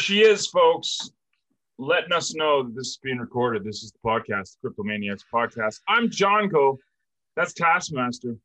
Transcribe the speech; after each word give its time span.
She 0.00 0.22
is, 0.22 0.46
folks, 0.46 1.10
letting 1.78 2.12
us 2.12 2.34
know 2.34 2.62
that 2.62 2.74
this 2.74 2.88
is 2.88 2.98
being 3.02 3.18
recorded. 3.18 3.64
This 3.64 3.82
is 3.82 3.92
the 3.92 3.98
podcast, 4.04 4.56
the 4.62 4.70
Cryptomaniacs 4.70 5.24
podcast. 5.32 5.80
I'm 5.88 6.10
John 6.10 6.48
Co. 6.48 6.78
That's 7.36 7.52
Taskmaster. 7.52 8.36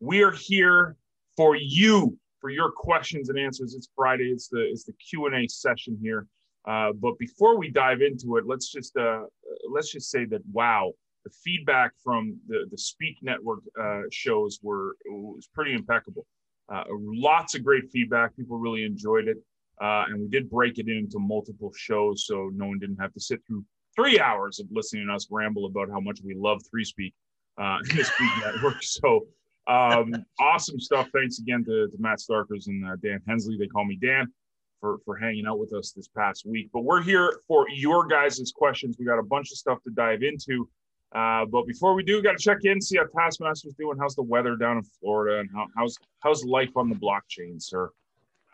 We 0.00 0.22
are 0.22 0.32
here 0.32 0.96
for 1.36 1.56
you, 1.56 2.16
for 2.40 2.48
your 2.48 2.70
questions 2.70 3.28
and 3.28 3.38
answers. 3.38 3.74
It's 3.74 3.88
Friday. 3.94 4.30
It's 4.30 4.48
the 4.48 4.60
it's 4.60 4.84
the 4.84 4.94
Q 4.94 5.26
and 5.26 5.34
A 5.34 5.46
session 5.46 5.98
here. 6.00 6.26
Uh, 6.66 6.92
but 6.92 7.18
before 7.18 7.58
we 7.58 7.68
dive 7.68 8.00
into 8.00 8.38
it, 8.38 8.46
let's 8.46 8.72
just 8.72 8.96
uh, 8.96 9.24
let's 9.70 9.92
just 9.92 10.10
say 10.10 10.24
that 10.24 10.40
wow, 10.52 10.90
the 11.24 11.30
feedback 11.44 11.92
from 12.02 12.38
the 12.48 12.66
the 12.70 12.78
Speak 12.78 13.18
Network 13.20 13.60
uh, 13.78 14.02
shows 14.10 14.58
were 14.62 14.96
was 15.06 15.48
pretty 15.52 15.74
impeccable. 15.74 16.24
Uh, 16.72 16.84
lots 16.88 17.54
of 17.54 17.62
great 17.62 17.90
feedback. 17.92 18.34
People 18.36 18.58
really 18.58 18.84
enjoyed 18.84 19.28
it. 19.28 19.36
Uh, 19.80 20.04
and 20.08 20.20
we 20.20 20.28
did 20.28 20.48
break 20.48 20.78
it 20.78 20.88
into 20.88 21.18
multiple 21.18 21.72
shows 21.76 22.26
so 22.26 22.50
no 22.54 22.66
one 22.66 22.78
didn't 22.78 22.96
have 22.96 23.12
to 23.12 23.20
sit 23.20 23.40
through 23.46 23.64
three 23.96 24.20
hours 24.20 24.60
of 24.60 24.66
listening 24.70 25.06
to 25.06 25.14
us 25.14 25.26
ramble 25.30 25.66
about 25.66 25.90
how 25.90 26.00
much 26.00 26.20
we 26.24 26.34
love 26.34 26.60
Three 26.70 26.84
Speak 26.84 27.14
uh, 27.58 27.78
the 27.82 28.04
Speak 28.04 28.30
Network. 28.44 28.82
So 28.82 29.26
um, 29.66 30.14
awesome 30.40 30.80
stuff. 30.80 31.08
Thanks 31.12 31.38
again 31.38 31.64
to, 31.64 31.88
to 31.88 31.96
Matt 31.98 32.18
Starkers 32.18 32.66
and 32.66 32.84
uh, 32.86 32.96
Dan 33.02 33.20
Hensley. 33.26 33.56
They 33.56 33.66
call 33.66 33.84
me 33.84 33.98
Dan 34.00 34.32
for, 34.80 34.98
for 35.04 35.16
hanging 35.16 35.46
out 35.46 35.58
with 35.58 35.72
us 35.72 35.92
this 35.92 36.08
past 36.08 36.44
week. 36.46 36.70
But 36.72 36.80
we're 36.80 37.02
here 37.02 37.40
for 37.48 37.66
your 37.70 38.06
guys' 38.06 38.52
questions. 38.54 38.96
We 38.98 39.06
got 39.06 39.18
a 39.18 39.24
bunch 39.24 39.50
of 39.50 39.56
stuff 39.56 39.82
to 39.84 39.90
dive 39.90 40.22
into. 40.22 40.68
Uh, 41.14 41.44
but 41.46 41.64
before 41.66 41.94
we 41.94 42.02
do, 42.02 42.16
we 42.16 42.22
got 42.22 42.36
to 42.36 42.42
check 42.42 42.58
in, 42.64 42.80
see 42.80 42.98
how 42.98 43.04
Taskmaster's 43.04 43.74
doing. 43.78 43.96
How's 44.00 44.16
the 44.16 44.22
weather 44.22 44.56
down 44.56 44.78
in 44.78 44.82
Florida, 45.00 45.38
and 45.38 45.48
how, 45.54 45.68
how's 45.76 45.96
how's 46.18 46.44
life 46.44 46.76
on 46.76 46.88
the 46.88 46.96
blockchain, 46.96 47.62
sir? 47.62 47.90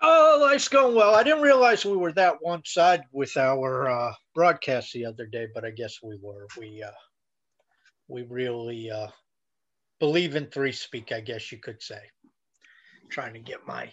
Oh, 0.03 0.39
life's 0.43 0.69
going 0.69 0.95
well. 0.97 1.15
I 1.15 1.23
didn't 1.23 1.43
realize 1.43 1.85
we 1.85 1.97
were 1.97 2.13
that 2.13 2.37
one 2.43 2.63
side 2.65 3.03
with 3.13 3.37
our 3.37 3.89
uh, 3.91 4.13
broadcast 4.35 4.93
the 4.93 5.07
other 5.07 5.27
day, 5.27 5.49
but 5.55 5.65
I 5.65 5.71
guess 5.71 5.99
we 6.03 6.19
were. 6.23 6.47
We 6.59 6.83
uh, 6.83 6.91
we 8.09 8.23
really 8.23 8.91
uh, 8.91 9.09
believe 10.01 10.37
in 10.37 10.47
three 10.47 10.73
speak. 10.73 11.13
I 11.13 11.21
guess 11.21 11.53
you 11.53 11.59
could 11.59 11.83
say. 11.83 12.01
trying 13.11 13.35
to 13.35 13.41
get 13.41 13.67
my 13.67 13.91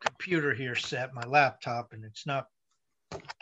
computer 0.00 0.54
here 0.54 0.74
set, 0.74 1.14
my 1.14 1.24
laptop, 1.24 1.92
and 1.92 2.04
it's 2.04 2.26
not 2.26 2.46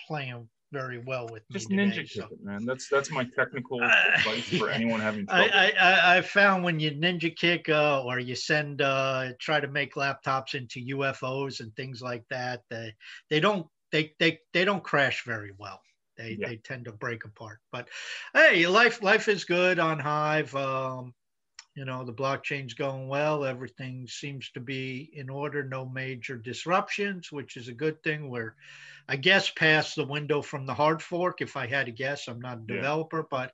playing 0.06 0.48
very 0.72 0.98
well 0.98 1.26
with 1.30 1.42
Just 1.50 1.70
me 1.70 1.76
ninja 1.76 1.94
today. 1.94 2.02
kick 2.02 2.22
so- 2.22 2.28
it, 2.32 2.44
man. 2.44 2.64
That's 2.64 2.88
that's 2.88 3.10
my 3.10 3.24
technical 3.36 3.82
Uh, 3.82 3.90
advice 4.14 4.48
for 4.58 4.70
anyone 4.70 5.00
having 5.00 5.26
trouble. 5.26 5.48
I, 5.52 5.72
I, 5.80 5.90
I- 5.90 6.16
I 6.18 6.20
found 6.22 6.64
when 6.64 6.78
you 6.80 6.90
ninja 6.92 7.34
kick 7.34 7.68
uh, 7.68 8.02
or 8.04 8.18
you 8.18 8.34
send 8.34 8.82
uh, 8.82 9.32
try 9.38 9.60
to 9.60 9.68
make 9.68 9.94
laptops 9.94 10.54
into 10.54 10.96
UFOs 10.96 11.60
and 11.60 11.74
things 11.76 12.00
like 12.02 12.24
that, 12.30 12.62
they 12.70 12.94
they 13.28 13.40
don't 13.40 13.66
they 13.92 14.14
they, 14.18 14.38
they 14.52 14.64
don't 14.64 14.84
crash 14.84 15.24
very 15.24 15.52
well. 15.58 15.80
They 16.16 16.36
Yeah. 16.38 16.48
they 16.48 16.56
tend 16.56 16.84
to 16.84 16.92
break 16.92 17.24
apart. 17.24 17.58
But 17.72 17.88
hey, 18.34 18.66
life 18.66 19.02
life 19.02 19.28
is 19.28 19.44
good 19.44 19.78
on 19.78 19.98
Hive. 19.98 20.54
Um, 20.54 21.14
you 21.74 21.84
know 21.84 22.04
the 22.04 22.12
blockchain's 22.12 22.74
going 22.74 23.08
well. 23.08 23.44
Everything 23.44 24.06
seems 24.06 24.50
to 24.52 24.60
be 24.60 25.10
in 25.14 25.30
order. 25.30 25.62
No 25.64 25.86
major 25.88 26.36
disruptions, 26.36 27.32
which 27.32 27.56
is 27.56 27.68
a 27.68 27.74
good 27.74 28.02
thing. 28.02 28.28
We're 28.30 28.54
I 29.08 29.16
guess 29.16 29.50
past 29.50 29.96
the 29.96 30.04
window 30.06 30.42
from 30.42 30.66
the 30.66 30.74
hard 30.74 31.02
fork. 31.02 31.40
If 31.40 31.56
I 31.56 31.66
had 31.66 31.86
to 31.86 31.92
guess, 31.92 32.28
I'm 32.28 32.40
not 32.40 32.58
a 32.58 32.66
Yeah. 32.68 32.76
developer, 32.76 33.26
but 33.30 33.52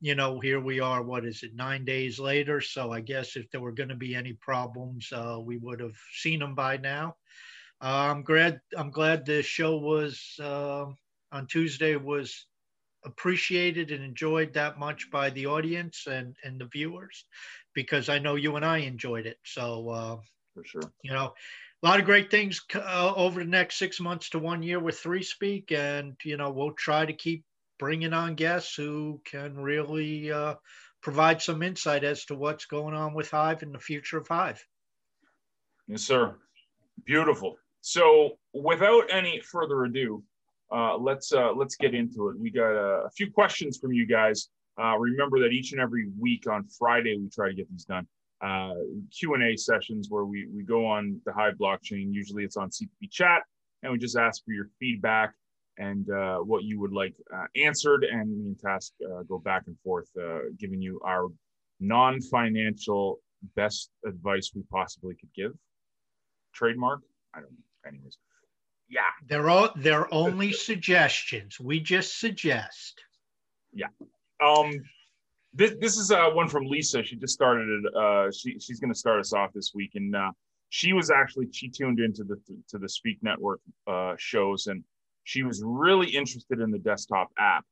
you 0.00 0.14
know, 0.14 0.40
here 0.40 0.60
we 0.60 0.80
are, 0.80 1.02
what 1.02 1.24
is 1.24 1.42
it, 1.42 1.54
nine 1.54 1.84
days 1.84 2.18
later? 2.20 2.60
So 2.60 2.92
I 2.92 3.00
guess 3.00 3.36
if 3.36 3.50
there 3.50 3.60
were 3.60 3.72
going 3.72 3.88
to 3.90 3.96
be 3.96 4.14
any 4.14 4.32
problems, 4.34 5.12
uh, 5.12 5.38
we 5.42 5.56
would 5.58 5.80
have 5.80 5.96
seen 6.12 6.40
them 6.40 6.54
by 6.54 6.76
now. 6.76 7.16
Uh, 7.80 8.10
I'm 8.10 8.22
glad, 8.22 8.60
I'm 8.76 8.90
glad 8.90 9.24
the 9.26 9.42
show 9.42 9.78
was 9.78 10.38
uh, 10.42 10.86
on 11.32 11.46
Tuesday 11.48 11.96
was 11.96 12.46
appreciated 13.04 13.90
and 13.90 14.02
enjoyed 14.02 14.52
that 14.54 14.78
much 14.78 15.10
by 15.10 15.30
the 15.30 15.46
audience 15.46 16.06
and, 16.06 16.36
and 16.44 16.60
the 16.60 16.66
viewers, 16.66 17.24
because 17.74 18.08
I 18.08 18.18
know 18.18 18.34
you 18.34 18.56
and 18.56 18.64
I 18.64 18.78
enjoyed 18.78 19.26
it. 19.26 19.38
So, 19.44 19.88
uh, 19.88 20.16
for 20.54 20.64
sure. 20.64 20.92
you 21.02 21.12
know, 21.12 21.34
a 21.82 21.86
lot 21.86 22.00
of 22.00 22.06
great 22.06 22.30
things 22.30 22.60
uh, 22.74 23.12
over 23.14 23.40
the 23.40 23.50
next 23.50 23.78
six 23.78 24.00
months 24.00 24.30
to 24.30 24.38
one 24.38 24.62
year 24.62 24.80
with 24.80 24.98
Three 24.98 25.22
Speak, 25.22 25.70
and 25.70 26.16
you 26.24 26.36
know 26.36 26.50
we'll 26.50 26.72
try 26.72 27.06
to 27.06 27.12
keep 27.12 27.44
bringing 27.78 28.12
on 28.12 28.34
guests 28.34 28.74
who 28.74 29.20
can 29.24 29.54
really 29.54 30.32
uh, 30.32 30.54
provide 31.00 31.40
some 31.40 31.62
insight 31.62 32.02
as 32.02 32.24
to 32.24 32.34
what's 32.34 32.66
going 32.66 32.94
on 32.94 33.14
with 33.14 33.30
Hive 33.30 33.62
and 33.62 33.72
the 33.72 33.78
future 33.78 34.18
of 34.18 34.26
Hive. 34.26 34.64
Yes, 35.86 36.02
sir. 36.02 36.34
Beautiful. 37.04 37.56
So, 37.80 38.38
without 38.52 39.04
any 39.10 39.40
further 39.40 39.84
ado, 39.84 40.24
uh, 40.70 40.96
let's 40.98 41.32
uh, 41.32 41.52
let's 41.52 41.76
get 41.76 41.94
into 41.94 42.28
it. 42.28 42.38
We 42.38 42.50
got 42.50 42.74
uh, 42.76 43.06
a 43.06 43.10
few 43.10 43.30
questions 43.30 43.78
from 43.78 43.92
you 43.92 44.06
guys. 44.06 44.48
Uh, 44.80 44.96
remember 44.98 45.40
that 45.40 45.50
each 45.50 45.72
and 45.72 45.80
every 45.80 46.08
week 46.18 46.48
on 46.48 46.66
Friday 46.78 47.16
we 47.16 47.28
try 47.28 47.48
to 47.48 47.54
get 47.54 47.70
these 47.70 47.84
done. 47.84 48.06
Uh, 48.40 48.74
Q 49.16 49.34
and 49.34 49.42
A 49.42 49.56
sessions 49.56 50.08
where 50.10 50.24
we 50.24 50.46
we 50.54 50.62
go 50.62 50.86
on 50.86 51.20
the 51.24 51.32
Hive 51.32 51.54
blockchain. 51.54 52.12
Usually 52.12 52.44
it's 52.44 52.56
on 52.56 52.70
CTP 52.70 53.10
chat, 53.10 53.42
and 53.82 53.92
we 53.92 53.98
just 53.98 54.16
ask 54.16 54.44
for 54.44 54.52
your 54.52 54.68
feedback 54.78 55.32
and 55.78 56.10
uh, 56.10 56.38
what 56.38 56.64
you 56.64 56.80
would 56.80 56.92
like 56.92 57.14
uh, 57.34 57.46
answered, 57.56 58.04
and 58.04 58.30
me 58.30 58.46
and 58.46 58.58
Task 58.58 58.92
go 59.28 59.38
back 59.38 59.64
and 59.66 59.76
forth, 59.84 60.08
giving 60.58 60.82
you 60.82 61.00
our 61.04 61.28
non-financial 61.80 63.20
best 63.54 63.90
advice 64.04 64.50
we 64.54 64.62
possibly 64.70 65.14
could 65.14 65.32
give. 65.34 65.52
Trademark? 66.52 67.00
I 67.34 67.40
don't 67.40 67.52
know. 67.52 67.88
Anyways. 67.88 68.18
They're 69.28 69.50
all 69.50 69.70
they're 69.76 70.12
only 70.12 70.52
suggestions. 70.52 71.60
We 71.60 71.80
just 71.80 72.18
suggest. 72.18 73.02
Yeah. 73.72 73.88
Um, 74.42 74.72
this 75.52 75.74
this 75.80 75.96
is 75.98 76.10
uh, 76.10 76.30
one 76.30 76.48
from 76.48 76.66
Lisa. 76.66 77.02
She 77.02 77.16
just 77.16 77.34
started 77.34 77.68
it. 77.68 77.94
Uh, 77.94 78.30
she 78.30 78.58
she's 78.58 78.80
going 78.80 78.92
to 78.92 78.98
start 78.98 79.20
us 79.20 79.32
off 79.32 79.52
this 79.52 79.72
week, 79.74 79.92
and 79.94 80.14
uh, 80.16 80.30
she 80.70 80.92
was 80.92 81.10
actually 81.10 81.48
she 81.52 81.68
tuned 81.68 82.00
into 82.00 82.24
the 82.24 82.36
to 82.68 82.78
the 82.78 82.88
Speak 82.88 83.18
Network 83.22 83.60
uh, 83.86 84.14
shows, 84.18 84.66
and 84.66 84.82
she 85.24 85.42
was 85.42 85.62
really 85.64 86.08
interested 86.08 86.60
in 86.60 86.70
the 86.70 86.78
desktop 86.78 87.28
app. 87.38 87.64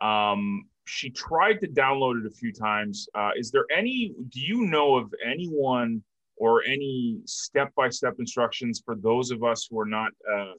Um, 0.00 0.66
she 0.86 1.10
tried 1.10 1.60
to 1.60 1.68
download 1.68 2.20
it 2.20 2.26
a 2.26 2.34
few 2.34 2.52
times. 2.52 3.08
Uh, 3.14 3.30
is 3.36 3.50
there 3.50 3.66
any? 3.76 4.14
Do 4.28 4.40
you 4.40 4.66
know 4.66 4.96
of 4.96 5.12
anyone 5.24 6.02
or 6.36 6.62
any 6.64 7.18
step 7.26 7.72
by 7.74 7.88
step 7.90 8.14
instructions 8.18 8.82
for 8.84 8.96
those 8.96 9.30
of 9.30 9.44
us 9.44 9.68
who 9.70 9.78
are 9.78 9.86
not 9.86 10.10
uh, 10.32 10.52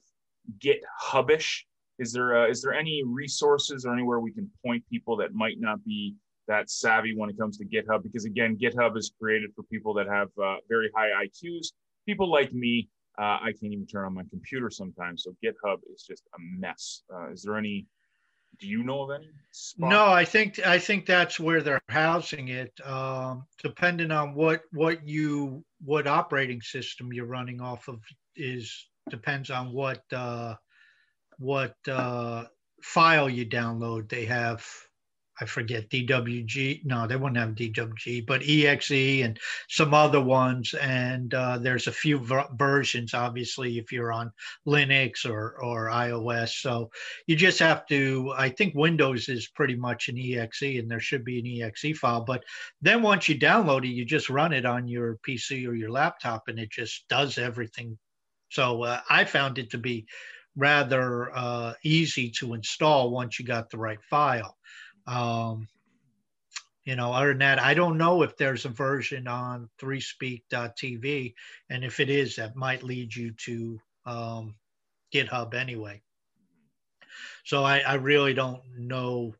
GitHubish? 0.58 1.62
Is 1.98 2.12
there 2.12 2.36
uh, 2.36 2.48
is 2.48 2.62
there 2.62 2.72
any 2.72 3.02
resources 3.06 3.84
or 3.84 3.92
anywhere 3.92 4.20
we 4.20 4.32
can 4.32 4.50
point 4.64 4.82
people 4.90 5.16
that 5.18 5.34
might 5.34 5.60
not 5.60 5.84
be 5.84 6.14
that 6.48 6.70
savvy 6.70 7.14
when 7.16 7.30
it 7.30 7.38
comes 7.38 7.58
to 7.58 7.64
GitHub? 7.64 8.02
Because 8.02 8.24
again, 8.24 8.56
GitHub 8.56 8.96
is 8.96 9.12
created 9.20 9.50
for 9.54 9.62
people 9.64 9.94
that 9.94 10.08
have 10.08 10.28
uh, 10.42 10.56
very 10.68 10.90
high 10.96 11.10
IQs. 11.26 11.68
People 12.06 12.30
like 12.30 12.52
me, 12.52 12.88
uh, 13.18 13.38
I 13.42 13.52
can't 13.60 13.72
even 13.72 13.86
turn 13.86 14.04
on 14.04 14.14
my 14.14 14.24
computer 14.30 14.70
sometimes. 14.70 15.24
So 15.24 15.34
GitHub 15.44 15.78
is 15.94 16.02
just 16.02 16.24
a 16.34 16.38
mess. 16.58 17.02
Uh, 17.12 17.30
is 17.30 17.42
there 17.42 17.56
any? 17.56 17.86
Do 18.58 18.66
you 18.66 18.82
know 18.82 19.02
of 19.02 19.10
any? 19.10 19.30
spot? 19.50 19.90
No, 19.90 20.06
I 20.06 20.24
think 20.24 20.64
I 20.66 20.78
think 20.78 21.06
that's 21.06 21.38
where 21.38 21.62
they're 21.62 21.80
housing 21.88 22.48
it. 22.48 22.72
Um, 22.84 23.44
depending 23.62 24.10
on 24.10 24.34
what 24.34 24.62
what 24.72 25.06
you 25.06 25.64
what 25.84 26.06
operating 26.06 26.60
system 26.60 27.12
you're 27.12 27.26
running 27.26 27.60
off 27.60 27.88
of 27.88 28.00
is 28.34 28.88
depends 29.10 29.50
on 29.50 29.72
what 29.72 30.02
uh, 30.12 30.54
what 31.38 31.74
uh, 31.88 32.44
file 32.82 33.28
you 33.28 33.46
download. 33.46 34.08
They 34.08 34.24
have, 34.26 34.64
I 35.40 35.46
forget 35.46 35.88
DWG. 35.90 36.84
No, 36.84 37.06
they 37.06 37.16
wouldn't 37.16 37.38
have 37.38 37.54
DWG, 37.54 38.26
but 38.26 38.42
EXE 38.42 39.22
and 39.22 39.38
some 39.68 39.94
other 39.94 40.20
ones. 40.20 40.74
And 40.74 41.32
uh, 41.34 41.58
there's 41.58 41.86
a 41.86 41.92
few 41.92 42.18
ver- 42.18 42.48
versions, 42.54 43.14
obviously, 43.14 43.78
if 43.78 43.90
you're 43.90 44.12
on 44.12 44.32
Linux 44.66 45.28
or 45.28 45.56
or 45.62 45.88
iOS. 45.88 46.60
So 46.60 46.90
you 47.26 47.34
just 47.34 47.58
have 47.58 47.86
to. 47.86 48.32
I 48.36 48.50
think 48.50 48.74
Windows 48.74 49.28
is 49.28 49.48
pretty 49.48 49.76
much 49.76 50.08
an 50.08 50.18
EXE, 50.18 50.78
and 50.78 50.90
there 50.90 51.00
should 51.00 51.24
be 51.24 51.38
an 51.38 51.62
EXE 51.62 51.98
file. 51.98 52.24
But 52.24 52.44
then 52.80 53.02
once 53.02 53.28
you 53.28 53.38
download 53.38 53.84
it, 53.84 53.94
you 53.94 54.04
just 54.04 54.30
run 54.30 54.52
it 54.52 54.66
on 54.66 54.86
your 54.86 55.18
PC 55.26 55.66
or 55.66 55.74
your 55.74 55.90
laptop, 55.90 56.44
and 56.48 56.58
it 56.58 56.70
just 56.70 57.08
does 57.08 57.38
everything. 57.38 57.98
So 58.52 58.82
uh, 58.82 59.00
I 59.08 59.24
found 59.24 59.58
it 59.58 59.70
to 59.70 59.78
be 59.78 60.06
rather 60.56 61.34
uh, 61.34 61.72
easy 61.82 62.30
to 62.32 62.52
install 62.52 63.10
once 63.10 63.38
you 63.38 63.46
got 63.46 63.70
the 63.70 63.78
right 63.78 64.02
file. 64.10 64.58
Um, 65.06 65.68
you 66.84 66.94
know, 66.94 67.14
other 67.14 67.28
than 67.28 67.38
that, 67.38 67.62
I 67.62 67.72
don't 67.72 67.96
know 67.96 68.22
if 68.22 68.36
there's 68.36 68.66
a 68.66 68.68
version 68.68 69.26
on 69.26 69.70
3speak.tv. 69.80 71.32
And 71.70 71.82
if 71.82 71.98
it 71.98 72.10
is, 72.10 72.36
that 72.36 72.54
might 72.54 72.82
lead 72.82 73.16
you 73.16 73.32
to 73.46 73.80
um, 74.04 74.54
GitHub 75.14 75.54
anyway. 75.54 76.02
So 77.44 77.64
I, 77.64 77.78
I 77.78 77.94
really 77.94 78.34
don't 78.34 78.60
know 78.76 79.34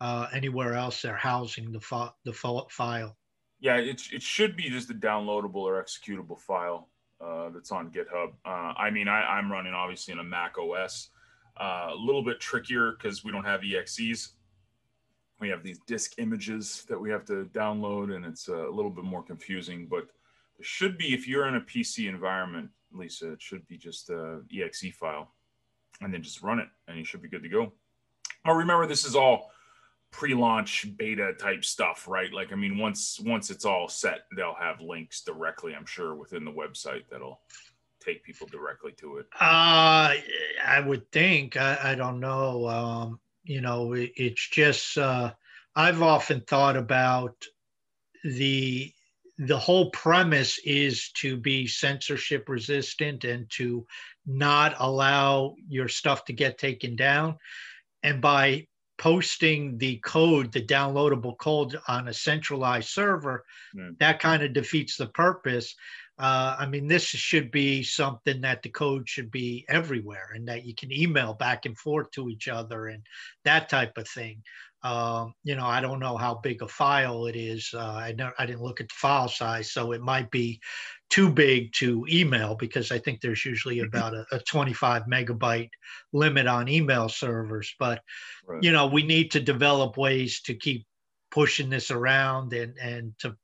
uh, 0.00 0.28
anywhere 0.32 0.74
else 0.74 1.02
they're 1.02 1.16
housing 1.16 1.72
the, 1.72 2.12
the 2.24 2.32
file. 2.32 3.16
Yeah, 3.58 3.78
it, 3.78 4.00
it 4.12 4.22
should 4.22 4.54
be 4.54 4.70
just 4.70 4.90
a 4.90 4.94
downloadable 4.94 5.56
or 5.56 5.82
executable 5.82 6.38
file 6.38 6.88
uh, 7.20 7.50
that's 7.50 7.72
on 7.72 7.90
GitHub. 7.90 8.32
Uh, 8.44 8.74
I 8.76 8.90
mean, 8.90 9.08
I, 9.08 9.22
I'm 9.22 9.50
running 9.50 9.72
obviously 9.72 10.12
in 10.12 10.18
a 10.18 10.24
Mac 10.24 10.56
OS. 10.58 11.10
Uh, 11.58 11.88
a 11.92 11.94
little 11.94 12.22
bit 12.22 12.38
trickier 12.38 12.92
because 12.92 13.24
we 13.24 13.32
don't 13.32 13.44
have 13.44 13.62
EXEs 13.62 14.32
we 15.40 15.48
have 15.48 15.62
these 15.62 15.78
disk 15.86 16.14
images 16.18 16.84
that 16.88 16.98
we 16.98 17.10
have 17.10 17.24
to 17.26 17.48
download 17.52 18.14
and 18.14 18.24
it's 18.24 18.48
a 18.48 18.68
little 18.70 18.90
bit 18.90 19.04
more 19.04 19.22
confusing 19.22 19.86
but 19.86 20.06
there 20.58 20.64
should 20.64 20.96
be 20.96 21.12
if 21.12 21.28
you're 21.28 21.46
in 21.46 21.56
a 21.56 21.60
pc 21.60 22.08
environment 22.08 22.68
lisa 22.92 23.32
it 23.32 23.42
should 23.42 23.66
be 23.68 23.76
just 23.76 24.10
a 24.10 24.40
exe 24.54 24.94
file 24.94 25.32
and 26.00 26.12
then 26.12 26.22
just 26.22 26.42
run 26.42 26.58
it 26.58 26.68
and 26.88 26.98
you 26.98 27.04
should 27.04 27.22
be 27.22 27.28
good 27.28 27.42
to 27.42 27.48
go 27.48 27.72
oh 28.46 28.54
remember 28.54 28.86
this 28.86 29.04
is 29.04 29.14
all 29.14 29.50
pre-launch 30.16 30.86
beta 30.96 31.34
type 31.34 31.62
stuff 31.62 32.08
right? 32.08 32.32
Like 32.32 32.50
i 32.50 32.56
mean 32.56 32.78
once 32.78 33.20
once 33.20 33.50
it's 33.50 33.66
all 33.66 33.86
set 33.86 34.20
they'll 34.34 34.56
have 34.58 34.80
links 34.80 35.20
directly 35.20 35.74
i'm 35.74 35.84
sure 35.84 36.14
within 36.14 36.44
the 36.44 36.50
website 36.50 37.02
that'll 37.10 37.40
take 38.00 38.24
people 38.24 38.46
directly 38.46 38.92
to 38.92 39.18
it. 39.18 39.26
Uh 39.38 40.14
i 40.64 40.82
would 40.84 41.10
think 41.12 41.56
i, 41.58 41.78
I 41.82 41.94
don't 41.94 42.20
know 42.20 42.66
um 42.66 43.20
you 43.44 43.60
know 43.60 43.92
it, 43.92 44.12
it's 44.16 44.48
just 44.48 44.96
uh, 44.96 45.32
i've 45.74 46.00
often 46.02 46.40
thought 46.40 46.78
about 46.78 47.44
the 48.24 48.90
the 49.38 49.58
whole 49.58 49.90
premise 49.90 50.58
is 50.64 51.10
to 51.10 51.36
be 51.36 51.66
censorship 51.66 52.48
resistant 52.48 53.24
and 53.24 53.50
to 53.50 53.86
not 54.24 54.74
allow 54.78 55.56
your 55.68 55.88
stuff 55.88 56.24
to 56.24 56.32
get 56.32 56.56
taken 56.56 56.96
down. 56.96 57.36
And 58.02 58.22
by 58.22 58.66
posting 58.98 59.76
the 59.78 59.96
code 59.98 60.52
the 60.52 60.62
downloadable 60.62 61.36
code 61.38 61.76
on 61.88 62.08
a 62.08 62.14
centralized 62.14 62.88
server 62.88 63.44
mm. 63.74 63.98
that 63.98 64.20
kind 64.20 64.42
of 64.42 64.52
defeats 64.52 64.96
the 64.96 65.06
purpose 65.08 65.74
uh, 66.18 66.56
I 66.58 66.66
mean, 66.66 66.86
this 66.86 67.04
should 67.04 67.50
be 67.50 67.82
something 67.82 68.40
that 68.40 68.62
the 68.62 68.70
code 68.70 69.06
should 69.06 69.30
be 69.30 69.66
everywhere 69.68 70.30
and 70.34 70.48
that 70.48 70.64
you 70.64 70.74
can 70.74 70.90
email 70.90 71.34
back 71.34 71.66
and 71.66 71.76
forth 71.76 72.10
to 72.12 72.30
each 72.30 72.48
other 72.48 72.86
and 72.86 73.02
that 73.44 73.68
type 73.68 73.98
of 73.98 74.08
thing. 74.08 74.42
Um, 74.82 75.34
you 75.42 75.56
know, 75.56 75.66
I 75.66 75.80
don't 75.80 76.00
know 76.00 76.16
how 76.16 76.34
big 76.42 76.62
a 76.62 76.68
file 76.68 77.26
it 77.26 77.34
is. 77.34 77.70
Uh, 77.74 77.78
I, 77.78 78.14
I 78.38 78.46
didn't 78.46 78.62
look 78.62 78.80
at 78.80 78.88
the 78.88 78.94
file 78.94 79.28
size, 79.28 79.72
so 79.72 79.92
it 79.92 80.00
might 80.00 80.30
be 80.30 80.60
too 81.10 81.30
big 81.30 81.72
to 81.74 82.04
email 82.08 82.54
because 82.54 82.92
I 82.92 82.98
think 82.98 83.20
there's 83.20 83.44
usually 83.44 83.80
about 83.88 84.14
a, 84.14 84.26
a 84.32 84.38
25 84.40 85.04
megabyte 85.10 85.70
limit 86.12 86.46
on 86.46 86.68
email 86.68 87.08
servers. 87.08 87.74
But, 87.78 88.02
right. 88.46 88.62
you 88.62 88.72
know, 88.72 88.86
we 88.86 89.02
need 89.02 89.32
to 89.32 89.40
develop 89.40 89.96
ways 89.96 90.40
to 90.42 90.54
keep 90.54 90.86
pushing 91.30 91.70
this 91.70 91.90
around 91.90 92.52
and, 92.52 92.76
and 92.78 93.12
to, 93.20 93.36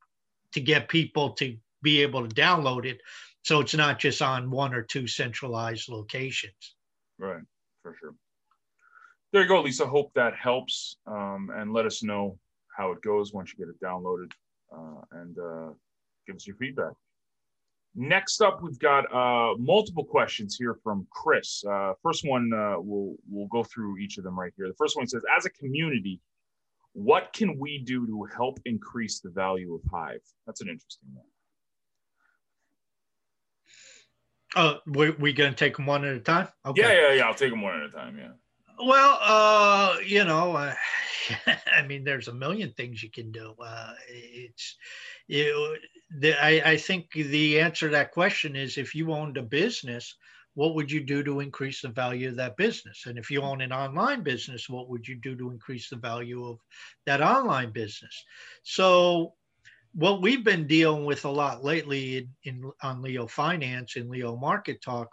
to 0.52 0.60
get 0.60 0.88
people 0.88 1.30
to 1.34 1.56
be 1.82 2.02
able 2.02 2.26
to 2.26 2.34
download 2.34 2.86
it 2.86 3.00
so 3.44 3.60
it's 3.60 3.74
not 3.74 3.98
just 3.98 4.22
on 4.22 4.50
one 4.50 4.72
or 4.72 4.82
two 4.82 5.06
centralized 5.06 5.88
locations 5.88 6.76
right 7.18 7.42
for 7.82 7.94
sure 7.98 8.14
there 9.32 9.42
you 9.42 9.48
go 9.48 9.60
lisa 9.60 9.86
hope 9.86 10.12
that 10.14 10.34
helps 10.36 10.96
um, 11.06 11.50
and 11.56 11.72
let 11.72 11.86
us 11.86 12.02
know 12.02 12.38
how 12.76 12.92
it 12.92 13.02
goes 13.02 13.32
once 13.32 13.52
you 13.52 13.64
get 13.64 13.70
it 13.70 13.80
downloaded 13.84 14.30
uh, 14.74 15.00
and 15.12 15.38
uh, 15.38 15.72
give 16.26 16.36
us 16.36 16.46
your 16.46 16.56
feedback 16.56 16.92
next 17.94 18.40
up 18.40 18.62
we've 18.62 18.78
got 18.78 19.04
uh, 19.14 19.54
multiple 19.58 20.04
questions 20.04 20.56
here 20.58 20.76
from 20.82 21.06
chris 21.10 21.64
uh, 21.68 21.92
first 22.02 22.26
one 22.26 22.52
uh, 22.52 22.76
we'll 22.78 23.14
we'll 23.28 23.48
go 23.48 23.62
through 23.62 23.98
each 23.98 24.18
of 24.18 24.24
them 24.24 24.38
right 24.38 24.52
here 24.56 24.68
the 24.68 24.74
first 24.74 24.96
one 24.96 25.06
says 25.06 25.22
as 25.36 25.46
a 25.46 25.50
community 25.50 26.20
what 26.94 27.32
can 27.32 27.58
we 27.58 27.78
do 27.78 28.06
to 28.06 28.26
help 28.36 28.58
increase 28.66 29.20
the 29.20 29.30
value 29.30 29.74
of 29.74 29.80
hive 29.90 30.20
that's 30.46 30.60
an 30.60 30.68
interesting 30.68 31.08
one 31.14 31.24
Oh, 34.54 34.80
we 34.86 35.10
we 35.12 35.32
gonna 35.32 35.54
take 35.54 35.76
them 35.76 35.86
one 35.86 36.04
at 36.04 36.14
a 36.14 36.20
time? 36.20 36.48
Okay. 36.66 36.82
Yeah, 36.82 36.92
yeah, 36.92 37.14
yeah. 37.14 37.26
I'll 37.26 37.34
take 37.34 37.50
them 37.50 37.62
one 37.62 37.74
at 37.74 37.88
a 37.88 37.90
time. 37.90 38.18
Yeah. 38.18 38.32
Well, 38.78 39.18
uh, 39.20 39.96
you 40.04 40.24
know, 40.24 40.56
uh, 40.56 40.74
I 41.76 41.82
mean, 41.86 42.04
there's 42.04 42.28
a 42.28 42.34
million 42.34 42.72
things 42.72 43.02
you 43.02 43.10
can 43.10 43.30
do. 43.30 43.54
Uh, 43.62 43.94
it's, 44.08 44.76
you, 45.28 45.76
the, 46.18 46.34
I, 46.42 46.72
I 46.72 46.76
think 46.76 47.12
the 47.12 47.60
answer 47.60 47.88
to 47.88 47.92
that 47.92 48.12
question 48.12 48.56
is 48.56 48.78
if 48.78 48.94
you 48.94 49.12
owned 49.12 49.36
a 49.36 49.42
business, 49.42 50.16
what 50.54 50.74
would 50.74 50.90
you 50.90 51.00
do 51.00 51.22
to 51.22 51.40
increase 51.40 51.80
the 51.80 51.88
value 51.88 52.28
of 52.28 52.36
that 52.36 52.56
business? 52.56 53.04
And 53.06 53.18
if 53.18 53.30
you 53.30 53.40
own 53.40 53.60
an 53.62 53.72
online 53.72 54.22
business, 54.22 54.68
what 54.68 54.88
would 54.90 55.06
you 55.08 55.14
do 55.14 55.34
to 55.36 55.50
increase 55.50 55.88
the 55.88 55.96
value 55.96 56.44
of 56.44 56.58
that 57.06 57.22
online 57.22 57.72
business? 57.72 58.24
So 58.62 59.34
what 59.94 60.20
we've 60.20 60.44
been 60.44 60.66
dealing 60.66 61.04
with 61.04 61.24
a 61.24 61.30
lot 61.30 61.64
lately 61.64 62.18
in, 62.18 62.28
in, 62.44 62.70
on 62.82 63.02
Leo 63.02 63.26
Finance 63.26 63.96
and 63.96 64.10
Leo 64.10 64.36
Market 64.36 64.82
Talk 64.82 65.08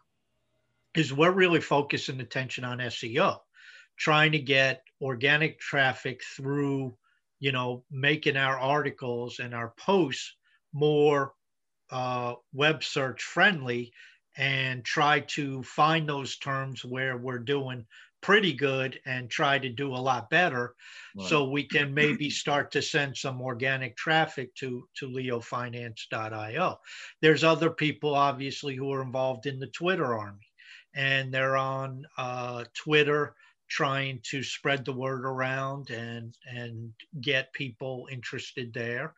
is 0.96 1.14
we're 1.14 1.32
really 1.32 1.62
focusing 1.62 2.20
attention 2.20 2.64
on 2.64 2.80
SEO, 2.80 3.38
trying 4.00 4.32
to 4.32 4.40
get 4.40 4.84
organic 5.02 5.60
traffic 5.60 6.22
through, 6.36 6.96
you 7.40 7.52
know, 7.52 7.84
making 7.92 8.38
our 8.38 8.58
articles 8.58 9.40
and 9.40 9.54
our 9.54 9.74
posts 9.78 10.36
more 10.74 11.34
uh, 11.92 12.34
web 12.54 12.84
search 12.84 13.24
friendly 13.24 13.92
and 14.38 14.86
try 14.86 15.20
to 15.20 15.62
find 15.64 16.08
those 16.08 16.38
terms 16.38 16.86
where 16.86 17.18
we're 17.18 17.40
doing 17.40 17.86
pretty 18.22 18.54
good 18.54 19.00
and 19.06 19.30
try 19.30 19.58
to 19.58 19.70
do 19.70 19.94
a 19.94 19.96
lot 19.96 20.30
better 20.30 20.76
right. 21.18 21.28
so 21.28 21.50
we 21.50 21.64
can 21.64 21.94
maybe 21.94 22.30
start 22.30 22.72
to 22.72 22.82
send 22.82 23.16
some 23.16 23.42
organic 23.42 23.96
traffic 23.96 24.54
to 24.56 24.88
to 24.94 25.08
leofinance.io 25.08 26.78
there's 27.22 27.44
other 27.46 27.70
people 27.70 28.14
obviously 28.14 28.76
who 28.76 28.92
are 28.92 29.02
involved 29.02 29.46
in 29.46 29.58
the 29.58 29.68
twitter 29.68 30.14
army 30.14 30.46
and 30.94 31.34
they're 31.34 31.56
on 31.58 32.06
uh, 32.18 32.64
twitter 32.74 33.36
trying 33.70 34.20
to 34.24 34.44
spread 34.44 34.84
the 34.86 34.94
word 34.94 35.26
around 35.26 35.90
and 35.90 36.36
and 36.46 36.92
get 37.22 37.54
people 37.54 38.08
interested 38.12 38.74
there 38.74 39.14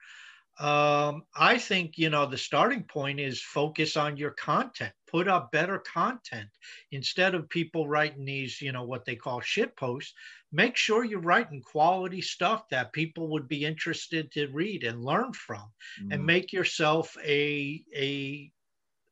um, 0.60 1.24
I 1.36 1.58
think 1.58 1.98
you 1.98 2.10
know 2.10 2.26
the 2.26 2.38
starting 2.38 2.84
point 2.84 3.20
is 3.20 3.42
focus 3.42 3.98
on 3.98 4.18
your 4.18 4.32
content. 4.32 4.94
Put 5.08 5.28
up 5.28 5.52
better 5.52 5.80
content 5.80 6.50
instead 6.92 7.36
of 7.36 7.50
people 7.50 7.88
writing 7.88 8.26
these, 8.26 8.62
you 8.62 8.72
know, 8.72 8.84
what 8.84 9.06
they 9.06 9.16
call 9.16 9.42
shit 9.42 9.76
posts. 9.76 10.14
Make 10.52 10.78
sure 10.78 11.04
you're 11.04 11.20
writing 11.20 11.62
quality 11.62 12.22
stuff 12.22 12.68
that 12.70 12.94
people 12.94 13.30
would 13.30 13.48
be 13.48 13.66
interested 13.66 14.32
to 14.34 14.52
read 14.52 14.84
and 14.84 15.04
learn 15.04 15.34
from, 15.34 15.72
mm-hmm. 16.00 16.12
and 16.12 16.26
make 16.26 16.54
yourself 16.54 17.18
a 17.26 17.84
a 17.96 18.52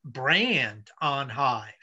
brand 0.05 0.89
on 1.01 1.29
Hive. 1.29 1.73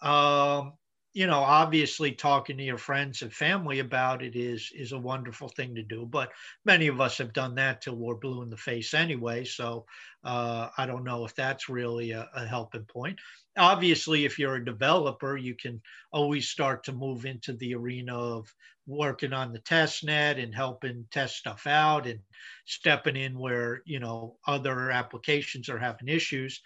Um, 0.00 0.72
you 1.18 1.26
know, 1.26 1.40
obviously 1.40 2.12
talking 2.12 2.56
to 2.56 2.62
your 2.62 2.78
friends 2.78 3.22
and 3.22 3.32
family 3.32 3.80
about 3.80 4.22
it 4.22 4.36
is 4.36 4.70
is 4.72 4.92
a 4.92 4.98
wonderful 4.98 5.48
thing 5.48 5.74
to 5.74 5.82
do. 5.82 6.06
But 6.06 6.30
many 6.64 6.86
of 6.86 7.00
us 7.00 7.18
have 7.18 7.32
done 7.32 7.56
that 7.56 7.80
till 7.82 7.96
we're 7.96 8.14
blue 8.14 8.42
in 8.42 8.50
the 8.50 8.56
face 8.56 8.94
anyway. 8.94 9.42
So 9.42 9.84
uh, 10.22 10.68
I 10.78 10.86
don't 10.86 11.02
know 11.02 11.24
if 11.24 11.34
that's 11.34 11.68
really 11.68 12.12
a, 12.12 12.30
a 12.36 12.46
helping 12.46 12.84
point. 12.84 13.18
Obviously, 13.58 14.26
if 14.26 14.38
you're 14.38 14.54
a 14.54 14.64
developer, 14.64 15.36
you 15.36 15.56
can 15.56 15.82
always 16.12 16.48
start 16.48 16.84
to 16.84 16.92
move 16.92 17.26
into 17.26 17.52
the 17.54 17.74
arena 17.74 18.16
of 18.16 18.46
working 18.86 19.32
on 19.32 19.52
the 19.52 19.58
test 19.58 20.04
net 20.04 20.38
and 20.38 20.54
helping 20.54 21.04
test 21.10 21.36
stuff 21.36 21.66
out 21.66 22.06
and 22.06 22.20
stepping 22.64 23.16
in 23.16 23.36
where 23.36 23.82
you 23.86 23.98
know 23.98 24.36
other 24.46 24.92
applications 24.92 25.68
are 25.68 25.78
having 25.78 26.08
issues 26.08 26.62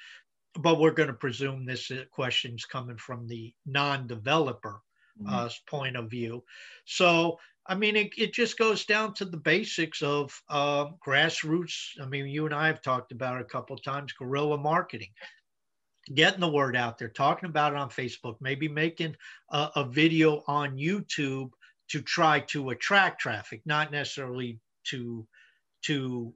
but 0.59 0.78
we're 0.78 0.90
going 0.90 1.09
to 1.09 1.14
presume 1.14 1.64
this 1.64 1.90
uh, 1.90 2.04
question's 2.11 2.64
coming 2.64 2.97
from 2.97 3.26
the 3.26 3.54
non-developer 3.66 4.80
mm-hmm. 5.21 5.35
uh, 5.35 5.49
point 5.66 5.97
of 5.97 6.11
view. 6.11 6.44
So, 6.85 7.38
I 7.66 7.75
mean, 7.75 7.97
it, 7.97 8.11
it 8.18 8.32
just 8.35 8.59
goes 8.59 8.85
down 8.85 9.14
to 9.14 9.25
the 9.25 9.37
basics 9.37 10.02
of 10.02 10.32
uh, 10.49 10.87
grassroots. 11.06 12.00
I 12.00 12.06
mean, 12.06 12.26
you 12.26 12.44
and 12.44 12.54
I 12.54 12.66
have 12.66 12.82
talked 12.82 13.12
about 13.12 13.37
it 13.37 13.42
a 13.42 13.52
couple 13.52 13.75
of 13.75 13.82
times 13.82 14.12
guerrilla 14.12 14.59
marketing, 14.59 15.11
getting 16.14 16.40
the 16.40 16.50
word 16.50 16.76
out 16.76 16.99
there, 16.99 17.09
talking 17.09 17.49
about 17.49 17.73
it 17.73 17.78
on 17.78 17.88
Facebook, 17.88 18.37
maybe 18.40 18.68
making 18.68 19.16
a, 19.50 19.71
a 19.76 19.85
video 19.85 20.42
on 20.47 20.76
YouTube 20.76 21.50
to 21.88 22.02
try 22.02 22.40
to 22.40 22.71
attract 22.71 23.21
traffic, 23.21 23.62
not 23.64 23.92
necessarily 23.92 24.59
to 24.85 25.26
to 25.82 26.32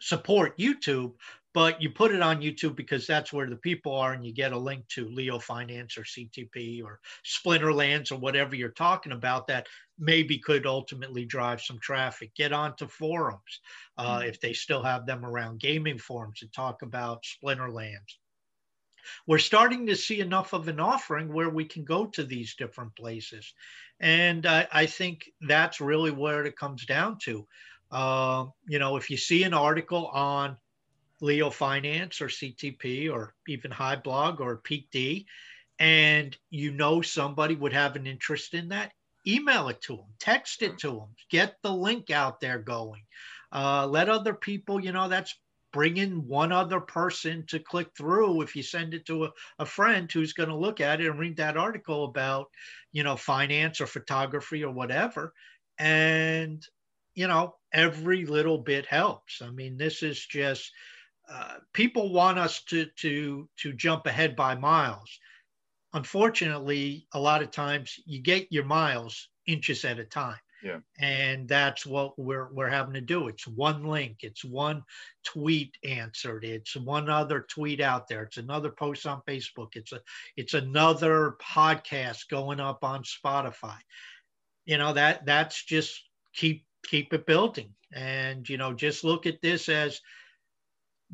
support 0.00 0.58
YouTube, 0.58 1.12
but 1.58 1.82
you 1.82 1.90
put 1.90 2.14
it 2.14 2.22
on 2.22 2.40
YouTube 2.40 2.76
because 2.76 3.04
that's 3.04 3.32
where 3.32 3.50
the 3.50 3.56
people 3.56 3.92
are, 3.92 4.12
and 4.12 4.24
you 4.24 4.32
get 4.32 4.52
a 4.52 4.56
link 4.56 4.86
to 4.90 5.08
Leo 5.08 5.40
Finance 5.40 5.98
or 5.98 6.04
CTP 6.04 6.84
or 6.84 7.00
Splinterlands 7.26 8.12
or 8.12 8.16
whatever 8.16 8.54
you're 8.54 8.68
talking 8.68 9.10
about 9.10 9.48
that 9.48 9.66
maybe 9.98 10.38
could 10.38 10.66
ultimately 10.66 11.24
drive 11.24 11.60
some 11.60 11.80
traffic. 11.80 12.32
Get 12.36 12.52
onto 12.52 12.86
forums 12.86 13.58
uh, 13.96 14.20
mm-hmm. 14.20 14.28
if 14.28 14.40
they 14.40 14.52
still 14.52 14.84
have 14.84 15.04
them 15.04 15.26
around, 15.26 15.58
gaming 15.58 15.98
forums 15.98 16.38
to 16.38 16.46
talk 16.46 16.82
about 16.82 17.24
Splinterlands. 17.24 18.18
We're 19.26 19.38
starting 19.38 19.86
to 19.86 19.96
see 19.96 20.20
enough 20.20 20.52
of 20.52 20.68
an 20.68 20.78
offering 20.78 21.32
where 21.32 21.50
we 21.50 21.64
can 21.64 21.82
go 21.82 22.06
to 22.06 22.22
these 22.22 22.54
different 22.54 22.94
places. 22.94 23.52
And 23.98 24.46
I, 24.46 24.68
I 24.70 24.86
think 24.86 25.28
that's 25.40 25.80
really 25.80 26.12
where 26.12 26.44
it 26.44 26.56
comes 26.56 26.86
down 26.86 27.18
to. 27.22 27.48
Uh, 27.90 28.44
you 28.68 28.78
know, 28.78 28.94
if 28.94 29.10
you 29.10 29.16
see 29.16 29.42
an 29.42 29.54
article 29.54 30.06
on 30.06 30.56
Leo 31.20 31.50
Finance 31.50 32.20
or 32.20 32.28
CTP 32.28 33.12
or 33.12 33.34
even 33.46 33.70
Hive 33.70 34.02
Blog 34.02 34.40
or 34.40 34.58
PeakD, 34.58 35.26
and 35.78 36.36
you 36.50 36.72
know 36.72 37.02
somebody 37.02 37.54
would 37.54 37.72
have 37.72 37.96
an 37.96 38.06
interest 38.06 38.54
in 38.54 38.68
that, 38.68 38.92
email 39.26 39.68
it 39.68 39.80
to 39.82 39.96
them, 39.96 40.06
text 40.18 40.62
it 40.62 40.78
to 40.78 40.90
them, 40.90 41.08
get 41.30 41.56
the 41.62 41.72
link 41.72 42.10
out 42.10 42.40
there 42.40 42.58
going. 42.58 43.02
Uh, 43.52 43.86
let 43.86 44.08
other 44.08 44.34
people, 44.34 44.82
you 44.82 44.92
know, 44.92 45.08
that's 45.08 45.34
bringing 45.72 46.26
one 46.26 46.52
other 46.52 46.80
person 46.80 47.44
to 47.46 47.58
click 47.58 47.88
through. 47.96 48.42
If 48.42 48.56
you 48.56 48.62
send 48.62 48.94
it 48.94 49.06
to 49.06 49.24
a, 49.24 49.32
a 49.58 49.66
friend 49.66 50.10
who's 50.10 50.32
going 50.32 50.48
to 50.48 50.56
look 50.56 50.80
at 50.80 51.00
it 51.00 51.08
and 51.08 51.18
read 51.18 51.36
that 51.36 51.56
article 51.56 52.04
about 52.04 52.50
you 52.92 53.02
know 53.02 53.16
finance 53.16 53.80
or 53.80 53.86
photography 53.86 54.64
or 54.64 54.72
whatever. 54.72 55.32
And 55.78 56.66
you 57.14 57.28
know 57.28 57.54
every 57.72 58.24
little 58.24 58.58
bit 58.58 58.86
helps. 58.86 59.42
I 59.42 59.50
mean 59.50 59.76
this 59.76 60.02
is 60.02 60.24
just 60.24 60.72
uh, 61.30 61.56
people 61.72 62.12
want 62.12 62.38
us 62.38 62.62
to 62.64 62.86
to 62.96 63.48
to 63.58 63.72
jump 63.72 64.06
ahead 64.06 64.34
by 64.34 64.54
miles. 64.54 65.18
Unfortunately, 65.92 67.06
a 67.12 67.20
lot 67.20 67.42
of 67.42 67.50
times 67.50 67.98
you 68.06 68.20
get 68.20 68.50
your 68.50 68.64
miles 68.64 69.28
inches 69.46 69.84
at 69.84 69.98
a 69.98 70.04
time. 70.04 70.38
Yeah. 70.62 70.78
And 70.98 71.48
that's 71.48 71.86
what 71.86 72.18
we're 72.18 72.52
we're 72.52 72.68
having 72.68 72.94
to 72.94 73.00
do. 73.00 73.28
It's 73.28 73.46
one 73.46 73.84
link, 73.84 74.18
it's 74.22 74.44
one 74.44 74.82
tweet 75.24 75.76
answered, 75.84 76.44
it's 76.44 76.76
one 76.76 77.08
other 77.08 77.46
tweet 77.48 77.80
out 77.80 78.08
there, 78.08 78.24
it's 78.24 78.38
another 78.38 78.70
post 78.70 79.06
on 79.06 79.22
Facebook, 79.28 79.68
it's 79.74 79.92
a 79.92 80.00
it's 80.36 80.54
another 80.54 81.36
podcast 81.40 82.28
going 82.28 82.58
up 82.58 82.82
on 82.82 83.04
Spotify. 83.04 83.76
You 84.64 84.78
know, 84.78 84.92
that 84.94 85.24
that's 85.26 85.64
just 85.64 86.02
keep 86.34 86.64
keep 86.84 87.12
it 87.12 87.26
building. 87.26 87.74
And 87.92 88.48
you 88.48 88.56
know, 88.56 88.72
just 88.72 89.04
look 89.04 89.26
at 89.26 89.40
this 89.40 89.68
as 89.68 90.00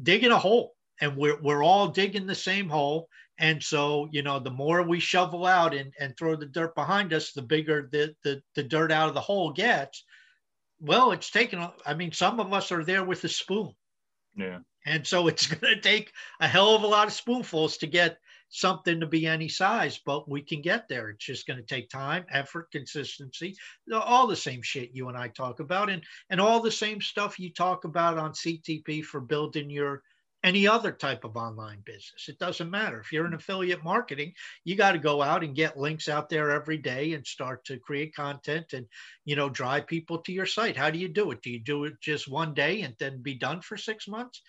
digging 0.03 0.33
a 0.33 0.39
hole 0.39 0.75
and 1.01 1.17
we're, 1.17 1.41
we're 1.41 1.65
all 1.65 1.89
digging 1.89 2.27
the 2.27 2.35
same 2.35 2.69
hole. 2.69 3.09
And 3.39 3.63
so, 3.63 4.09
you 4.13 4.23
know, 4.23 4.39
the 4.39 4.51
more 4.51 4.83
we 4.83 5.01
shovel 5.01 5.45
out 5.45 5.75
and, 5.75 5.93
and 5.99 6.17
throw 6.17 6.37
the 6.37 6.47
dirt 6.47 6.75
behind 6.75 7.13
us, 7.13 7.33
the 7.33 7.43
bigger 7.43 7.89
the, 7.91 8.15
the, 8.23 8.41
the 8.55 8.63
dirt 8.63 8.93
out 8.93 9.09
of 9.09 9.15
the 9.15 9.21
hole 9.21 9.53
gets. 9.53 10.05
Well, 10.81 11.13
it's 11.13 11.31
taken, 11.31 11.67
I 11.85 11.95
mean, 11.95 12.13
some 12.13 12.39
of 12.39 12.53
us 12.53 12.71
are 12.71 12.85
there 12.85 13.05
with 13.05 13.25
a 13.25 13.29
spoon. 13.29 13.73
Yeah. 14.37 14.59
And 14.87 15.07
so 15.07 15.27
it's 15.29 15.47
going 15.55 15.75
to 15.75 15.81
take 15.81 16.13
a 16.41 16.47
hell 16.47 16.77
of 16.77 16.83
a 16.83 16.87
lot 16.87 17.09
of 17.09 17.13
spoonfuls 17.13 17.79
to 17.79 17.87
get 17.87 18.19
something 18.55 19.01
to 19.01 19.07
be 19.07 19.27
any 19.27 19.49
size, 19.49 19.99
but 20.07 20.29
we 20.29 20.41
can 20.41 20.63
get 20.63 20.87
there. 20.87 21.11
It's 21.11 21.25
just 21.25 21.45
going 21.45 21.59
to 21.59 21.67
take 21.67 21.91
time, 21.91 22.25
effort, 22.31 22.71
consistency, 22.71 23.57
all 23.93 24.29
the 24.29 24.37
same 24.37 24.63
shit 24.63 24.95
you 24.95 25.09
and 25.09 25.19
I 25.19 25.27
talk 25.27 25.59
about, 25.59 25.91
and 25.91 26.05
and 26.31 26.41
all 26.41 26.61
the 26.61 26.71
same 26.71 27.01
stuff 27.01 27.41
you 27.41 27.53
talk 27.53 27.85
about 27.85 28.17
on 28.17 28.33
CTP 28.33 29.05
for 29.05 29.21
building 29.21 29.71
your 29.71 30.03
any 30.45 30.69
other 30.69 30.93
type 30.93 31.25
of 31.25 31.37
online 31.37 31.81
business. 31.85 32.29
It 32.29 32.39
doesn't 32.39 32.71
matter. 32.71 33.01
If 33.01 33.11
you're 33.13 33.27
in 33.27 33.35
affiliate 33.35 33.83
marketing, 33.83 34.35
you 34.63 34.77
got 34.77 34.93
to 34.93 34.99
go 34.99 35.21
out 35.21 35.43
and 35.43 35.57
get 35.57 35.79
links 35.79 36.07
out 36.09 36.29
there 36.29 36.51
every 36.51 36.77
day 36.77 37.15
and 37.15 37.27
start 37.27 37.65
to 37.65 37.79
create 37.79 38.15
content 38.15 38.75
and, 38.75 38.87
you 39.25 39.37
know, 39.37 39.49
drive 39.49 39.87
people 39.87 40.19
to 40.19 40.33
your 40.33 40.47
site. 40.47 40.77
How 40.77 40.91
do 40.91 40.99
you 40.99 41.09
do 41.09 41.31
it? 41.31 41.41
Do 41.43 41.51
you 41.51 41.61
do 41.61 41.85
it 41.85 41.95
just 42.01 42.29
one 42.29 42.53
day 42.53 42.83
and 42.83 42.95
then 42.99 43.23
be 43.23 43.35
done 43.35 43.63
for 43.63 43.79
six 43.79 44.07
months? 44.07 44.43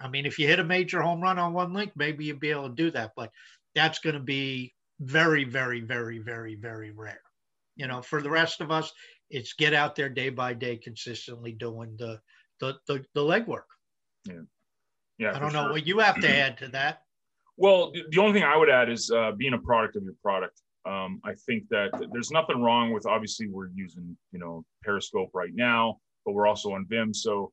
I 0.00 0.08
mean, 0.08 0.26
if 0.26 0.38
you 0.38 0.46
hit 0.46 0.60
a 0.60 0.64
major 0.64 1.02
home 1.02 1.20
run 1.20 1.38
on 1.38 1.52
one 1.52 1.72
link, 1.72 1.92
maybe 1.94 2.24
you'd 2.24 2.40
be 2.40 2.50
able 2.50 2.68
to 2.68 2.74
do 2.74 2.90
that, 2.92 3.12
but 3.16 3.30
that's 3.74 3.98
going 3.98 4.14
to 4.14 4.20
be 4.20 4.74
very, 5.00 5.44
very, 5.44 5.80
very, 5.80 6.18
very, 6.18 6.54
very 6.54 6.90
rare. 6.90 7.20
You 7.76 7.86
know, 7.86 8.02
for 8.02 8.22
the 8.22 8.30
rest 8.30 8.60
of 8.60 8.70
us, 8.70 8.92
it's 9.30 9.52
get 9.52 9.74
out 9.74 9.94
there 9.94 10.08
day 10.08 10.30
by 10.30 10.54
day, 10.54 10.76
consistently 10.76 11.52
doing 11.52 11.96
the 11.98 12.20
the 12.60 12.76
the, 12.86 13.04
the 13.14 13.20
legwork. 13.20 13.68
Yeah, 14.26 14.40
yeah. 15.18 15.34
I 15.34 15.38
don't 15.38 15.52
know 15.52 15.64
sure. 15.64 15.72
what 15.72 15.86
you 15.86 15.98
have 16.00 16.20
to 16.20 16.28
add 16.28 16.58
to 16.58 16.68
that. 16.68 17.02
Well, 17.56 17.92
the 18.10 18.20
only 18.20 18.32
thing 18.32 18.42
I 18.42 18.56
would 18.56 18.70
add 18.70 18.90
is 18.90 19.10
uh, 19.10 19.32
being 19.32 19.54
a 19.54 19.58
product 19.58 19.96
of 19.96 20.02
your 20.02 20.14
product. 20.22 20.60
Um, 20.86 21.20
I 21.24 21.34
think 21.46 21.68
that 21.68 21.90
there's 22.12 22.30
nothing 22.30 22.62
wrong 22.62 22.92
with 22.92 23.06
obviously 23.06 23.48
we're 23.48 23.68
using 23.74 24.16
you 24.32 24.38
know 24.38 24.64
Periscope 24.82 25.30
right 25.32 25.54
now, 25.54 26.00
but 26.24 26.32
we're 26.32 26.46
also 26.46 26.72
on 26.72 26.86
Vimm, 26.86 27.14
so 27.14 27.52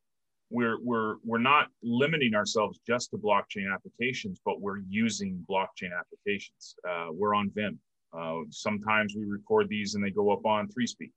we're 0.49 0.77
we're 0.81 1.15
we're 1.23 1.39
not 1.39 1.67
limiting 1.83 2.33
ourselves 2.35 2.79
just 2.87 3.11
to 3.11 3.17
blockchain 3.17 3.71
applications, 3.73 4.39
but 4.45 4.61
we're 4.61 4.79
using 4.89 5.45
blockchain 5.49 5.89
applications. 5.97 6.75
Uh, 6.87 7.07
we're 7.11 7.35
on 7.35 7.49
Vimm. 7.49 7.77
Uh, 8.17 8.43
sometimes 8.49 9.15
we 9.15 9.25
record 9.25 9.67
these 9.69 9.95
and 9.95 10.03
they 10.03 10.09
go 10.09 10.31
up 10.31 10.45
on 10.45 10.67
ThreeSpeak. 10.67 11.11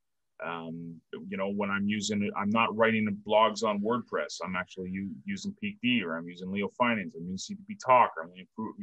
Um, 0.44 0.96
you 1.28 1.36
know, 1.36 1.50
when 1.50 1.70
I'm 1.70 1.86
using 1.86 2.30
I'm 2.36 2.50
not 2.50 2.74
writing 2.76 3.06
blogs 3.26 3.62
on 3.62 3.80
WordPress. 3.80 4.40
I'm 4.44 4.56
actually 4.56 4.90
u- 4.90 5.14
using 5.24 5.54
PeakD 5.62 6.02
or 6.02 6.16
I'm 6.16 6.26
using 6.26 6.50
Leo 6.50 6.68
Finance. 6.76 7.14
I'm 7.16 7.28
using 7.30 7.56
CTP 7.56 7.76
Talk. 7.84 8.12
Or 8.16 8.24
I'm 8.24 8.30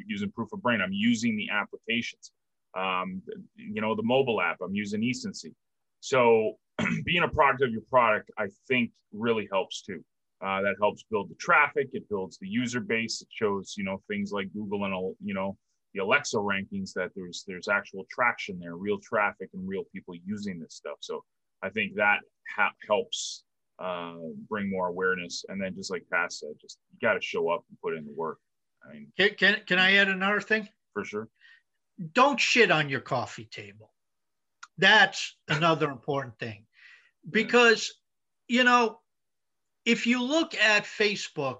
using 0.06 0.32
Proof 0.32 0.54
of 0.54 0.62
Brain. 0.62 0.82
I'm 0.82 0.94
using 0.94 1.36
the 1.36 1.50
applications. 1.50 2.32
Um, 2.78 3.22
you 3.56 3.82
know, 3.82 3.96
the 3.96 4.04
mobile 4.04 4.40
app. 4.40 4.58
I'm 4.62 4.76
using 4.76 5.02
Ecency. 5.02 5.54
So 6.00 6.54
being 7.06 7.24
a 7.24 7.28
product 7.28 7.64
of 7.64 7.72
your 7.72 7.82
product, 7.90 8.30
I 8.38 8.48
think, 8.68 8.92
really 9.12 9.48
helps 9.52 9.82
too. 9.82 10.04
Uh, 10.40 10.62
that 10.62 10.76
helps 10.80 11.04
build 11.10 11.30
the 11.30 11.36
traffic. 11.36 11.90
It 11.94 12.08
builds 12.10 12.38
the 12.38 12.48
user 12.48 12.80
base. 12.80 13.22
It 13.24 13.28
shows, 13.32 13.74
you 13.76 13.84
know, 13.84 14.02
things 14.08 14.32
like 14.32 14.54
Google 14.54 14.86
and 14.86 15.16
you 15.24 15.34
know 15.34 15.58
the 15.94 16.04
Alexa 16.04 16.38
rankings 16.38 16.94
that 16.94 17.10
there's 17.16 17.44
there's 17.48 17.68
actual 17.68 18.06
traction 18.12 18.60
there, 18.60 18.76
real 18.76 19.00
traffic, 19.00 19.50
and 19.54 19.68
real 19.68 19.84
people 19.92 20.14
using 20.26 20.60
this 20.60 20.76
stuff. 20.76 20.98
So 21.00 21.24
I 21.64 21.70
think 21.70 21.96
that 21.96 22.20
ha- 22.56 22.74
helps 22.88 23.46
uh, 23.80 24.14
bring 24.48 24.70
more 24.70 24.90
awareness. 24.90 25.44
And 25.50 25.60
then, 25.60 25.74
just 25.76 25.90
like 25.90 26.06
Pat 26.12 26.32
said, 26.32 26.52
just 26.62 26.78
you 26.92 27.08
got 27.08 27.16
to 27.16 27.22
show 27.22 27.50
up 27.50 27.64
and 27.70 27.80
put 27.82 27.98
in 27.98 28.06
the 28.06 28.14
work. 28.14 28.38
I 28.88 28.94
mean, 28.94 29.08
can, 29.18 29.34
can 29.36 29.62
can 29.66 29.80
I 29.80 29.96
add 29.96 30.08
another 30.08 30.42
thing? 30.42 30.70
For 30.94 31.04
sure. 31.04 31.30
Don't 32.14 32.40
shit 32.40 32.70
on 32.70 32.90
your 32.90 33.02
coffee 33.02 33.46
table. 33.46 33.92
That's 34.78 35.36
another 35.48 35.90
important 35.90 36.38
thing, 36.38 36.68
because 37.28 37.92
you 38.48 38.64
know 38.64 39.00
if 39.88 40.06
you 40.06 40.22
look 40.22 40.54
at 40.54 40.84
Facebook, 40.84 41.60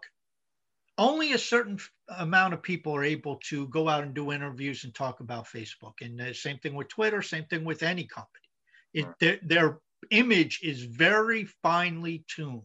only 0.98 1.32
a 1.32 1.38
certain 1.38 1.80
amount 2.18 2.54
of 2.54 2.62
people 2.62 2.94
are 2.94 3.04
able 3.04 3.38
to 3.46 3.68
go 3.68 3.88
out 3.88 4.04
and 4.04 4.14
do 4.14 4.34
interviews 4.34 4.84
and 4.84 4.94
talk 4.94 5.22
about 5.22 5.48
Facebook. 5.48 5.94
And 6.02 6.20
the 6.20 6.34
same 6.34 6.58
thing 6.58 6.76
with 6.76 6.90
Twitter, 6.90 7.22
same 7.22 7.46
thing 7.46 7.64
with 7.64 7.84
any 7.84 8.04
company. 8.04 8.50
It, 8.94 9.06
right. 9.06 9.14
their, 9.22 9.40
their 9.44 9.80
image 10.12 10.60
is 10.62 10.84
very 10.84 11.46
finely 11.64 12.26
tuned. 12.28 12.64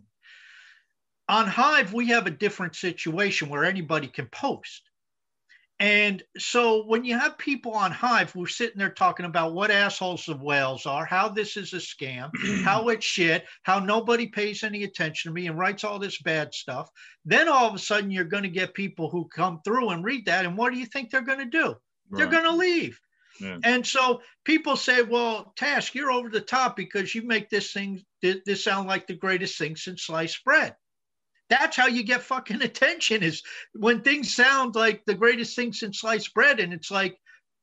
On 1.28 1.46
Hive, 1.46 1.92
we 1.92 2.08
have 2.08 2.26
a 2.26 2.30
different 2.30 2.74
situation 2.74 3.48
where 3.48 3.64
anybody 3.64 4.08
can 4.08 4.26
post. 4.26 4.82
And 5.82 6.22
so 6.38 6.84
when 6.84 7.04
you 7.04 7.18
have 7.18 7.36
people 7.36 7.72
on 7.72 7.90
Hive, 7.90 8.30
who 8.30 8.44
are 8.44 8.48
sitting 8.48 8.78
there 8.78 8.88
talking 8.88 9.26
about 9.26 9.52
what 9.52 9.72
assholes 9.72 10.28
of 10.28 10.40
whales 10.40 10.86
are, 10.86 11.04
how 11.04 11.28
this 11.28 11.56
is 11.56 11.72
a 11.72 11.78
scam, 11.78 12.30
how 12.64 12.88
it's 12.90 13.04
shit, 13.04 13.46
how 13.64 13.80
nobody 13.80 14.28
pays 14.28 14.62
any 14.62 14.84
attention 14.84 15.30
to 15.30 15.34
me 15.34 15.48
and 15.48 15.58
writes 15.58 15.82
all 15.82 15.98
this 15.98 16.22
bad 16.22 16.54
stuff. 16.54 16.88
Then 17.24 17.48
all 17.48 17.68
of 17.68 17.74
a 17.74 17.80
sudden 17.80 18.12
you're 18.12 18.22
going 18.22 18.44
to 18.44 18.48
get 18.48 18.74
people 18.74 19.10
who 19.10 19.26
come 19.34 19.60
through 19.64 19.88
and 19.88 20.04
read 20.04 20.26
that. 20.26 20.46
And 20.46 20.56
what 20.56 20.72
do 20.72 20.78
you 20.78 20.86
think 20.86 21.10
they're 21.10 21.20
going 21.20 21.40
to 21.40 21.46
do? 21.46 21.66
Right. 21.66 21.76
They're 22.12 22.26
going 22.28 22.44
to 22.44 22.56
leave. 22.56 23.00
Yeah. 23.40 23.58
And 23.64 23.84
so 23.84 24.22
people 24.44 24.76
say, 24.76 25.02
well, 25.02 25.52
Task, 25.56 25.96
you're 25.96 26.12
over 26.12 26.28
the 26.28 26.40
top 26.40 26.76
because 26.76 27.12
you 27.12 27.22
make 27.26 27.50
this 27.50 27.72
thing, 27.72 28.00
this 28.20 28.62
sound 28.62 28.86
like 28.86 29.08
the 29.08 29.16
greatest 29.16 29.58
thing 29.58 29.74
since 29.74 30.04
sliced 30.04 30.44
bread. 30.44 30.76
That's 31.52 31.76
how 31.76 31.86
you 31.86 32.02
get 32.02 32.22
fucking 32.22 32.62
attention 32.70 33.22
is 33.22 33.42
when 33.74 34.00
things 34.00 34.34
sound 34.34 34.74
like 34.74 35.04
the 35.04 35.12
greatest 35.12 35.54
thing 35.54 35.74
since 35.74 36.00
sliced 36.00 36.32
bread. 36.32 36.60
And 36.60 36.72
it's 36.72 36.90
like, 36.90 37.18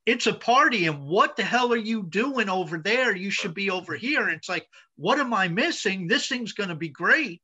it's 0.06 0.28
a 0.28 0.34
party 0.34 0.86
and 0.86 1.08
what 1.08 1.36
the 1.36 1.44
hell 1.44 1.74
are 1.74 1.78
you 1.78 2.04
doing 2.04 2.50
over 2.50 2.78
there? 2.78 3.16
You 3.16 3.32
should 3.32 3.56
be 3.56 3.72
over 3.72 3.96
here. 3.96 4.28
And 4.28 4.38
it's 4.38 4.48
like 4.48 4.68
what 4.96 5.18
am 5.18 5.34
i 5.34 5.48
missing? 5.48 6.06
This 6.06 6.28
thing's 6.28 6.54
going 6.54 6.70
to 6.70 6.76
be 6.76 6.90
great. 6.90 7.42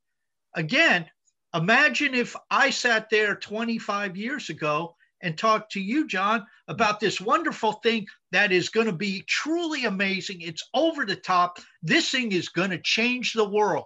Again 0.56 1.08
imagine 1.54 2.14
if 2.14 2.36
i 2.52 2.70
sat 2.70 3.10
there 3.10 3.34
25 3.34 4.18
years 4.18 4.50
ago 4.50 4.94
and 5.22 5.38
talked 5.38 5.72
to 5.72 5.80
you 5.80 6.06
john 6.06 6.46
about 6.68 7.00
this 7.00 7.22
wonderful 7.22 7.72
thing 7.72 8.06
that 8.32 8.52
is 8.52 8.68
going 8.70 8.88
to 8.88 8.94
be 8.94 9.24
truly 9.28 9.86
amazing. 9.86 10.42
It's 10.42 10.68
over 10.74 11.06
the 11.06 11.16
top. 11.16 11.58
This 11.82 12.12
thing 12.12 12.34
is 12.34 12.50
going 12.50 12.72
to 12.72 12.82
change 12.82 13.34
the 13.34 13.50
world. 13.50 13.86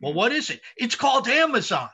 Well 0.00 0.14
what 0.14 0.30
is 0.30 0.50
it? 0.50 0.60
It's 0.76 0.94
called 0.94 1.26
amazon 1.26 1.88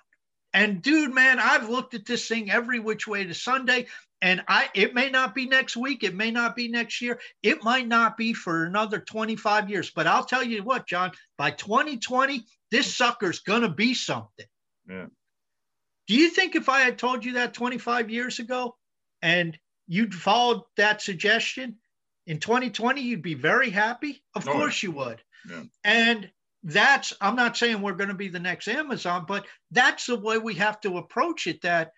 and 0.54 0.82
dude, 0.82 1.14
man, 1.14 1.38
I've 1.38 1.68
looked 1.68 1.94
at 1.94 2.04
this 2.06 2.26
thing 2.28 2.50
every 2.50 2.78
which 2.80 3.06
way 3.06 3.24
to 3.24 3.34
Sunday 3.34 3.86
and 4.20 4.42
I 4.46 4.70
it 4.74 4.94
may 4.94 5.10
not 5.10 5.34
be 5.34 5.46
next 5.46 5.76
week, 5.76 6.04
it 6.04 6.14
may 6.14 6.30
not 6.30 6.54
be 6.54 6.68
next 6.68 7.00
year, 7.00 7.20
it 7.42 7.62
might 7.64 7.88
not 7.88 8.16
be 8.16 8.32
for 8.32 8.64
another 8.64 9.00
25 9.00 9.68
years. 9.68 9.90
But 9.90 10.06
I'll 10.06 10.24
tell 10.24 10.44
you 10.44 10.62
what, 10.62 10.86
John, 10.86 11.12
by 11.36 11.50
2020, 11.50 12.44
this 12.70 12.94
sucker's 12.94 13.40
gonna 13.40 13.68
be 13.68 13.94
something. 13.94 14.46
Yeah. 14.88 15.06
Do 16.06 16.14
you 16.14 16.30
think 16.30 16.54
if 16.56 16.68
I 16.68 16.80
had 16.80 16.98
told 16.98 17.24
you 17.24 17.34
that 17.34 17.54
25 17.54 18.10
years 18.10 18.38
ago 18.38 18.76
and 19.22 19.58
you'd 19.86 20.14
followed 20.14 20.62
that 20.76 21.00
suggestion 21.02 21.78
in 22.26 22.38
2020, 22.38 23.00
you'd 23.00 23.22
be 23.22 23.34
very 23.34 23.70
happy? 23.70 24.22
Of 24.34 24.48
Oh, 24.48 24.52
course 24.52 24.82
you 24.82 24.92
would. 24.92 25.22
Yeah. 25.48 25.62
And 25.84 26.30
that's 26.62 27.12
I'm 27.20 27.36
not 27.36 27.56
saying 27.56 27.80
we're 27.80 27.92
going 27.92 28.08
to 28.08 28.14
be 28.14 28.28
the 28.28 28.38
next 28.38 28.68
Amazon, 28.68 29.24
but 29.26 29.46
that's 29.70 30.06
the 30.06 30.16
way 30.16 30.38
we 30.38 30.54
have 30.54 30.80
to 30.82 30.98
approach 30.98 31.46
it 31.46 31.62
that 31.62 31.92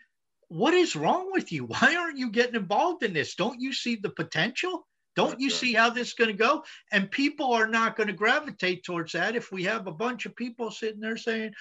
what 0.49 0.75
is 0.75 0.97
wrong 0.97 1.31
with 1.33 1.53
you? 1.53 1.65
Why 1.67 1.97
aren't 1.97 2.19
you 2.19 2.31
getting 2.31 2.55
involved 2.55 3.03
in 3.03 3.13
this? 3.13 3.35
Don't 3.35 3.61
you 3.61 3.73
see 3.73 3.97
the 3.97 4.11
potential? 4.11 4.87
Don't 5.17 5.31
That's 5.31 5.43
you 5.43 5.49
right. 5.49 5.57
see 5.57 5.73
how 5.75 5.91
this 5.91 6.09
is 6.09 6.15
going 6.15 6.31
to 6.31 6.37
go? 6.37 6.65
And 6.91 7.11
people 7.11 7.53
are 7.53 7.69
not 7.69 7.97
going 7.97 8.09
to 8.09 8.13
gravitate 8.13 8.85
towards 8.85 9.13
that 9.13 9.37
if 9.37 9.53
we 9.53 9.63
have 9.65 9.87
a 9.87 9.93
bunch 9.93 10.27
of 10.27 10.35
people 10.35 10.71
sitting 10.71 11.01
there 11.01 11.17
saying, 11.17 11.53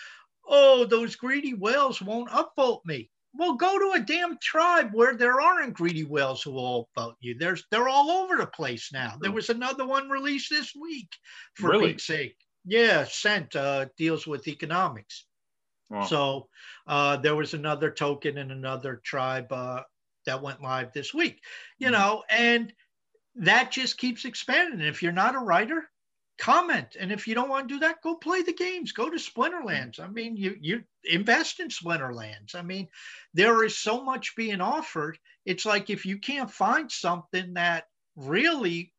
oh, 0.47 0.85
those 0.85 1.15
greedy 1.15 1.53
whales 1.53 2.01
won't 2.01 2.29
upvote 2.29 2.81
me. 2.85 3.09
Well, 3.35 3.53
go 3.55 3.79
to 3.79 3.99
a 3.99 4.05
damn 4.05 4.37
tribe 4.39 4.91
where 4.93 5.15
there 5.15 5.41
aren't 5.41 5.73
greedy 5.73 6.03
whales 6.03 6.43
who 6.43 6.51
will 6.51 6.89
upvote 6.95 7.15
you. 7.19 7.35
There's 7.37 7.65
they're 7.71 7.89
all 7.89 8.11
over 8.11 8.37
the 8.37 8.45
place 8.45 8.91
now. 8.93 9.15
There 9.19 9.31
was 9.31 9.49
another 9.49 9.87
one 9.87 10.07
released 10.09 10.51
this 10.51 10.73
week, 10.79 11.09
for 11.55 11.71
Really? 11.71 11.97
Sake. 11.97 12.35
Yeah, 12.65 13.03
Cent 13.05 13.55
uh, 13.55 13.87
deals 13.97 14.25
with 14.25 14.47
economics. 14.47 15.25
Wow. 15.89 16.09
So 16.09 16.49
uh, 16.87 17.17
there 17.17 17.35
was 17.35 17.53
another 17.53 17.91
token 17.91 18.37
in 18.37 18.51
another 18.51 18.97
tribe 18.97 19.51
uh, 19.51 19.83
that 20.25 20.41
went 20.43 20.61
live 20.61 20.93
this 20.93 21.13
week, 21.13 21.43
you 21.79 21.89
Mhm. 21.89 21.91
know, 21.91 22.23
and 22.29 22.73
that 23.35 23.71
just 23.71 23.97
keeps 23.97 24.25
expanding. 24.25 24.79
And 24.81 24.89
if 24.89 25.03
you're 25.03 25.11
not 25.13 25.35
a 25.35 25.39
writer, 25.39 25.91
comment. 26.39 26.97
And 26.99 27.11
if 27.11 27.27
you 27.27 27.35
don't 27.35 27.49
want 27.49 27.69
to 27.69 27.75
do 27.75 27.79
that, 27.81 28.01
go 28.03 28.15
play 28.17 28.43
the 28.43 28.53
games. 28.53 28.93
Go 28.93 29.09
to 29.09 29.17
Splinterlands. 29.17 29.99
I 29.99 30.07
mean, 30.07 30.37
you 30.37 30.57
you 30.61 30.85
invest 31.05 31.59
in 31.59 31.69
Splinterlands. 31.69 32.55
I 32.55 32.61
mean, 32.63 32.89
there 33.33 33.63
is 33.63 33.77
so 33.77 34.03
much 34.03 34.35
being 34.35 34.61
offered. 34.61 35.19
It's 35.45 35.65
like 35.65 35.89
if 35.89 36.05
you 36.05 36.19
can't 36.19 36.51
find 36.51 36.91
something 36.91 37.55
that 37.55 37.85
really 38.15 38.92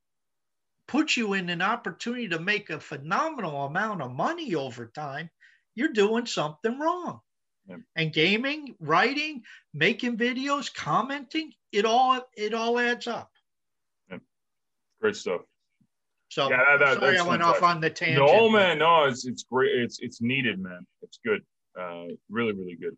puts 0.87 1.17
you 1.17 1.35
in 1.35 1.49
an 1.49 1.63
opportunity 1.63 2.29
to 2.29 2.39
make 2.39 2.71
a 2.71 2.81
phenomenal 2.81 3.67
amount 3.67 4.03
of 4.03 4.13
money 4.13 4.55
over 4.55 4.87
time, 4.87 5.31
you're 5.75 5.93
doing 5.93 6.27
something 6.27 6.79
wrong. 6.79 7.21
Yep. 7.69 7.81
And 7.97 8.13
gaming, 8.13 8.75
writing, 8.79 9.43
making 9.73 10.19
videos, 10.19 10.73
commenting, 10.73 11.53
it 11.73 11.87
all 11.87 12.21
it 12.37 12.53
all 12.55 12.79
adds 12.79 13.07
up. 13.07 13.31
Great 15.01 15.17
stuff. 15.17 15.43
So 16.31 16.49
Yeah, 16.51 16.77
that- 16.79 16.99
sorry 16.99 17.19
I 17.19 17.23
went 17.23 17.43
off 17.43 17.63
on 17.63 17.81
the 17.81 17.91
tangent. 17.91 18.27
No, 18.27 18.49
man, 18.49 18.79
no, 18.79 19.05
it's 19.05 19.27
it's 19.27 19.45
great. 19.45 19.73
It's 19.75 19.99
it's 20.01 20.21
needed, 20.21 20.59
man. 20.59 20.87
It's 21.03 21.19
good. 21.25 21.43
Uh, 21.79 22.07
really, 22.29 22.53
really 22.53 22.77
good. 22.77 22.97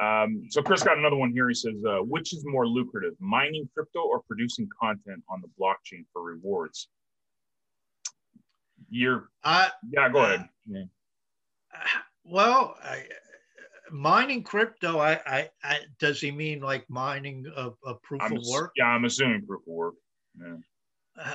Um, 0.00 0.44
so 0.50 0.62
Chris 0.62 0.82
got 0.82 0.98
another 0.98 1.16
one 1.16 1.32
here. 1.32 1.48
He 1.48 1.54
says, 1.54 1.74
uh, 1.88 1.98
which 1.98 2.32
is 2.32 2.44
more 2.46 2.66
lucrative, 2.66 3.14
mining 3.18 3.68
crypto 3.74 4.00
or 4.00 4.22
producing 4.22 4.68
content 4.80 5.22
on 5.28 5.40
the 5.40 5.48
blockchain 5.58 6.04
for 6.12 6.22
rewards? 6.22 6.88
You're 8.88 9.30
I, 9.44 9.70
yeah, 9.90 10.08
go 10.08 10.24
ahead. 10.24 10.48
Yeah. 10.66 10.84
well, 12.24 12.76
I, 12.82 13.04
mining 13.90 14.42
crypto, 14.42 14.98
I, 14.98 15.20
I, 15.26 15.50
I, 15.62 15.78
does 15.98 16.20
he 16.20 16.30
mean 16.30 16.60
like 16.60 16.88
mining 16.88 17.46
of, 17.54 17.76
a 17.84 17.94
proof 17.94 18.22
I'm 18.22 18.36
of 18.36 18.44
work? 18.46 18.72
yeah, 18.76 18.86
I'm 18.86 19.04
assuming 19.04 19.46
proof 19.46 19.62
of 19.62 19.72
work. 19.72 19.94
Yeah. 20.40 20.56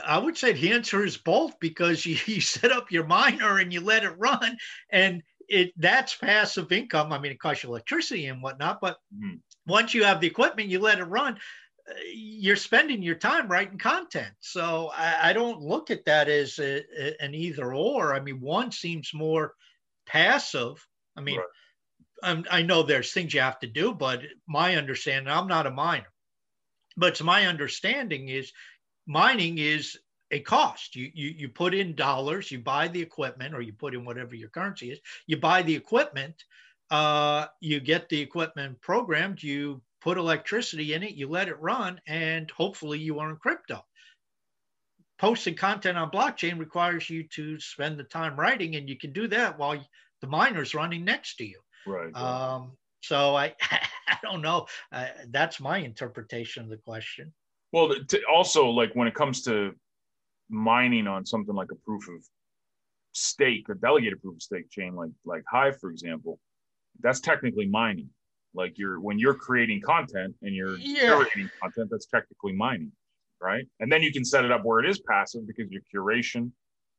I 0.06 0.18
would 0.18 0.38
say 0.38 0.54
the 0.54 0.72
answer 0.72 1.04
is 1.04 1.18
both 1.18 1.60
because 1.60 2.06
you, 2.06 2.18
you 2.26 2.42
set 2.42 2.72
up 2.72 2.92
your 2.92 3.06
miner 3.06 3.60
and 3.60 3.72
you 3.74 3.82
let 3.82 4.04
it 4.04 4.18
run, 4.18 4.58
and 4.90 5.22
it 5.50 5.74
that's 5.78 6.16
passive 6.16 6.72
income. 6.72 7.12
I 7.12 7.20
mean, 7.20 7.32
it 7.32 7.40
costs 7.40 7.64
you 7.64 7.70
electricity 7.70 8.28
and 8.28 8.42
whatnot, 8.42 8.80
but 8.82 8.98
Mhm. 9.14 9.42
once 9.66 9.94
you 9.94 10.04
have 10.04 10.22
the 10.22 10.28
equipment, 10.28 10.70
you 10.70 10.80
let 10.80 11.00
it 11.00 11.06
run. 11.06 11.40
You're 12.14 12.56
spending 12.56 13.02
your 13.02 13.16
time 13.16 13.48
writing 13.48 13.78
content, 13.78 14.34
so 14.40 14.92
I, 14.96 15.30
I 15.30 15.34
don't 15.34 15.62
look 15.62 15.92
at 15.92 16.06
that 16.06 16.30
as 16.30 16.58
a, 16.60 16.84
a- 16.98 17.22
an 17.22 17.36
either 17.36 17.74
or. 17.74 18.16
I 18.16 18.20
mean, 18.22 18.40
one 18.40 18.72
seems 18.72 19.14
more 19.14 19.54
passive. 20.06 20.86
I 21.18 21.22
mean, 21.22 21.38
Right. 21.40 21.48
I'm, 22.24 22.46
I 22.50 22.62
know 22.62 22.84
there's 22.84 23.12
things 23.12 23.34
you 23.34 23.42
have 23.42 23.60
to 23.60 23.68
do, 23.68 23.94
but 23.94 24.22
my 24.48 24.76
understanding, 24.78 25.32
I'm 25.32 25.48
not 25.48 25.68
a 25.68 25.72
miner, 25.72 26.08
but 26.96 27.22
my 27.22 27.48
understanding 27.48 28.30
is 28.30 28.54
mining 29.06 29.58
is 29.58 29.98
a 30.32 30.40
cost. 30.40 30.96
You, 30.96 31.12
you 31.14 31.30
you 31.38 31.50
put 31.50 31.74
in 31.74 31.96
dollars, 31.96 32.50
you 32.52 32.60
buy 32.60 32.88
the 32.88 33.02
equipment, 33.02 33.54
or 33.54 33.62
you 33.62 33.74
put 33.74 33.94
in 33.94 34.06
whatever 34.06 34.36
your 34.36 34.50
currency 34.50 34.92
is. 34.92 35.00
You 35.28 35.38
buy 35.38 35.62
the 35.64 35.76
equipment, 35.76 36.44
uh, 36.90 37.48
you 37.60 37.80
get 37.80 38.10
the 38.10 38.22
equipment 38.22 38.80
programmed, 38.82 39.44
you 39.44 39.82
put 40.04 40.18
electricity 40.18 40.94
in 40.94 41.02
it, 41.02 41.16
you 41.16 41.30
let 41.30 41.48
it 41.48 41.60
run, 41.62 42.00
and 42.08 42.52
hopefully 42.52 43.00
you 43.00 43.22
earn 43.22 43.38
crypto. 43.38 43.84
Posting 45.18 45.56
content 45.56 45.98
on 45.98 46.12
blockchain 46.12 46.60
requires 46.60 47.10
you 47.10 47.24
to 47.30 47.58
spend 47.60 47.98
the 47.98 48.04
time 48.04 48.38
writing, 48.38 48.76
and 48.76 48.90
you 48.90 48.98
can 48.98 49.14
do 49.14 49.28
that 49.30 49.58
while 49.58 49.82
the 50.22 50.28
miner's 50.28 50.76
running 50.76 51.06
next 51.06 51.38
to 51.38 51.46
you. 51.46 51.60
Right. 51.88 52.12
right. 52.14 52.22
Um, 52.22 52.74
so 53.02 53.36
I 53.36 53.56
I 54.08 54.18
don't 54.22 54.42
know. 54.42 54.68
Uh, 54.92 55.08
that's 55.30 55.62
my 55.62 55.78
interpretation 55.78 56.64
of 56.64 56.70
the 56.70 56.78
question. 56.78 57.34
Well, 57.72 57.94
to 58.10 58.22
also 58.32 58.68
like 58.68 58.94
when 58.96 59.08
it 59.08 59.16
comes 59.16 59.42
to 59.44 59.72
mining 60.50 61.08
on 61.08 61.26
something 61.26 61.56
like 61.56 61.72
a 61.72 61.76
proof 61.76 62.04
of 62.10 62.26
stake, 63.14 63.70
a 63.70 63.76
delegated 63.76 64.22
proof 64.22 64.36
of 64.36 64.42
stake 64.42 64.70
chain, 64.70 64.96
like 64.96 65.12
like 65.24 65.44
Hive, 65.50 65.80
for 65.80 65.92
example, 65.92 66.40
that's 67.00 67.22
technically 67.22 67.68
mining. 67.68 68.10
Like 68.54 68.78
you're 68.78 69.00
when 69.00 69.20
you're 69.20 69.36
creating 69.36 69.82
content 69.82 70.36
and 70.42 70.54
you're 70.56 70.78
Yeah. 70.80 71.10
curating 71.12 71.50
content, 71.62 71.90
that's 71.92 72.06
technically 72.06 72.54
mining, 72.54 72.92
right? 73.42 73.66
And 73.80 73.92
then 73.92 74.02
you 74.04 74.12
can 74.12 74.24
set 74.24 74.46
it 74.46 74.52
up 74.52 74.64
where 74.64 74.80
it 74.80 74.90
is 74.90 75.00
passive 75.02 75.48
because 75.48 75.72
your 75.72 75.82
curation 75.94 76.52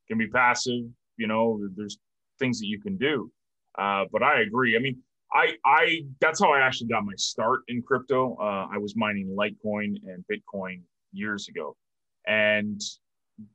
can 0.08 0.18
be 0.18 0.26
passive. 0.26 0.84
You 1.16 1.26
know, 1.26 1.60
there's 1.76 1.98
things 2.38 2.58
that 2.60 2.66
you 2.66 2.80
can 2.80 2.96
do. 2.96 3.30
Uh, 3.78 4.04
but 4.12 4.22
I 4.22 4.40
agree. 4.40 4.76
I 4.76 4.80
mean, 4.80 5.00
I 5.32 5.56
I 5.64 6.02
that's 6.20 6.40
how 6.40 6.52
I 6.52 6.60
actually 6.60 6.88
got 6.88 7.04
my 7.04 7.14
start 7.16 7.60
in 7.68 7.82
crypto. 7.82 8.36
Uh, 8.40 8.68
I 8.72 8.78
was 8.78 8.96
mining 8.96 9.28
Litecoin 9.36 9.96
and 10.06 10.24
Bitcoin 10.30 10.82
years 11.12 11.48
ago, 11.48 11.76
and 12.26 12.80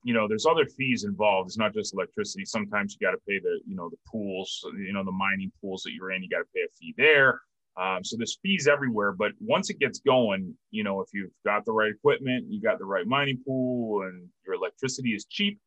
you 0.04 0.14
know 0.14 0.28
there's 0.28 0.46
other 0.46 0.66
fees 0.66 1.04
involved. 1.04 1.50
It's 1.50 1.58
not 1.58 1.74
just 1.74 1.94
electricity. 1.94 2.44
Sometimes 2.46 2.98
you 3.00 3.06
got 3.06 3.12
to 3.12 3.22
pay 3.28 3.40
the 3.40 3.60
you 3.66 3.76
know 3.76 3.90
the 3.90 3.98
pools, 4.10 4.66
you 4.78 4.94
know 4.94 5.04
the 5.06 5.12
mining 5.12 5.52
pools 5.62 5.84
that 5.84 5.92
you're 5.94 6.12
in. 6.12 6.24
You 6.24 6.30
got 6.30 6.40
to 6.40 6.48
pay 6.54 6.62
a 6.62 6.70
fee 6.80 6.94
there. 6.98 7.42
Um, 7.78 8.04
so 8.04 8.18
there's 8.18 8.38
fees 8.42 8.68
everywhere. 8.68 9.14
But 9.14 9.32
once 9.40 9.70
it 9.70 9.80
gets 9.80 10.00
going, 10.00 10.56
you 10.72 10.84
know 10.84 11.02
if 11.02 11.10
you've 11.14 11.32
got 11.46 11.66
the 11.66 11.72
right 11.72 11.92
equipment, 11.92 12.46
you 12.50 12.62
got 12.62 12.80
the 12.80 12.86
right 12.86 13.08
mining 13.08 13.42
pool, 13.46 14.04
and 14.04 14.28
your 14.46 14.56
electricity 14.56 15.12
is 15.12 15.26
cheap, 15.26 15.60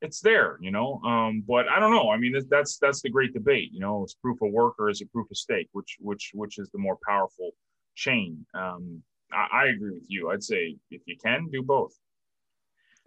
it's 0.00 0.20
there, 0.20 0.58
you 0.60 0.70
know. 0.70 1.00
Um, 1.04 1.42
but 1.46 1.68
I 1.68 1.80
don't 1.80 1.92
know. 1.92 2.10
I 2.10 2.16
mean, 2.16 2.32
that's- 2.32 2.78
that's 2.78 3.02
the 3.02 3.10
great 3.10 3.32
debate. 3.32 3.70
You 3.72 3.80
know, 3.80 4.02
it's 4.02 4.14
proof 4.14 4.40
of 4.42 4.52
work 4.52 4.74
or 4.78 4.90
is 4.90 5.00
it 5.00 5.12
proof 5.12 5.30
of 5.30 5.36
stake? 5.36 5.68
Which 5.72 5.96
which 6.00 6.30
which 6.34 6.58
is 6.58 6.68
the 6.70 6.78
more 6.78 6.98
powerful 7.06 7.50
chain? 7.94 8.44
Um, 8.54 9.02
I, 9.32 9.48
I 9.52 9.64
agree 9.66 9.92
with 9.92 10.06
you. 10.08 10.30
I'd 10.30 10.42
say 10.42 10.76
if 10.90 11.02
you 11.06 11.16
can 11.24 11.48
do 11.50 11.62
both. 11.62 11.92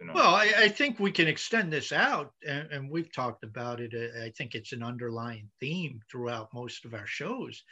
You 0.00 0.06
know? 0.06 0.12
Well, 0.14 0.34
I, 0.34 0.52
I 0.56 0.68
think 0.68 1.00
we 1.00 1.10
can 1.10 1.26
extend 1.26 1.72
this 1.72 1.90
out, 1.90 2.32
and, 2.46 2.70
and 2.70 2.90
we've 2.90 3.12
talked 3.12 3.42
about 3.42 3.80
it. 3.80 3.92
I 4.22 4.30
think 4.30 4.54
it's 4.54 4.72
an 4.72 4.82
underlying 4.82 5.50
theme 5.58 6.00
throughout 6.10 6.54
most 6.54 6.84
of 6.84 6.94
our 6.94 7.06
shows. 7.06 7.64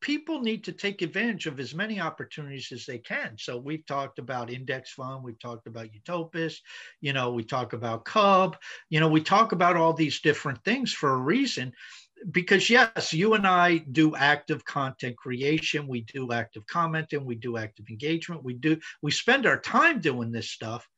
People 0.00 0.40
need 0.40 0.64
to 0.64 0.72
take 0.72 1.00
advantage 1.00 1.46
of 1.46 1.60
as 1.60 1.74
many 1.74 2.00
opportunities 2.00 2.72
as 2.72 2.84
they 2.84 2.98
can. 2.98 3.36
So 3.38 3.56
we've 3.56 3.86
talked 3.86 4.18
about 4.18 4.50
index 4.50 4.92
fund, 4.92 5.22
we've 5.22 5.38
talked 5.38 5.68
about 5.68 5.94
Utopis, 5.94 6.60
you 7.00 7.12
know, 7.12 7.32
we 7.32 7.44
talk 7.44 7.72
about 7.72 8.04
Cub, 8.04 8.56
you 8.90 8.98
know, 8.98 9.08
we 9.08 9.22
talk 9.22 9.52
about 9.52 9.76
all 9.76 9.92
these 9.92 10.20
different 10.20 10.62
things 10.64 10.92
for 10.92 11.10
a 11.10 11.16
reason. 11.16 11.72
because 12.30 12.70
yes, 12.70 13.12
you 13.12 13.34
and 13.34 13.46
I 13.46 13.78
do 13.78 14.14
active 14.14 14.64
content 14.64 15.16
creation, 15.16 15.88
we 15.88 16.02
do 16.02 16.32
active 16.32 16.66
commenting, 16.66 17.24
we 17.24 17.34
do 17.34 17.56
active 17.56 17.88
engagement, 17.88 18.44
we 18.44 18.54
do 18.54 18.78
we 19.02 19.10
spend 19.10 19.46
our 19.46 19.58
time 19.58 20.00
doing 20.00 20.30
this 20.30 20.50
stuff, 20.50 20.88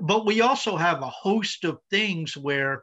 but 0.00 0.26
we 0.26 0.40
also 0.40 0.76
have 0.76 1.02
a 1.02 1.08
host 1.08 1.64
of 1.64 1.78
things 1.90 2.36
where 2.36 2.82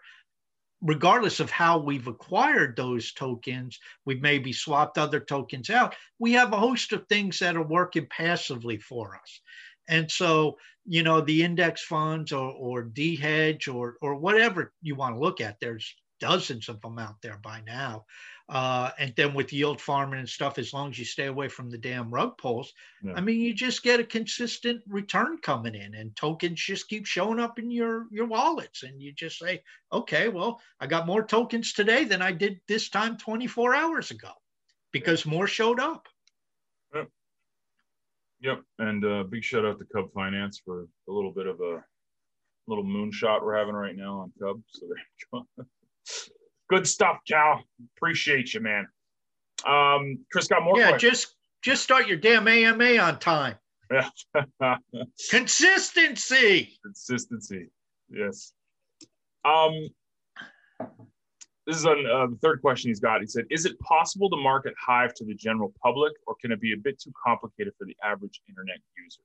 regardless 0.82 1.40
of 1.40 1.52
how 1.52 1.78
we've 1.78 2.08
acquired 2.08 2.76
those 2.76 3.14
tokens, 3.14 3.80
we've 4.06 4.22
maybe 4.22 4.52
swapped 4.52 4.98
other 4.98 5.20
tokens 5.20 5.70
out. 5.70 5.96
We 6.20 6.34
have 6.34 6.54
a 6.54 6.60
host 6.60 6.92
of 6.94 7.08
things 7.08 7.40
that 7.40 7.56
are 7.56 7.64
working 7.64 8.08
passively 8.10 8.78
for 8.78 9.16
us. 9.16 9.42
And 9.88 10.10
so, 10.10 10.58
you 10.86 11.04
know, 11.04 11.22
the 11.22 11.44
index 11.44 11.84
funds 11.84 12.32
or, 12.32 12.52
or 12.52 12.84
D-Hedge 12.84 13.68
or, 13.68 13.96
or 14.02 14.16
whatever 14.16 14.74
you 14.82 14.96
want 14.96 15.16
to 15.16 15.22
look 15.22 15.42
at, 15.42 15.60
there's 15.60 15.94
dozens 16.20 16.70
of 16.70 16.82
them 16.82 16.98
out 16.98 17.22
there 17.22 17.40
by 17.44 17.62
now. 17.66 18.06
Uh, 18.52 18.92
and 19.00 19.14
then 19.16 19.34
with 19.34 19.54
yield 19.54 19.80
farming 19.80 20.20
and 20.20 20.28
stuff, 20.28 20.60
as 20.60 20.74
long 20.74 20.90
as 20.90 21.00
you 21.00 21.06
stay 21.06 21.28
away 21.28 21.48
from 21.48 21.70
the 21.70 21.78
damn 21.78 22.14
rug 22.14 22.38
pulls, 22.38 22.74
yeah. 23.02 23.14
I 23.16 23.22
mean, 23.22 23.40
you 23.40 23.54
just 23.54 23.82
get 23.82 24.02
a 24.02 24.04
consistent 24.04 24.82
return 24.90 25.38
coming 25.38 25.74
in, 25.74 25.96
and 25.96 26.14
tokens 26.18 26.60
just 26.60 26.90
keep 26.90 27.06
showing 27.06 27.40
up 27.40 27.60
in 27.60 27.72
your 27.72 28.08
your 28.12 28.26
wallets, 28.26 28.84
and 28.84 29.02
you 29.02 29.14
just 29.14 29.40
say, 29.40 29.64
okay, 29.94 30.28
well, 30.28 30.60
I 30.82 30.88
got 30.88 31.08
more 31.08 31.24
tokens 31.24 31.72
today 31.72 32.04
than 32.04 32.22
I 32.22 32.34
did 32.34 32.60
this 32.68 32.90
time 32.90 33.16
24 33.16 33.74
hours 33.74 34.12
ago, 34.12 34.32
because 34.92 35.26
more 35.26 35.48
showed 35.48 35.80
up. 35.80 36.10
Yep. 36.94 37.08
Yep. 38.42 38.64
And 38.80 39.06
uh, 39.06 39.24
big 39.24 39.46
shout 39.46 39.66
out 39.66 39.80
to 39.80 39.86
Cub 39.96 40.12
Finance 40.14 40.62
for 40.66 40.82
a 40.82 41.12
little 41.12 41.32
bit 41.32 41.48
of 41.48 41.62
a 41.62 41.82
little 42.68 42.84
moonshot 42.84 43.44
we're 43.44 43.58
having 43.58 43.76
right 43.76 43.96
now 43.96 44.20
on 44.20 44.34
Cub. 44.42 44.62
So 44.68 44.88
there 44.88 44.98
you 45.46 45.46
go. 45.58 45.64
Good 46.72 46.88
stuff, 46.88 47.18
Cal. 47.28 47.62
Appreciate 47.98 48.54
you, 48.54 48.62
man. 48.62 48.88
Um, 49.68 50.20
Chris 50.32 50.48
got 50.48 50.64
more. 50.64 50.80
Yeah, 50.80 50.92
questions. 50.92 51.20
just 51.20 51.36
just 51.62 51.84
start 51.84 52.08
your 52.08 52.16
damn 52.16 52.48
AMA 52.48 52.98
on 52.98 53.20
time. 53.20 53.56
Consistency. 55.30 56.80
Consistency. 56.82 57.68
Yes. 58.10 58.54
Um, 59.44 59.90
this 61.68 61.76
is 61.76 61.86
on 61.86 62.06
uh, 62.06 62.28
the 62.28 62.38
third 62.42 62.62
question 62.62 62.90
he's 62.90 63.02
got. 63.02 63.20
He 63.20 63.28
said, 63.28 63.44
"Is 63.52 63.66
it 63.66 63.78
possible 63.82 64.30
to 64.30 64.38
market 64.38 64.74
Hive 64.80 65.14
to 65.16 65.26
the 65.26 65.36
general 65.36 65.74
public, 65.84 66.14
or 66.26 66.36
can 66.40 66.54
it 66.54 66.62
be 66.62 66.72
a 66.72 66.78
bit 66.78 67.02
too 67.02 67.12
complicated 67.22 67.74
for 67.78 67.84
the 67.84 67.98
average 68.02 68.40
internet 68.48 68.78
user?" 68.98 69.24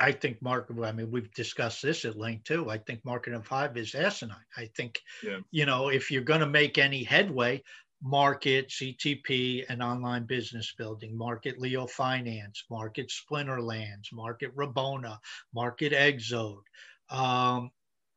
I 0.00 0.12
think 0.12 0.40
market. 0.40 0.76
I 0.82 0.92
mean, 0.92 1.10
we've 1.10 1.32
discussed 1.32 1.82
this 1.82 2.04
at 2.04 2.16
length 2.16 2.44
too. 2.44 2.70
I 2.70 2.78
think 2.78 3.04
market 3.04 3.34
of 3.34 3.46
Hive 3.46 3.76
is 3.76 3.94
asinine. 3.94 4.36
I 4.56 4.70
think, 4.76 5.02
yeah. 5.22 5.38
you 5.50 5.66
know, 5.66 5.88
if 5.88 6.10
you're 6.10 6.22
going 6.22 6.40
to 6.40 6.46
make 6.46 6.78
any 6.78 7.04
headway, 7.04 7.62
market 8.02 8.68
CTP 8.68 9.64
and 9.68 9.82
online 9.82 10.24
business 10.24 10.72
building, 10.76 11.16
market 11.16 11.58
Leo 11.58 11.86
Finance, 11.86 12.64
market 12.70 13.10
Splinterlands, 13.10 14.12
market 14.12 14.54
Rabona, 14.54 15.18
market 15.54 15.92
Exode. 15.92 16.64
Um, 17.10 17.70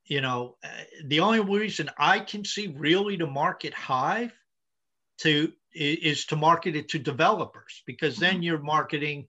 you 0.06 0.21
know, 0.21 0.58
uh, 0.63 0.67
the 1.06 1.19
only 1.19 1.39
reason 1.39 1.89
I 1.97 2.19
can 2.19 2.45
see 2.45 2.67
really 2.67 3.17
to 3.17 3.27
market 3.27 3.73
Hive 3.73 4.34
to 5.19 5.51
is 5.73 6.25
to 6.25 6.36
market 6.36 6.75
it 6.75 6.89
to 6.89 6.99
developers 6.99 7.84
because 7.86 8.17
then 8.17 8.36
mm-hmm. 8.36 8.43
you're 8.43 8.60
marketing 8.60 9.27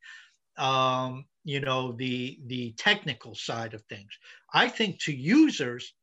um, 0.57 1.25
you 1.49 1.61
know 1.61 1.93
the 1.93 2.39
the 2.47 2.73
technical 2.73 3.35
side 3.35 3.73
of 3.73 3.81
things 3.89 4.11
i 4.53 4.69
think 4.69 5.01
to 5.01 5.15
users 5.15 5.95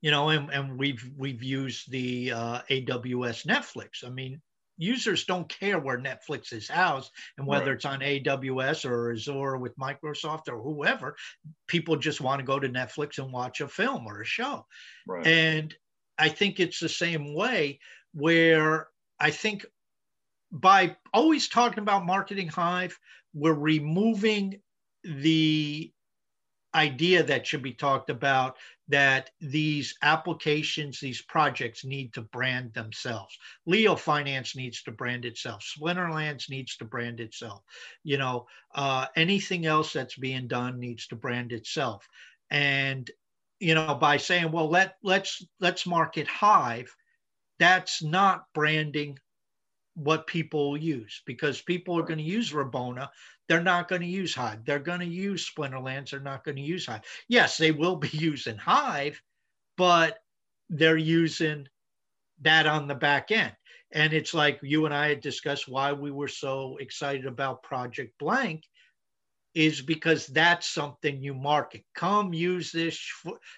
you 0.00 0.10
know 0.10 0.30
and, 0.30 0.48
and 0.50 0.78
we've 0.78 1.10
we've 1.18 1.42
used 1.42 1.90
the 1.90 2.32
uh, 2.32 2.60
aws 2.70 3.44
netflix 3.46 4.02
i 4.02 4.08
mean 4.08 4.40
users 4.78 5.26
don't 5.26 5.50
care 5.50 5.78
where 5.78 5.98
netflix 5.98 6.54
is 6.54 6.66
housed 6.66 7.10
and 7.36 7.46
whether 7.46 7.66
right. 7.66 7.74
it's 7.74 7.84
on 7.84 8.00
aws 8.00 8.88
or 8.88 9.12
azure 9.12 9.58
with 9.58 9.76
microsoft 9.76 10.48
or 10.48 10.62
whoever 10.62 11.14
people 11.66 11.94
just 11.96 12.22
want 12.22 12.38
to 12.38 12.46
go 12.46 12.58
to 12.58 12.70
netflix 12.70 13.18
and 13.18 13.30
watch 13.30 13.60
a 13.60 13.68
film 13.68 14.06
or 14.06 14.22
a 14.22 14.24
show 14.24 14.64
right. 15.06 15.26
and 15.26 15.74
i 16.18 16.30
think 16.30 16.58
it's 16.58 16.80
the 16.80 16.88
same 16.88 17.34
way 17.34 17.78
where 18.14 18.88
i 19.20 19.30
think 19.30 19.66
by 20.50 20.96
always 21.12 21.48
talking 21.48 21.82
about 21.82 22.06
marketing 22.06 22.48
hive 22.48 22.98
we're 23.32 23.52
removing 23.52 24.60
the 25.04 25.92
idea 26.74 27.22
that 27.22 27.46
should 27.46 27.62
be 27.62 27.72
talked 27.72 28.10
about 28.10 28.56
that 28.88 29.30
these 29.40 29.94
applications, 30.02 30.98
these 31.00 31.22
projects 31.22 31.84
need 31.84 32.12
to 32.12 32.22
brand 32.22 32.72
themselves. 32.74 33.36
Leo 33.66 33.96
Finance 33.96 34.56
needs 34.56 34.82
to 34.82 34.92
brand 34.92 35.24
itself. 35.24 35.64
Splinterlands 35.64 36.50
needs 36.50 36.76
to 36.76 36.84
brand 36.84 37.20
itself. 37.20 37.62
You 38.02 38.18
know, 38.18 38.46
uh, 38.74 39.06
anything 39.16 39.66
else 39.66 39.92
that's 39.92 40.16
being 40.16 40.48
done 40.48 40.78
needs 40.78 41.06
to 41.08 41.16
brand 41.16 41.52
itself. 41.52 42.08
And 42.50 43.10
you 43.60 43.74
know, 43.74 43.94
by 43.94 44.16
saying, 44.16 44.50
well, 44.50 44.68
let 44.68 44.96
let's 45.02 45.44
let's 45.60 45.86
market 45.86 46.26
Hive, 46.26 46.94
that's 47.58 48.02
not 48.02 48.44
branding 48.54 49.18
what 50.02 50.26
people 50.26 50.78
use 50.78 51.22
because 51.26 51.60
people 51.60 51.98
are 51.98 52.02
going 52.02 52.18
to 52.18 52.24
use 52.24 52.52
Rabona. 52.52 53.08
They're 53.48 53.62
not 53.62 53.88
going 53.88 54.00
to 54.00 54.08
use 54.08 54.34
Hive. 54.34 54.64
They're 54.64 54.78
going 54.78 55.00
to 55.00 55.06
use 55.06 55.50
Splinterlands. 55.50 56.10
They're 56.10 56.20
not 56.20 56.42
going 56.42 56.56
to 56.56 56.62
use 56.62 56.86
Hive. 56.86 57.02
Yes, 57.28 57.58
they 57.58 57.70
will 57.70 57.96
be 57.96 58.08
using 58.12 58.56
Hive, 58.56 59.20
but 59.76 60.18
they're 60.70 60.96
using 60.96 61.66
that 62.40 62.66
on 62.66 62.86
the 62.86 62.94
back 62.94 63.30
end. 63.30 63.52
And 63.92 64.12
it's 64.12 64.32
like 64.32 64.60
you 64.62 64.86
and 64.86 64.94
I 64.94 65.08
had 65.08 65.20
discussed 65.20 65.68
why 65.68 65.92
we 65.92 66.10
were 66.10 66.28
so 66.28 66.78
excited 66.80 67.26
about 67.26 67.62
Project 67.62 68.14
Blank 68.18 68.62
is 69.54 69.82
because 69.82 70.28
that's 70.28 70.68
something 70.68 71.20
you 71.20 71.34
market. 71.34 71.84
Come 71.94 72.32
use 72.32 72.70
this 72.70 72.98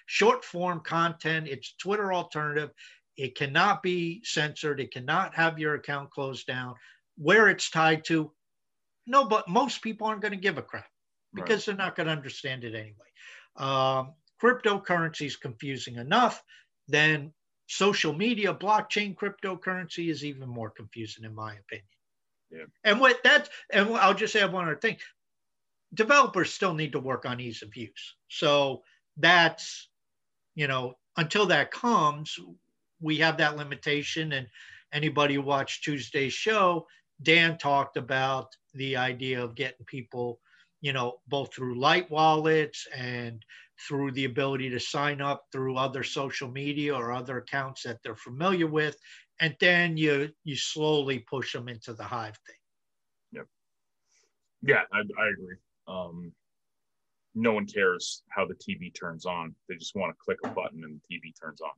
short 0.06 0.44
form 0.44 0.80
content. 0.80 1.46
It's 1.46 1.74
Twitter 1.74 2.12
alternative. 2.12 2.70
It 3.16 3.36
cannot 3.36 3.82
be 3.82 4.22
censored. 4.24 4.80
It 4.80 4.92
cannot 4.92 5.34
have 5.34 5.58
your 5.58 5.74
account 5.74 6.10
closed 6.10 6.46
down. 6.46 6.74
Where 7.16 7.48
it's 7.48 7.70
tied 7.70 8.04
to, 8.06 8.32
no, 9.06 9.26
but 9.26 9.48
most 9.48 9.82
people 9.82 10.06
aren't 10.06 10.22
going 10.22 10.32
to 10.32 10.38
give 10.38 10.58
a 10.58 10.62
crap 10.62 10.86
because 11.34 11.66
right. 11.66 11.76
they're 11.76 11.86
not 11.86 11.96
going 11.96 12.06
to 12.06 12.12
understand 12.12 12.64
it 12.64 12.74
anyway. 12.74 12.94
Um, 13.56 14.14
cryptocurrency 14.42 15.26
is 15.26 15.36
confusing 15.36 15.96
enough. 15.96 16.42
Then 16.88 17.32
social 17.66 18.12
media, 18.12 18.54
blockchain, 18.54 19.14
cryptocurrency 19.14 20.10
is 20.10 20.24
even 20.24 20.48
more 20.48 20.70
confusing, 20.70 21.24
in 21.24 21.34
my 21.34 21.54
opinion. 21.54 21.86
Yeah. 22.50 22.64
And 22.84 23.00
what 23.00 23.22
that, 23.24 23.48
and 23.70 23.94
I'll 23.96 24.14
just 24.14 24.36
add 24.36 24.52
one 24.52 24.64
other 24.64 24.76
thing: 24.76 24.96
developers 25.94 26.52
still 26.52 26.74
need 26.74 26.92
to 26.92 27.00
work 27.00 27.24
on 27.24 27.40
ease 27.40 27.62
of 27.62 27.74
use. 27.76 28.14
So 28.28 28.82
that's, 29.16 29.88
you 30.54 30.66
know, 30.66 30.94
until 31.16 31.46
that 31.46 31.70
comes, 31.70 32.38
we 33.02 33.16
have 33.18 33.36
that 33.38 33.56
limitation. 33.56 34.32
And 34.32 34.46
anybody 34.92 35.34
who 35.34 35.42
watched 35.42 35.84
Tuesday's 35.84 36.32
show, 36.32 36.86
Dan 37.22 37.58
talked 37.58 37.96
about 37.96 38.48
the 38.74 38.96
idea 38.96 39.42
of 39.42 39.54
getting 39.54 39.84
people, 39.86 40.40
you 40.80 40.92
know, 40.92 41.18
both 41.28 41.54
through 41.54 41.78
light 41.78 42.10
wallets 42.10 42.86
and 42.96 43.44
through 43.86 44.12
the 44.12 44.24
ability 44.24 44.70
to 44.70 44.80
sign 44.80 45.20
up 45.20 45.44
through 45.50 45.76
other 45.76 46.02
social 46.02 46.48
media 46.48 46.94
or 46.94 47.12
other 47.12 47.38
accounts 47.38 47.82
that 47.82 47.98
they're 48.02 48.16
familiar 48.16 48.66
with. 48.66 48.96
And 49.40 49.56
then 49.60 49.96
you 49.96 50.30
you 50.44 50.56
slowly 50.56 51.18
push 51.18 51.52
them 51.52 51.68
into 51.68 51.94
the 51.94 52.04
hive 52.04 52.38
thing. 52.46 52.56
Yep. 53.32 53.46
Yeah, 54.62 54.82
I, 54.92 54.98
I 54.98 55.28
agree. 55.32 55.56
Um, 55.88 56.32
no 57.34 57.52
one 57.52 57.66
cares 57.66 58.22
how 58.28 58.46
the 58.46 58.54
TV 58.54 58.94
turns 58.94 59.26
on. 59.26 59.54
They 59.68 59.76
just 59.76 59.96
want 59.96 60.12
to 60.12 60.18
click 60.22 60.38
a 60.44 60.48
button 60.48 60.84
and 60.84 61.00
the 61.00 61.16
TV 61.16 61.32
turns 61.40 61.60
on. 61.60 61.70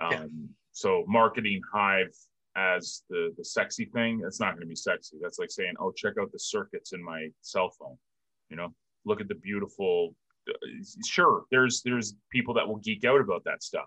Um, 0.00 0.12
yeah. 0.12 0.26
So 0.72 1.04
marketing 1.06 1.60
Hive 1.72 2.14
as 2.56 3.02
the 3.08 3.32
the 3.36 3.44
sexy 3.44 3.86
thing, 3.86 4.18
that's 4.18 4.40
not 4.40 4.52
going 4.52 4.62
to 4.62 4.66
be 4.66 4.76
sexy. 4.76 5.18
That's 5.20 5.38
like 5.38 5.50
saying, 5.50 5.74
"Oh, 5.78 5.92
check 5.92 6.14
out 6.20 6.32
the 6.32 6.38
circuits 6.38 6.92
in 6.92 7.02
my 7.02 7.28
cell 7.42 7.70
phone." 7.78 7.96
You 8.48 8.56
know, 8.56 8.74
look 9.04 9.20
at 9.20 9.28
the 9.28 9.34
beautiful. 9.36 10.14
Uh, 10.48 10.52
sure, 11.06 11.44
there's 11.50 11.82
there's 11.82 12.14
people 12.32 12.54
that 12.54 12.66
will 12.66 12.78
geek 12.78 13.04
out 13.04 13.20
about 13.20 13.44
that 13.44 13.62
stuff. 13.62 13.86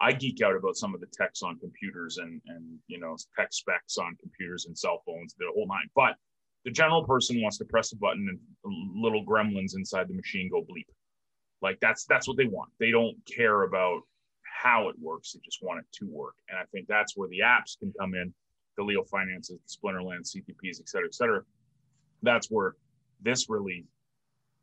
I 0.00 0.12
geek 0.12 0.40
out 0.42 0.54
about 0.54 0.76
some 0.76 0.94
of 0.94 1.00
the 1.00 1.08
techs 1.12 1.42
on 1.42 1.58
computers 1.58 2.18
and 2.18 2.40
and 2.46 2.78
you 2.86 2.98
know 2.98 3.16
tech 3.36 3.48
specs 3.52 3.98
on 3.98 4.16
computers 4.20 4.66
and 4.66 4.78
cell 4.78 5.02
phones, 5.04 5.34
the 5.38 5.46
whole 5.54 5.66
nine. 5.66 5.90
But 5.94 6.14
the 6.64 6.70
general 6.70 7.04
person 7.04 7.40
wants 7.40 7.58
to 7.58 7.64
press 7.64 7.92
a 7.92 7.96
button 7.96 8.28
and 8.28 9.02
little 9.02 9.24
gremlins 9.24 9.76
inside 9.76 10.08
the 10.08 10.14
machine 10.14 10.50
go 10.50 10.62
bleep. 10.62 10.86
Like 11.62 11.78
that's 11.80 12.04
that's 12.04 12.28
what 12.28 12.36
they 12.36 12.46
want. 12.46 12.70
They 12.78 12.90
don't 12.90 13.16
care 13.26 13.62
about 13.62 14.02
how 14.62 14.88
it 14.88 14.96
works. 15.00 15.32
They 15.32 15.40
just 15.44 15.62
want 15.62 15.80
it 15.80 15.86
to 15.98 16.06
work. 16.10 16.34
And 16.48 16.58
I 16.58 16.64
think 16.72 16.86
that's 16.88 17.16
where 17.16 17.28
the 17.28 17.40
apps 17.40 17.78
can 17.78 17.92
come 17.98 18.14
in, 18.14 18.32
the 18.76 18.82
Leo 18.82 19.04
Finances, 19.04 19.58
the 19.60 19.88
Splinterland, 19.88 20.22
CTPs, 20.24 20.80
et 20.80 20.88
cetera, 20.88 21.06
et 21.06 21.14
cetera. 21.14 21.42
That's 22.22 22.50
where 22.50 22.74
this 23.20 23.48
really 23.48 23.86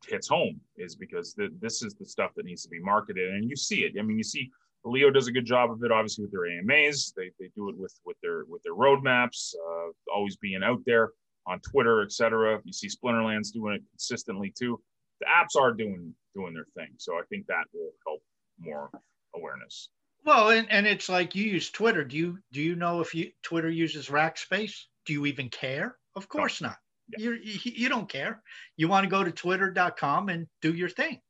hits 0.08 0.28
home 0.28 0.60
is 0.78 0.96
because 0.96 1.34
the, 1.34 1.50
this 1.62 1.82
is 1.82 1.96
the 1.96 2.06
stuff 2.06 2.32
that 2.36 2.46
needs 2.46 2.64
to 2.64 2.70
be 2.70 2.80
marketed. 2.80 3.34
And 3.34 3.50
you 3.50 3.56
see 3.56 3.84
it. 3.84 3.94
I 3.98 4.02
mean, 4.02 4.18
you 4.18 4.24
see 4.24 4.52
Leo 4.84 5.10
does 5.10 5.28
a 5.28 5.32
good 5.32 5.46
job 5.46 5.72
of 5.72 5.84
it, 5.84 5.92
obviously 5.92 6.26
with 6.26 6.32
their 6.32 6.46
AMAs. 6.46 7.14
They, 7.16 7.32
they 7.40 7.50
do 7.56 7.70
it 7.70 7.78
with 7.78 7.94
with 8.06 8.18
their 8.22 8.44
with 8.48 8.62
their 8.64 8.76
roadmaps, 8.76 9.54
uh, 9.56 9.92
always 10.14 10.36
being 10.36 10.62
out 10.64 10.82
there 10.86 11.12
on 11.48 11.60
Twitter, 11.62 12.04
et 12.04 12.12
cetera. 12.12 12.60
You 12.64 12.74
see 12.74 12.88
Splinterlands 12.88 13.52
doing 13.52 13.76
it 13.76 13.84
consistently 13.92 14.54
too. 14.58 14.80
The 15.22 15.28
apps 15.28 15.60
are 15.60 15.74
doing 15.74 16.14
doing 16.36 16.54
their 16.54 16.68
thing, 16.76 16.94
so 16.98 17.14
I 17.14 17.22
think 17.30 17.48
that 17.48 17.64
will 17.74 17.92
help 18.06 18.22
more 18.60 18.90
awareness. 19.36 19.89
Well, 20.26 20.50
and, 20.50 20.69
and 20.71 20.88
it's 20.88 21.08
like 21.08 21.36
you 21.36 21.45
use 21.45 21.69
Twitter. 21.69 22.04
Do 22.04 22.17
you 22.17 22.39
do 22.52 22.62
you 22.62 22.76
know 22.76 23.02
if 23.02 23.13
you 23.13 23.32
Twitter 23.43 23.69
uses 23.69 24.08
Rackspace? 24.08 24.74
Do 25.06 25.13
you 25.13 25.26
even 25.28 25.50
care? 25.50 25.98
Of 26.15 26.28
course 26.28 26.62
no. 26.62 26.69
not. 26.69 26.78
Yeah. 27.17 27.30
you 27.30 27.60
you 27.63 27.89
don't 27.89 28.10
care. 28.10 28.41
You 28.78 28.88
want 28.88 29.04
to 29.04 29.10
go 29.10 29.24
to 29.24 29.32
twitter.com 29.32 30.30
and 30.30 30.48
do 30.62 30.74
your 30.74 30.89
thing. 30.89 31.21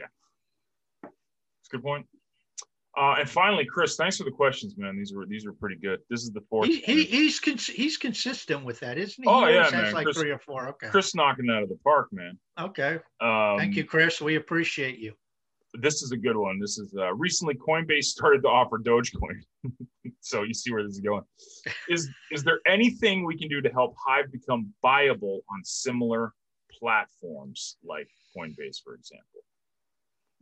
Yeah. 0.00 0.06
It's 1.04 1.68
a 1.72 1.76
good 1.76 1.82
point. 1.82 2.06
Uh, 2.94 3.14
and 3.20 3.30
finally, 3.30 3.64
Chris, 3.64 3.96
thanks 3.96 4.18
for 4.18 4.24
the 4.24 4.30
questions, 4.30 4.74
man. 4.76 4.98
These 4.98 5.14
were 5.14 5.24
these 5.24 5.46
are 5.46 5.52
pretty 5.52 5.76
good. 5.76 6.00
This 6.10 6.22
is 6.22 6.30
the 6.30 6.42
fourth. 6.50 6.66
He, 6.66 6.80
he 6.80 7.04
he's 7.04 7.40
cons- 7.40 7.66
he's 7.66 7.96
consistent 7.96 8.64
with 8.64 8.80
that, 8.80 8.98
isn't 8.98 9.22
he? 9.22 9.30
Oh 9.30 9.46
he 9.46 9.54
yeah, 9.54 9.70
man. 9.70 9.94
Like 9.94 10.04
Chris, 10.04 10.18
three 10.18 10.30
or 10.30 10.38
four. 10.38 10.68
Okay. 10.68 10.88
Chris 10.88 11.14
knocking 11.14 11.48
out 11.48 11.62
of 11.62 11.70
the 11.70 11.78
park, 11.84 12.08
man. 12.12 12.38
Okay. 12.60 12.98
Um, 13.20 13.56
Thank 13.58 13.76
you, 13.76 13.84
Chris. 13.84 14.20
We 14.20 14.36
appreciate 14.36 14.98
you. 14.98 15.14
This 15.74 16.02
is 16.02 16.12
a 16.12 16.16
good 16.16 16.36
one. 16.36 16.60
This 16.60 16.78
is 16.78 16.94
uh, 16.96 17.14
recently 17.14 17.54
Coinbase 17.54 18.04
started 18.04 18.42
to 18.42 18.48
offer 18.48 18.78
Dogecoin, 18.78 19.40
so 20.20 20.42
you 20.42 20.52
see 20.52 20.70
where 20.72 20.82
this 20.82 20.92
is 20.92 21.00
going. 21.00 21.22
Is 21.88 22.10
is 22.30 22.44
there 22.44 22.60
anything 22.66 23.24
we 23.24 23.38
can 23.38 23.48
do 23.48 23.60
to 23.62 23.70
help 23.70 23.94
Hive 24.06 24.30
become 24.30 24.72
viable 24.82 25.40
on 25.50 25.64
similar 25.64 26.34
platforms 26.78 27.78
like 27.84 28.08
Coinbase, 28.36 28.82
for 28.84 28.94
example? 28.94 29.40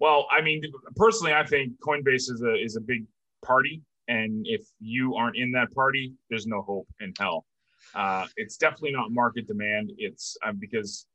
Well, 0.01 0.27
I 0.31 0.41
mean, 0.41 0.63
personally, 0.97 1.35
I 1.35 1.45
think 1.45 1.75
Coinbase 1.81 2.31
is 2.31 2.43
a 2.43 2.55
is 2.55 2.77
a 2.77 2.81
big 2.81 3.07
party, 3.45 3.83
and 4.09 4.45
if 4.49 4.63
you 4.81 5.15
aren't 5.15 5.37
in 5.37 5.53
that 5.53 5.73
party, 5.73 6.13
there's 6.29 6.47
no 6.47 6.63
hope 6.63 6.89
in 7.01 7.13
hell. 7.19 7.47
Uh, 7.95 8.27
it's 8.37 8.57
definitely 8.57 8.93
not 8.93 9.13
market 9.13 9.47
demand. 9.47 9.93
It's 9.97 10.37
um, 10.45 10.57
because 10.59 11.07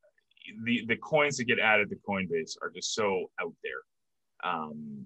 the 0.64 0.86
the 0.88 0.96
coins 0.98 1.38
that 1.38 1.46
get 1.46 1.60
added 1.60 1.90
to 1.90 1.96
Coinbase 2.08 2.58
are 2.62 2.70
just 2.70 2.94
so 2.94 3.30
out 3.42 3.54
there. 3.64 3.82
Um, 4.46 5.06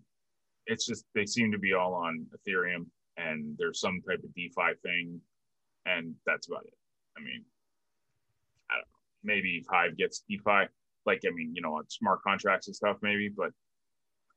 it's 0.66 0.86
just 0.86 1.06
they 1.16 1.26
seem 1.26 1.52
to 1.52 1.58
be 1.58 1.74
all 1.74 1.94
on 1.94 2.28
Ethereum, 2.36 2.86
and 3.18 3.56
there's 3.58 3.80
some 3.80 4.02
type 4.08 4.22
of 4.24 4.34
DeFi 4.36 4.74
thing, 4.84 5.20
and 5.86 6.14
that's 6.26 6.48
about 6.48 6.66
it. 6.66 6.74
I 7.18 7.22
mean, 7.22 7.44
I 8.70 8.76
don't 8.76 8.82
know. 8.82 9.34
Maybe 9.36 9.66
Hive 9.70 9.98
gets 9.98 10.24
DeFi, 10.30 10.68
like 11.06 11.22
I 11.26 11.32
mean, 11.34 11.54
you 11.56 11.62
know, 11.62 11.82
smart 11.88 12.22
contracts 12.22 12.68
and 12.68 12.76
stuff, 12.76 12.98
maybe, 13.02 13.30
but 13.36 13.52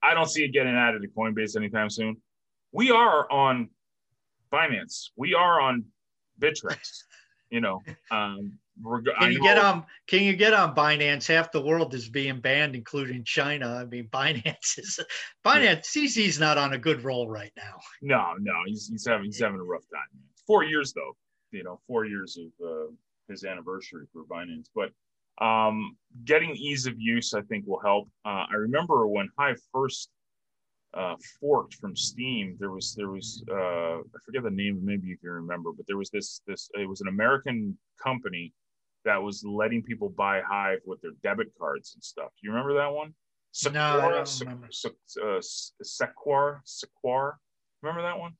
I 0.03 0.15
don't 0.15 0.31
see 0.31 0.45
it 0.45 0.53
getting 0.53 0.75
added 0.75 1.03
to 1.03 1.09
Coinbase 1.09 1.57
anytime 1.57 1.91
soon. 1.91 2.17
We 2.73 2.91
are 2.91 3.31
on 3.31 3.69
Binance. 4.53 5.11
We 5.17 5.35
are 5.35 5.61
on 5.61 5.85
Bittrex. 6.41 7.05
you 7.51 7.61
know, 7.61 7.81
um, 8.11 8.59
can 9.19 9.33
you 9.33 9.41
get 9.41 9.59
on? 9.59 9.85
Can 10.07 10.23
you 10.23 10.35
get 10.35 10.55
on 10.55 10.75
Binance? 10.75 11.27
Half 11.27 11.53
the 11.53 11.63
world 11.63 11.95
is 11.95 12.09
being 12.09 12.41
banned, 12.41 12.75
including 12.75 13.25
China. 13.25 13.77
I 13.77 13.85
mean, 13.85 14.09
Binance 14.13 14.79
is 14.79 14.99
Binance. 15.45 15.87
CZ's 15.87 16.41
not 16.41 16.59
on 16.59 16.73
a 16.73 16.79
good 16.79 17.05
roll 17.05 17.29
right 17.29 17.53
now. 17.57 17.79
No, 18.01 18.35
no, 18.41 18.53
he's 18.67 18.89
he's 18.89 19.07
having 19.07 19.27
he's 19.27 19.41
having 19.41 19.61
a 19.61 19.65
rough 19.65 19.85
time. 19.93 20.09
Four 20.47 20.65
years 20.65 20.93
though, 20.93 21.17
you 21.51 21.65
know, 21.65 21.81
four 21.87 22.07
years 22.07 22.39
of 22.39 22.67
uh, 22.67 22.91
his 23.29 23.45
anniversary 23.45 24.07
for 24.13 24.25
Binance, 24.25 24.67
but 24.75 24.91
um, 25.45 25.97
getting 26.25 26.55
ease 26.57 26.87
of 26.87 26.95
use, 26.99 27.35
I 27.35 27.43
think, 27.43 27.67
will 27.67 27.81
help. 27.81 28.09
Uh, 28.25 28.47
I 28.51 28.55
remember 28.55 29.07
when 29.07 29.29
Hive 29.39 29.61
first 29.73 30.11
uh, 30.95 31.15
forked 31.41 31.75
from 31.75 31.97
Steem, 31.97 32.57
there 32.59 32.71
was 32.71 32.95
there 32.95 33.09
was 33.09 33.43
uh, 33.51 33.99
I 33.99 34.19
forget 34.25 34.43
the 34.43 34.51
name, 34.51 34.81
maybe 34.83 35.07
you 35.07 35.17
can 35.19 35.31
remember, 35.31 35.73
but 35.73 35.87
there 35.87 35.97
was 35.97 36.11
this 36.11 36.41
this 36.47 36.69
it 36.75 36.89
was 36.89 37.01
an 37.01 37.09
American 37.09 37.77
company 38.03 38.53
that 39.05 39.23
was 39.23 39.45
letting 39.45 39.83
people 39.83 40.09
buy 40.09 40.41
Hive 40.41 40.81
with 40.85 41.01
their 41.01 41.12
debit 41.23 41.53
cards 41.59 41.95
and 41.95 42.03
stuff. 42.03 42.31
Do 42.41 42.47
you 42.47 42.51
remember 42.51 42.75
that 42.75 42.93
one? 42.93 43.15
Sequoia, 43.53 43.75
no, 43.75 44.01
I 44.01 44.11
don't 44.11 44.41
remember. 44.41 44.69
uh, 44.69 45.41
Sequoia, 45.41 46.61
Sequoia. 46.65 47.33
Remember 47.83 48.03
that 48.03 48.19
one? 48.19 48.33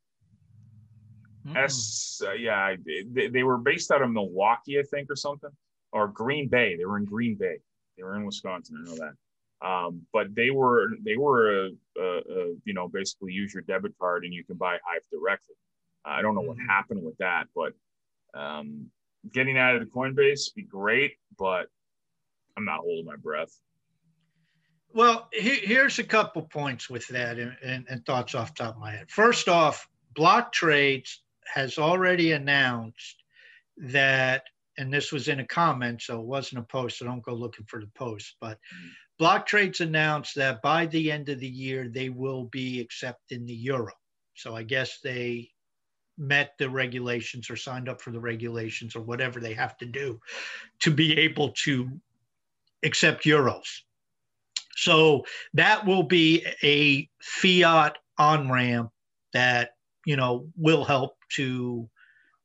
Mm-hmm. 1.47 1.57
S. 1.57 2.23
Uh, 2.25 2.33
yeah, 2.33 2.77
they, 3.13 3.29
they 3.29 3.43
were 3.43 3.59
based 3.59 3.91
out 3.91 4.03
of 4.03 4.11
Milwaukee, 4.11 4.79
I 4.79 4.85
think, 4.85 5.11
or 5.11 5.17
something 5.17 5.51
or 5.93 6.09
Green 6.09 6.49
Bay. 6.49 6.77
They 6.77 6.85
were 6.85 6.99
in 6.99 7.05
Green 7.05 7.37
Bay. 7.37 7.59
They 7.97 8.03
were 8.03 8.17
in 8.17 8.25
Wisconsin. 8.25 8.77
I 8.81 8.91
know 8.91 8.97
that. 8.97 9.67
Um, 9.67 10.03
but 10.13 10.35
they 10.35 10.51
were 10.51 10.89
they 11.05 11.17
were 11.17 11.67
a, 11.67 11.71
a, 11.97 12.03
a, 12.03 12.55
you 12.65 12.75
know 12.75 12.89
basically 12.89 13.33
use 13.33 13.55
your 13.55 13.63
debit 13.63 13.93
card 14.01 14.25
and 14.25 14.35
you 14.35 14.43
can 14.43 14.57
buy 14.57 14.79
Hive 14.85 15.03
directly. 15.13 15.55
I 16.05 16.21
don't 16.21 16.35
know 16.35 16.41
what 16.41 16.57
mm-hmm. 16.57 16.69
happened 16.69 17.05
with 17.05 17.17
that, 17.19 17.45
but 17.55 17.73
um, 18.35 18.91
getting 19.31 19.59
out 19.59 19.75
of 19.75 19.81
the 19.81 19.91
Coinbase 19.91 20.55
be 20.55 20.63
great, 20.63 21.13
but 21.39 21.67
I'm 22.57 22.65
not 22.65 22.81
holding 22.81 23.07
my 23.07 23.17
breath. 23.17 23.53
Well, 24.95 25.29
he, 25.33 25.57
here's 25.57 25.99
a 25.99 26.05
couple 26.05 26.43
points 26.43 26.91
with 26.91 27.07
that 27.09 27.39
and, 27.39 27.57
and, 27.65 27.87
and 27.89 28.05
thoughts 28.05 28.35
off 28.35 28.55
top 28.55 28.75
of 28.75 28.81
my 28.81 28.93
head. 28.93 29.11
First 29.11 29.49
off, 29.49 29.89
Block 30.15 30.53
Trades 30.53 31.23
has 31.55 31.79
already 31.79 32.33
announced 32.33 33.23
that 33.79 34.45
and 34.79 34.93
this 34.93 35.13
was 35.13 35.29
in 35.29 35.41
a 35.41 35.47
comment, 35.47 36.03
so 36.03 36.21
it 36.21 36.27
wasn't 36.27 36.61
a 36.61 36.65
post, 36.65 36.99
so 36.99 37.05
don't 37.05 37.23
go 37.23 37.35
looking 37.35 37.67
for 37.67 37.81
the 37.81 37.91
post. 37.95 38.37
But 38.41 38.57
mm-hmm. 38.57 38.89
Block 39.19 39.47
Trades 39.47 39.81
announced 39.81 40.35
that 40.37 40.63
by 40.63 40.87
the 40.87 41.13
end 41.13 41.29
of 41.29 41.41
the 41.41 41.49
year, 41.49 41.89
they 41.89 42.09
will 42.09 42.45
be 42.45 42.81
accepting 42.81 43.45
the 43.45 43.55
euro. 43.55 43.93
So 44.35 44.57
I 44.57 44.63
guess 44.63 44.99
they 45.01 45.51
met 46.23 46.55
the 46.59 46.71
regulations 46.71 47.51
or 47.51 47.57
signed 47.57 47.89
up 47.89 48.01
for 48.01 48.13
the 48.13 48.21
regulations 48.21 48.95
or 48.95 49.03
whatever 49.03 49.41
they 49.41 49.55
have 49.55 49.77
to 49.79 49.87
do 49.87 50.21
to 50.81 50.91
be 50.91 51.19
able 51.19 51.51
to 51.51 51.91
accept 52.85 53.25
euros. 53.25 53.81
So 54.77 55.25
that 55.55 55.85
will 55.85 56.05
be 56.05 56.47
a 56.63 57.09
fiat 57.21 57.99
on 58.19 58.51
ramp 58.51 58.91
that 59.33 59.71
you 60.07 60.17
know 60.17 60.49
will 60.57 60.85
help 60.85 61.17
to 61.37 61.89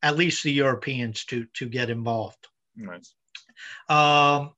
at 0.04 0.18
least 0.18 0.44
the 0.44 0.52
Europeans 0.52 1.26
to 1.26 1.46
to 1.54 1.68
get 1.68 1.90
involved. 1.90 2.48
Nice. 2.76 3.14
Um, 3.90 4.54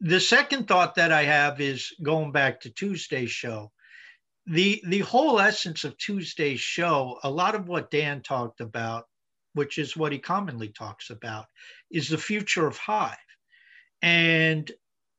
the 0.00 0.20
second 0.20 0.68
thought 0.68 0.96
that 0.96 1.12
I 1.12 1.24
have 1.24 1.60
is 1.60 1.92
going 2.02 2.32
back 2.32 2.60
to 2.60 2.70
Tuesday's 2.70 3.30
show. 3.30 3.72
The 4.46 4.82
the 4.86 5.00
whole 5.00 5.40
essence 5.40 5.84
of 5.84 5.96
Tuesday's 5.96 6.60
show, 6.60 7.18
a 7.22 7.30
lot 7.30 7.54
of 7.54 7.68
what 7.68 7.90
Dan 7.90 8.22
talked 8.22 8.60
about, 8.60 9.06
which 9.54 9.78
is 9.78 9.96
what 9.96 10.12
he 10.12 10.18
commonly 10.18 10.68
talks 10.68 11.10
about, 11.10 11.46
is 11.90 12.08
the 12.08 12.18
future 12.18 12.66
of 12.66 12.76
Hive. 12.76 13.16
And 14.02 14.70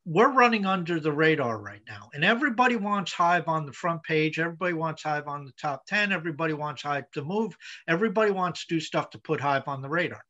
we're 0.06 0.32
running 0.32 0.68
under 0.68 1.00
the 1.00 1.12
radar 1.12 1.58
right 1.58 1.82
now. 1.88 2.10
And 2.14 2.24
everybody 2.24 2.76
wants 2.76 3.12
Hive 3.12 3.48
on 3.48 3.66
the 3.66 3.74
front 3.74 4.04
page. 4.04 4.38
Everybody 4.38 4.74
wants 4.74 5.02
Hive 5.02 5.28
on 5.28 5.46
the 5.46 5.54
top 5.60 5.88
10. 5.88 6.12
Everybody 6.12 6.54
wants 6.54 6.84
Hive 6.84 7.10
to 7.14 7.24
move. 7.24 7.58
Everybody 7.88 8.30
wants 8.32 8.66
to 8.66 8.76
do 8.76 8.80
stuff 8.80 9.10
to 9.12 9.20
put 9.20 9.42
Hive 9.42 9.68
on 9.68 9.82
the 9.82 9.90
radar. 9.90 10.24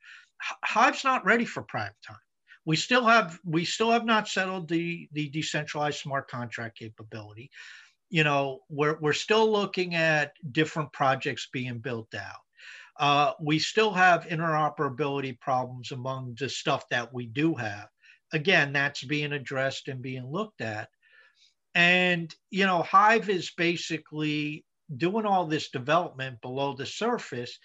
Hive's 0.63 1.03
not 1.03 1.25
ready 1.25 1.43
for 1.43 1.63
prime 1.63 1.91
time. 2.07 2.17
We 2.65 2.77
still 2.77 3.05
have 3.05 3.39
we 3.43 3.63
still 3.65 3.91
have 3.91 4.05
not 4.05 4.27
settled 4.27 4.69
the 4.69 5.07
the 5.11 5.29
decentralized 5.29 5.99
smart 5.99 6.29
contract 6.29 6.79
capability. 6.79 7.51
You 8.09 8.23
know, 8.23 8.61
we're 8.69 8.97
we're 8.99 9.13
still 9.13 9.51
looking 9.51 9.95
at 9.95 10.33
different 10.51 10.93
projects 10.93 11.49
being 11.51 11.79
built 11.79 12.13
out. 12.15 12.41
Uh, 12.97 13.33
we 13.41 13.59
still 13.59 13.91
have 13.91 14.27
interoperability 14.27 15.37
problems 15.39 15.91
among 15.91 16.35
the 16.39 16.47
stuff 16.47 16.87
that 16.89 17.13
we 17.13 17.25
do 17.25 17.53
have 17.55 17.89
again, 18.35 18.73
that's 18.73 19.03
being 19.03 19.31
addressed 19.31 19.87
and 19.87 20.01
being 20.01 20.25
looked 20.25 20.61
at. 20.61 20.89
And, 21.73 22.33
you 22.51 22.65
know, 22.65 22.83
Hive 22.83 23.29
is 23.29 23.51
basically 23.57 24.65
doing 24.97 25.25
all 25.25 25.45
this 25.45 25.69
development 25.69 26.41
below 26.41 26.75
the 26.75 26.85
surface. 26.85 27.57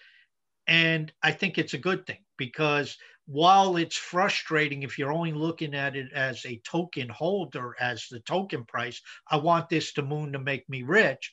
And 0.67 1.11
I 1.21 1.31
think 1.31 1.57
it's 1.57 1.73
a 1.73 1.79
good 1.79 2.05
thing 2.05 2.23
because 2.37 2.97
while 3.31 3.77
it's 3.77 3.95
frustrating 3.95 4.83
if 4.83 4.97
you're 4.97 5.13
only 5.13 5.31
looking 5.31 5.73
at 5.73 5.95
it 5.95 6.11
as 6.11 6.45
a 6.45 6.59
token 6.65 7.07
holder, 7.07 7.77
as 7.79 8.05
the 8.11 8.19
token 8.19 8.65
price, 8.65 9.01
I 9.25 9.37
want 9.37 9.69
this 9.69 9.93
to 9.93 10.01
moon 10.01 10.33
to 10.33 10.39
make 10.39 10.67
me 10.67 10.83
rich, 10.83 11.31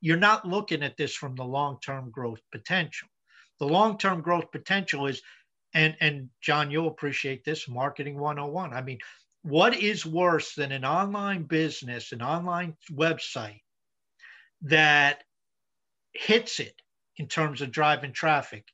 you're 0.00 0.16
not 0.16 0.46
looking 0.46 0.84
at 0.84 0.96
this 0.96 1.16
from 1.16 1.34
the 1.34 1.44
long 1.44 1.78
term 1.84 2.12
growth 2.12 2.38
potential. 2.52 3.08
The 3.58 3.66
long 3.66 3.98
term 3.98 4.20
growth 4.20 4.52
potential 4.52 5.08
is 5.08 5.20
and 5.74 5.96
and 6.00 6.30
John, 6.40 6.70
you'll 6.70 6.86
appreciate 6.86 7.44
this 7.44 7.68
marketing 7.68 8.20
101. 8.20 8.72
I 8.72 8.82
mean, 8.82 8.98
what 9.42 9.74
is 9.74 10.06
worse 10.06 10.54
than 10.54 10.70
an 10.70 10.84
online 10.84 11.42
business, 11.42 12.12
an 12.12 12.22
online 12.22 12.76
website 12.92 13.62
that 14.60 15.24
hits 16.12 16.60
it 16.60 16.80
in 17.16 17.26
terms 17.26 17.62
of 17.62 17.72
driving 17.72 18.12
traffic, 18.12 18.68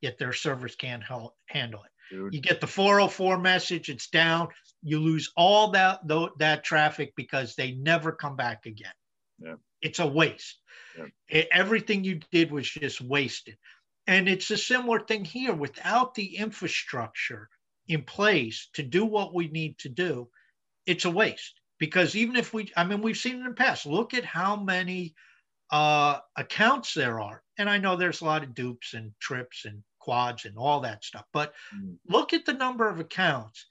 yet 0.00 0.18
their 0.18 0.32
servers 0.32 0.74
can't 0.74 1.04
help, 1.04 1.36
handle 1.46 1.84
it? 1.84 1.90
Dude. 2.10 2.34
You 2.34 2.40
get 2.40 2.60
the 2.60 2.66
404 2.66 3.38
message, 3.38 3.88
it's 3.88 4.08
down. 4.08 4.48
You 4.82 5.00
lose 5.00 5.32
all 5.36 5.72
that 5.72 6.00
that 6.38 6.64
traffic 6.64 7.12
because 7.16 7.54
they 7.54 7.72
never 7.72 8.12
come 8.12 8.36
back 8.36 8.66
again. 8.66 8.92
Yeah. 9.38 9.54
it's 9.80 9.98
a 9.98 10.06
waste. 10.06 10.60
Yeah. 11.30 11.44
Everything 11.52 12.04
you 12.04 12.20
did 12.32 12.50
was 12.50 12.68
just 12.68 13.00
wasted. 13.00 13.56
And 14.06 14.28
it's 14.28 14.50
a 14.50 14.56
similar 14.56 15.00
thing 15.00 15.24
here. 15.24 15.54
Without 15.54 16.14
the 16.14 16.36
infrastructure 16.36 17.48
in 17.86 18.02
place 18.02 18.68
to 18.74 18.82
do 18.82 19.04
what 19.04 19.34
we 19.34 19.48
need 19.48 19.78
to 19.78 19.88
do, 19.88 20.28
it's 20.86 21.04
a 21.04 21.10
waste. 21.10 21.60
Because 21.78 22.16
even 22.16 22.34
if 22.34 22.52
we, 22.52 22.72
I 22.76 22.84
mean, 22.84 23.02
we've 23.02 23.16
seen 23.16 23.36
it 23.36 23.40
in 23.40 23.44
the 23.44 23.52
past. 23.52 23.86
Look 23.86 24.14
at 24.14 24.24
how 24.24 24.56
many 24.56 25.14
uh, 25.70 26.18
accounts 26.36 26.94
there 26.94 27.20
are. 27.20 27.42
And 27.58 27.68
I 27.68 27.78
know 27.78 27.96
there's 27.96 28.20
a 28.20 28.24
lot 28.24 28.42
of 28.42 28.54
dupes 28.54 28.94
and 28.94 29.12
trips 29.20 29.64
and 29.64 29.82
quads 30.08 30.46
and 30.46 30.56
all 30.56 30.80
that 30.80 31.04
stuff, 31.04 31.26
but 31.34 31.52
mm. 31.76 31.94
look 32.08 32.32
at 32.32 32.46
the 32.46 32.54
number 32.54 32.88
of 32.88 32.98
accounts. 32.98 33.66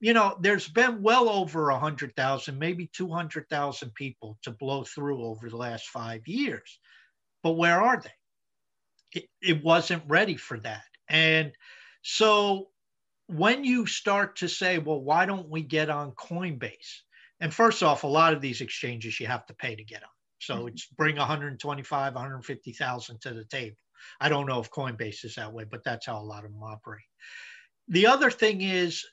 You 0.00 0.12
know, 0.12 0.36
there's 0.38 0.68
been 0.68 1.00
well 1.00 1.30
over 1.30 1.72
100,000, 1.72 2.58
maybe 2.58 2.90
200,000 2.92 3.94
people 3.94 4.36
to 4.42 4.50
blow 4.50 4.84
through 4.84 5.24
over 5.24 5.48
the 5.48 5.56
last 5.56 5.88
five 5.88 6.28
years. 6.28 6.78
But 7.42 7.52
where 7.52 7.80
are 7.80 8.02
they? 8.02 9.20
It, 9.20 9.28
it 9.40 9.64
wasn't 9.64 10.02
ready 10.06 10.36
for 10.36 10.60
that. 10.60 10.84
And 11.08 11.52
so 12.02 12.68
when 13.28 13.64
you 13.64 13.86
start 13.86 14.36
to 14.36 14.48
say, 14.48 14.76
well, 14.76 15.00
why 15.00 15.24
don't 15.24 15.48
we 15.48 15.62
get 15.62 15.88
on 15.88 16.12
Coinbase? 16.12 17.00
And 17.40 17.54
first 17.54 17.82
off, 17.82 18.04
a 18.04 18.08
lot 18.08 18.34
of 18.34 18.42
these 18.42 18.60
exchanges 18.60 19.18
you 19.18 19.26
have 19.26 19.46
to 19.46 19.54
pay 19.54 19.74
to 19.74 19.84
get 19.84 20.02
on. 20.02 20.10
So 20.38 20.54
mm-hmm. 20.56 20.68
it's 20.68 20.86
bring 20.98 21.16
125, 21.16 22.14
150,000 22.14 23.20
to 23.22 23.32
the 23.32 23.44
table. 23.46 23.78
I 24.20 24.28
don't 24.28 24.46
know 24.46 24.60
if 24.60 24.70
Coinbase 24.70 25.24
is 25.24 25.34
that 25.36 25.52
way, 25.52 25.64
but 25.64 25.84
that's 25.84 26.06
how 26.06 26.20
a 26.20 26.22
lot 26.22 26.44
of 26.44 26.52
them 26.52 26.62
operate. 26.62 27.04
The 27.88 28.06
other 28.06 28.30
thing 28.30 28.60
is, 28.60 29.04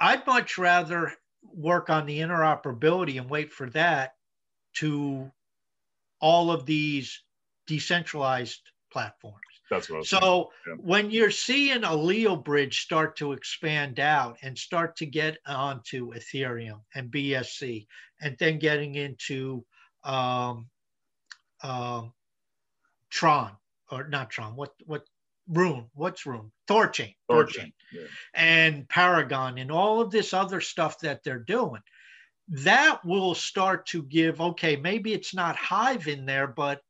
I'd 0.00 0.26
much 0.26 0.58
rather 0.58 1.12
work 1.42 1.90
on 1.90 2.06
the 2.06 2.18
interoperability 2.20 3.20
and 3.20 3.30
wait 3.30 3.52
for 3.52 3.70
that 3.70 4.14
to 4.74 5.30
all 6.20 6.50
of 6.50 6.66
these 6.66 7.22
decentralized 7.66 8.60
platforms. 8.90 9.38
That's 9.70 9.88
what 9.88 10.04
so 10.04 10.50
yeah. 10.66 10.74
when 10.74 11.10
you're 11.10 11.30
seeing 11.30 11.84
a 11.84 11.96
Leo 11.96 12.36
bridge 12.36 12.82
start 12.82 13.16
to 13.16 13.32
expand 13.32 14.00
out 14.00 14.36
and 14.42 14.56
start 14.56 14.96
to 14.96 15.06
get 15.06 15.38
onto 15.46 16.12
Ethereum 16.12 16.80
and 16.94 17.10
BSC, 17.10 17.86
and 18.20 18.36
then 18.38 18.58
getting 18.58 18.96
into 18.96 19.64
um, 20.04 20.68
uh, 21.62 22.02
Tron 23.08 23.52
or 23.92 24.08
not 24.08 24.30
Tron, 24.30 24.56
what 24.56 24.72
what 24.86 25.04
Rune, 25.48 25.88
what's 25.94 26.24
Rune? 26.24 26.50
Thorchain, 26.68 27.14
Thorchain, 27.30 27.72
yeah. 27.92 28.06
and 28.34 28.88
Paragon, 28.88 29.58
and 29.58 29.70
all 29.70 30.00
of 30.00 30.10
this 30.10 30.32
other 30.32 30.60
stuff 30.60 30.98
that 31.00 31.22
they're 31.22 31.38
doing. 31.38 31.82
That 32.48 33.04
will 33.04 33.34
start 33.34 33.86
to 33.86 34.02
give. 34.02 34.40
Okay, 34.40 34.76
maybe 34.76 35.12
it's 35.12 35.34
not 35.34 35.56
Hive 35.56 36.08
in 36.08 36.26
there, 36.26 36.46
but 36.46 36.80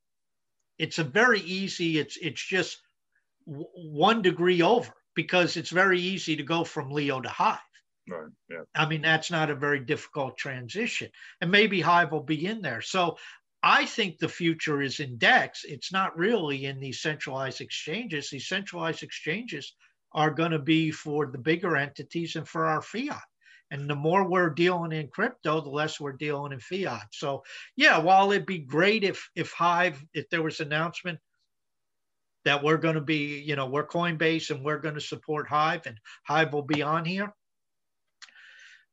it's 0.78 0.98
a 0.98 1.04
very 1.04 1.40
easy. 1.40 1.98
It's 1.98 2.16
it's 2.16 2.44
just 2.44 2.80
w- 3.46 3.66
one 3.74 4.22
degree 4.22 4.62
over 4.62 4.92
because 5.14 5.56
it's 5.56 5.70
very 5.70 6.00
easy 6.00 6.36
to 6.36 6.42
go 6.42 6.64
from 6.64 6.90
Leo 6.90 7.20
to 7.20 7.28
Hive. 7.28 7.58
Right. 8.08 8.30
Yeah. 8.50 8.62
I 8.74 8.86
mean, 8.86 9.02
that's 9.02 9.30
not 9.30 9.50
a 9.50 9.54
very 9.54 9.80
difficult 9.80 10.36
transition. 10.36 11.10
And 11.40 11.50
maybe 11.50 11.80
Hive 11.80 12.10
will 12.10 12.22
be 12.22 12.46
in 12.46 12.60
there. 12.60 12.82
So 12.82 13.16
I 13.62 13.86
think 13.86 14.18
the 14.18 14.28
future 14.28 14.82
is 14.82 14.98
in 14.98 15.18
DEX. 15.18 15.64
It's 15.64 15.92
not 15.92 16.16
really 16.16 16.64
in 16.64 16.80
these 16.80 17.00
centralized 17.00 17.60
exchanges. 17.60 18.28
These 18.28 18.48
centralized 18.48 19.02
exchanges 19.02 19.74
are 20.12 20.30
going 20.30 20.50
to 20.50 20.58
be 20.58 20.90
for 20.90 21.26
the 21.26 21.38
bigger 21.38 21.76
entities 21.76 22.36
and 22.36 22.46
for 22.46 22.66
our 22.66 22.82
fiat. 22.82 23.22
And 23.70 23.88
the 23.88 23.94
more 23.94 24.28
we're 24.28 24.50
dealing 24.50 24.92
in 24.92 25.08
crypto, 25.08 25.60
the 25.60 25.70
less 25.70 25.98
we're 25.98 26.12
dealing 26.12 26.52
in 26.52 26.60
fiat. 26.60 27.06
So 27.12 27.44
yeah, 27.76 27.98
while 27.98 28.30
it'd 28.32 28.46
be 28.46 28.58
great 28.58 29.04
if 29.04 29.30
if 29.34 29.52
Hive, 29.52 30.04
if 30.12 30.28
there 30.28 30.42
was 30.42 30.60
announcement 30.60 31.18
that 32.44 32.62
we're 32.62 32.76
going 32.76 32.96
to 32.96 33.00
be, 33.00 33.40
you 33.40 33.56
know, 33.56 33.66
we're 33.66 33.86
Coinbase 33.86 34.50
and 34.50 34.64
we're 34.64 34.78
going 34.78 34.96
to 34.96 35.00
support 35.00 35.48
Hive 35.48 35.86
and 35.86 35.96
Hive 36.26 36.52
will 36.52 36.62
be 36.62 36.82
on 36.82 37.04
here, 37.04 37.32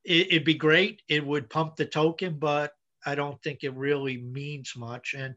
it, 0.05 0.31
would 0.31 0.45
be 0.45 0.53
great. 0.53 1.01
It 1.09 1.25
would 1.25 1.49
pump 1.49 1.75
the 1.75 1.85
token, 1.85 2.39
but 2.39 2.71
I 3.05 3.15
don't 3.15 3.41
think 3.41 3.63
it 3.63 3.75
really 3.75 4.17
means 4.17 4.73
much. 4.75 5.15
And 5.17 5.35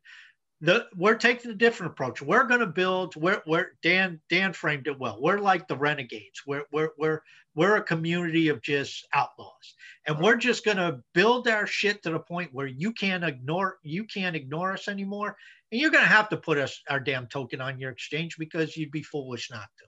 the, 0.63 0.87
we're 0.97 1.17
taking 1.17 1.51
a 1.51 1.55
different 1.55 1.93
approach. 1.93 2.23
We're 2.23 2.45
going 2.45 2.61
to 2.61 2.67
build. 2.67 3.17
We're, 3.17 3.43
we're 3.47 3.73
Dan 3.83 4.21
Dan 4.31 4.53
framed 4.53 4.87
it 4.87 4.99
well. 4.99 5.19
We're 5.21 5.41
like 5.41 5.67
the 5.67 5.77
renegades. 5.77 6.43
We're 6.47 6.65
we're 6.73 6.91
we're 6.97 7.23
we're 7.57 7.77
a 7.77 7.83
community 7.83 8.49
of 8.49 8.63
just 8.63 9.07
outlaws, 9.13 9.75
and 10.07 10.21
we're 10.21 10.37
just 10.37 10.65
going 10.65 10.77
to 10.77 11.03
build 11.15 11.49
our 11.49 11.67
shit 11.67 12.03
to 12.05 12.11
the 12.11 12.21
point 12.21 12.55
where 12.55 12.69
you 12.69 12.93
can't 12.93 13.25
ignore 13.25 13.79
you 13.83 14.05
can't 14.05 14.37
ignore 14.37 14.73
us 14.73 14.87
anymore, 14.87 15.37
and 15.73 15.81
you're 15.81 15.91
going 15.91 16.05
to 16.05 16.09
have 16.09 16.29
to 16.29 16.37
put 16.37 16.59
us 16.59 16.81
our 16.89 17.01
damn 17.01 17.27
token 17.27 17.61
on 17.61 17.81
your 17.81 17.91
exchange 17.91 18.37
because 18.39 18.77
you'd 18.77 18.93
be 18.93 19.03
foolish 19.03 19.51
not 19.51 19.67
to. 19.79 19.85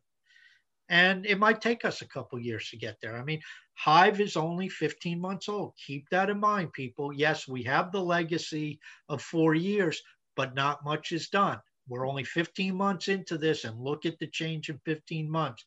And 0.88 1.24
it 1.24 1.38
might 1.38 1.60
take 1.60 1.84
us 1.84 2.02
a 2.02 2.08
couple 2.08 2.38
years 2.38 2.68
to 2.70 2.76
get 2.76 2.96
there. 3.00 3.16
I 3.16 3.24
mean, 3.24 3.40
Hive 3.74 4.20
is 4.20 4.36
only 4.36 4.68
15 4.68 5.20
months 5.20 5.48
old. 5.48 5.74
Keep 5.84 6.08
that 6.10 6.30
in 6.30 6.38
mind, 6.38 6.72
people. 6.72 7.12
Yes, 7.12 7.48
we 7.48 7.62
have 7.64 7.90
the 7.90 8.02
legacy 8.02 8.78
of 9.08 9.22
four 9.22 9.54
years, 9.54 10.02
but 10.36 10.54
not 10.54 10.84
much 10.84 11.12
is 11.12 11.28
done. 11.28 11.58
We're 11.88 12.06
only 12.06 12.24
15 12.24 12.74
months 12.74 13.08
into 13.08 13.36
this, 13.36 13.64
and 13.64 13.78
look 13.78 14.06
at 14.06 14.18
the 14.18 14.26
change 14.26 14.70
in 14.70 14.78
15 14.84 15.30
months. 15.30 15.64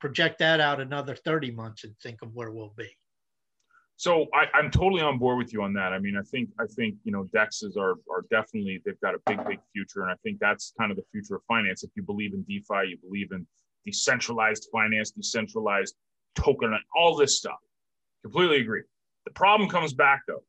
Project 0.00 0.38
that 0.40 0.60
out 0.60 0.80
another 0.80 1.14
30 1.14 1.50
months 1.52 1.84
and 1.84 1.96
think 1.98 2.22
of 2.22 2.34
where 2.34 2.50
we'll 2.50 2.74
be. 2.76 2.96
So 3.96 4.26
I, 4.34 4.58
am 4.58 4.70
totally 4.70 5.00
on 5.00 5.18
board 5.18 5.38
with 5.38 5.54
you 5.54 5.62
on 5.62 5.72
that. 5.72 5.94
I 5.94 5.98
mean, 5.98 6.16
I 6.18 6.22
think 6.22 6.50
I 6.60 6.66
think 6.66 6.96
you 7.04 7.12
know 7.12 7.24
dexes 7.34 7.78
are 7.78 7.94
are 8.10 8.24
definitely 8.30 8.82
they've 8.84 9.00
got 9.00 9.14
a 9.14 9.18
big 9.26 9.42
big 9.46 9.58
future, 9.72 10.02
and 10.02 10.10
I 10.10 10.16
think 10.22 10.38
that's 10.38 10.74
kind 10.78 10.90
of 10.90 10.98
the 10.98 11.04
future 11.10 11.36
of 11.36 11.42
finance. 11.48 11.82
If 11.82 11.90
you 11.96 12.02
believe 12.02 12.34
in 12.34 12.42
DeFi, 12.42 12.88
you 12.88 12.98
believe 13.02 13.32
in 13.32 13.46
decentralized 13.86 14.68
finance, 14.70 15.12
decentralized 15.12 15.94
token, 16.34 16.76
all 16.94 17.16
this 17.16 17.38
stuff. 17.38 17.58
Completely 18.22 18.60
agree. 18.60 18.82
The 19.24 19.30
problem 19.32 19.68
comes 19.68 19.94
back 19.94 20.22
though. 20.28 20.42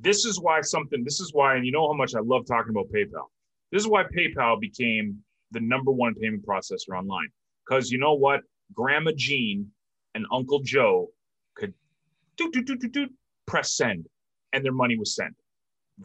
This 0.00 0.24
is 0.24 0.40
why 0.40 0.60
something, 0.62 1.04
this 1.04 1.20
is 1.20 1.32
why, 1.32 1.54
and 1.56 1.64
you 1.64 1.70
know 1.70 1.86
how 1.86 1.94
much 1.94 2.14
I 2.14 2.20
love 2.20 2.46
talking 2.46 2.70
about 2.70 2.88
PayPal. 2.88 3.28
This 3.70 3.82
is 3.82 3.88
why 3.88 4.04
PayPal 4.04 4.60
became 4.60 5.18
the 5.50 5.60
number 5.60 5.92
one 5.92 6.14
payment 6.14 6.44
processor 6.44 6.96
online. 6.96 7.28
Because 7.66 7.90
you 7.90 7.98
know 7.98 8.14
what? 8.14 8.40
Grandma 8.74 9.12
Jean 9.16 9.70
and 10.14 10.26
Uncle 10.32 10.60
Joe 10.60 11.10
could 11.54 11.74
do, 12.36 12.50
do, 12.50 12.62
do, 12.62 12.76
do, 12.76 12.88
do, 12.88 13.08
press 13.46 13.74
send, 13.74 14.06
and 14.52 14.64
their 14.64 14.72
money 14.72 14.96
was 14.96 15.14
sent. 15.14 15.34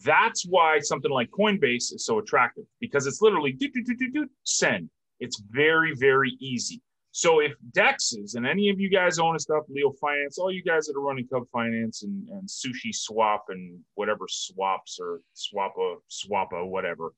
That's 0.04 0.46
why 0.46 0.80
something 0.80 1.12
like 1.12 1.30
Coinbase 1.32 1.94
is 1.94 2.06
so 2.06 2.20
attractive 2.20 2.66
because 2.80 3.08
it's 3.08 3.22
literally 3.22 3.54
do, 3.54 3.70
do, 3.72 3.84
do, 3.84 3.96
do, 3.96 4.12
do, 4.12 4.28
send. 4.44 4.90
It's 5.20 5.42
very, 5.50 5.94
very 5.96 6.32
easy. 6.40 6.82
So 7.12 7.40
if 7.40 7.54
Dexes 7.72 8.36
and 8.36 8.46
any 8.46 8.70
of 8.70 8.80
you 8.80 8.90
guys 8.90 9.20
own 9.20 9.38
stuff, 9.40 9.64
Leo 9.68 9.92
Finance, 10.00 10.38
all 10.38 10.52
you 10.52 10.64
guys 10.64 10.86
that 10.86 10.96
are 10.96 11.02
running 11.02 11.28
Cub 11.28 11.44
Finance 11.52 12.04
and, 12.04 12.28
and 12.30 12.48
Sushi 12.48 12.94
Swap 12.94 13.46
and 13.50 13.80
whatever 13.96 14.26
swaps 14.30 15.00
or 15.02 15.22
Swappa, 15.36 15.96
Swappa, 16.10 16.68
whatever, 16.68 17.14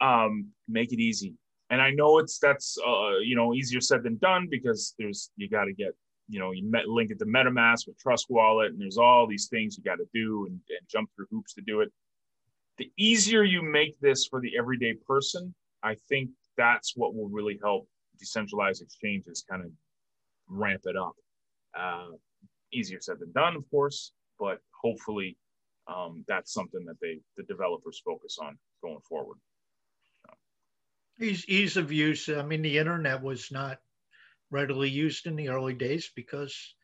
um, 0.00 0.46
make 0.68 0.92
it 0.92 1.00
easy. 1.00 1.34
And 1.68 1.82
I 1.82 1.90
know 1.90 2.18
it's 2.18 2.38
that's 2.38 2.78
uh, 2.86 3.18
you 3.18 3.36
know 3.36 3.52
easier 3.52 3.80
said 3.80 4.02
than 4.04 4.16
done 4.18 4.46
because 4.50 4.94
there's 4.98 5.30
you 5.36 5.48
got 5.48 5.64
to 5.64 5.72
get 5.72 5.94
you 6.28 6.38
know 6.38 6.52
you 6.52 6.70
met, 6.70 6.88
link 6.88 7.10
it 7.10 7.18
to 7.18 7.26
MetaMask 7.26 7.86
with 7.86 7.98
Trust 7.98 8.26
Wallet 8.28 8.70
and 8.70 8.80
there's 8.80 8.98
all 8.98 9.26
these 9.26 9.48
things 9.48 9.76
you 9.76 9.84
got 9.84 9.96
to 9.96 10.08
do 10.14 10.46
and, 10.46 10.60
and 10.70 10.88
jump 10.88 11.10
through 11.14 11.26
hoops 11.30 11.54
to 11.54 11.60
do 11.60 11.80
it. 11.80 11.92
The 12.78 12.90
easier 12.96 13.42
you 13.42 13.62
make 13.62 13.98
this 14.00 14.26
for 14.26 14.40
the 14.40 14.56
everyday 14.56 14.94
person, 14.94 15.54
I 15.82 15.96
think 16.08 16.30
that's 16.56 16.92
what 16.96 17.14
will 17.14 17.28
really 17.28 17.58
help 17.62 17.88
decentralized 18.18 18.82
exchanges 18.82 19.44
kind 19.48 19.64
of 19.64 19.70
ramp 20.48 20.82
it 20.84 20.96
up. 20.96 21.14
Uh, 21.78 22.08
easier 22.72 23.00
said 23.00 23.18
than 23.20 23.32
done, 23.32 23.56
of 23.56 23.68
course, 23.70 24.12
but 24.38 24.58
hopefully 24.82 25.36
um, 25.88 26.24
that's 26.26 26.52
something 26.52 26.84
that 26.84 26.96
they 27.00 27.20
the 27.36 27.42
developers 27.44 28.00
focus 28.04 28.38
on 28.40 28.58
going 28.82 29.00
forward. 29.08 29.38
Ease, 31.20 31.46
ease 31.48 31.76
of 31.78 31.90
use. 31.90 32.28
I 32.28 32.42
mean, 32.42 32.60
the 32.60 32.76
internet 32.76 33.22
was 33.22 33.50
not 33.50 33.78
readily 34.50 34.90
used 34.90 35.26
in 35.26 35.34
the 35.34 35.48
early 35.48 35.72
days 35.72 36.10
because 36.14 36.74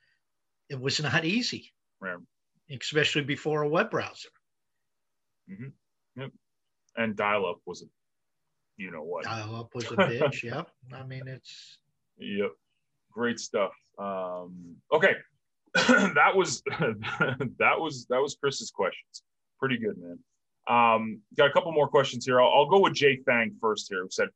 it 0.70 0.80
was 0.80 1.02
not 1.02 1.24
easy, 1.24 1.72
right. 2.00 2.16
especially 2.70 3.24
before 3.24 3.62
a 3.62 3.68
web 3.68 3.90
browser. 3.90 4.30
Mm-hmm. 5.50 6.20
Yep. 6.20 6.30
And 6.96 7.16
dial-up 7.16 7.58
was 7.66 7.82
a 7.82 7.86
you 8.76 8.90
know 8.90 9.02
what. 9.02 9.24
Dial 9.24 9.56
up 9.56 9.74
was 9.74 9.84
a 9.84 9.88
bitch. 9.96 10.42
yep. 10.42 10.68
I 10.94 11.04
mean, 11.04 11.28
it's. 11.28 11.78
Yep. 12.18 12.52
Great 13.12 13.38
stuff. 13.38 13.72
Um, 13.98 14.76
okay. 14.92 15.14
that 15.74 16.32
was 16.34 16.62
that 17.58 17.78
was 17.78 18.06
that 18.10 18.20
was 18.20 18.36
Chris's 18.36 18.70
questions. 18.70 19.22
Pretty 19.58 19.78
good, 19.78 19.96
man. 19.98 20.18
Um, 20.68 21.20
got 21.36 21.48
a 21.50 21.52
couple 21.52 21.72
more 21.72 21.88
questions 21.88 22.24
here. 22.24 22.40
I'll, 22.40 22.52
I'll 22.52 22.68
go 22.68 22.80
with 22.80 22.94
Jay 22.94 23.16
Fang 23.26 23.54
first 23.60 23.88
here. 23.90 24.02
Who 24.02 24.08
said, 24.10 24.28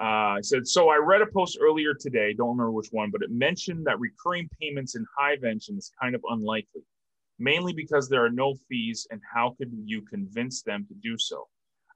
uh, 0.00 0.38
I 0.38 0.40
said, 0.42 0.66
so 0.66 0.88
I 0.88 0.96
read 0.96 1.22
a 1.22 1.26
post 1.26 1.58
earlier 1.60 1.94
today. 1.94 2.32
Don't 2.32 2.50
remember 2.50 2.70
which 2.70 2.88
one, 2.92 3.10
but 3.10 3.22
it 3.22 3.30
mentioned 3.30 3.86
that 3.86 3.98
recurring 3.98 4.48
payments 4.60 4.94
in 4.94 5.04
Hive 5.16 5.44
Engine 5.44 5.76
is 5.78 5.90
kind 6.00 6.14
of 6.14 6.22
unlikely. 6.30 6.82
mainly 7.38 7.72
because 7.72 8.08
there 8.08 8.24
are 8.24 8.30
no 8.30 8.54
fees 8.68 9.06
and 9.10 9.20
how 9.32 9.54
could 9.58 9.70
you 9.84 10.02
convince 10.02 10.62
them 10.62 10.86
to 10.88 10.94
do 10.94 11.16
so? 11.18 11.48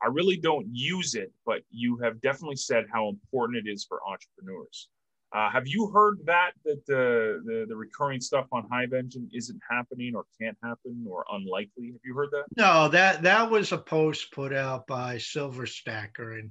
I 0.02 0.08
really 0.08 0.36
don't 0.36 0.66
use 0.72 1.14
it, 1.14 1.32
but 1.46 1.62
you 1.70 1.98
have 1.98 2.20
definitely 2.20 2.56
said 2.56 2.86
how 2.92 3.08
important 3.08 3.66
it 3.66 3.70
is 3.70 3.84
for 3.84 4.00
entrepreneurs. 4.06 4.88
Uh, 5.34 5.48
have 5.50 5.66
you 5.66 5.88
heard 5.88 6.18
that 6.26 6.50
that 6.64 6.84
the, 6.86 7.40
the, 7.46 7.64
the 7.66 7.76
recurring 7.76 8.20
stuff 8.20 8.46
on 8.52 8.68
Hive 8.70 8.92
Engine 8.92 9.30
isn't 9.32 9.60
happening 9.70 10.14
or 10.14 10.26
can't 10.38 10.58
happen 10.62 11.06
or 11.08 11.24
unlikely? 11.32 11.92
Have 11.92 12.00
you 12.04 12.14
heard 12.14 12.28
that? 12.32 12.44
No, 12.56 12.88
that 12.88 13.22
that 13.22 13.50
was 13.50 13.72
a 13.72 13.78
post 13.78 14.30
put 14.32 14.52
out 14.52 14.86
by 14.86 15.16
Silver 15.16 15.66
Stacker, 15.66 16.32
and 16.32 16.50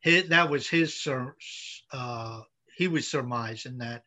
his, 0.00 0.28
that 0.30 0.50
was 0.50 0.68
his 0.68 1.06
uh, 1.92 2.40
he 2.76 2.88
was 2.88 3.06
surmising 3.06 3.78
that 3.78 4.02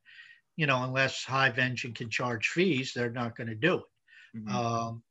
you 0.57 0.67
know 0.67 0.83
unless 0.83 1.23
Hive 1.23 1.57
Engine 1.57 1.93
can 1.93 2.09
charge 2.09 2.47
fees, 2.47 2.91
they're 2.93 3.11
not 3.11 3.37
going 3.37 3.47
to 3.47 3.55
do 3.55 3.75
it. 3.75 4.37
Mm-hmm. 4.37 4.55
Um, 4.55 5.03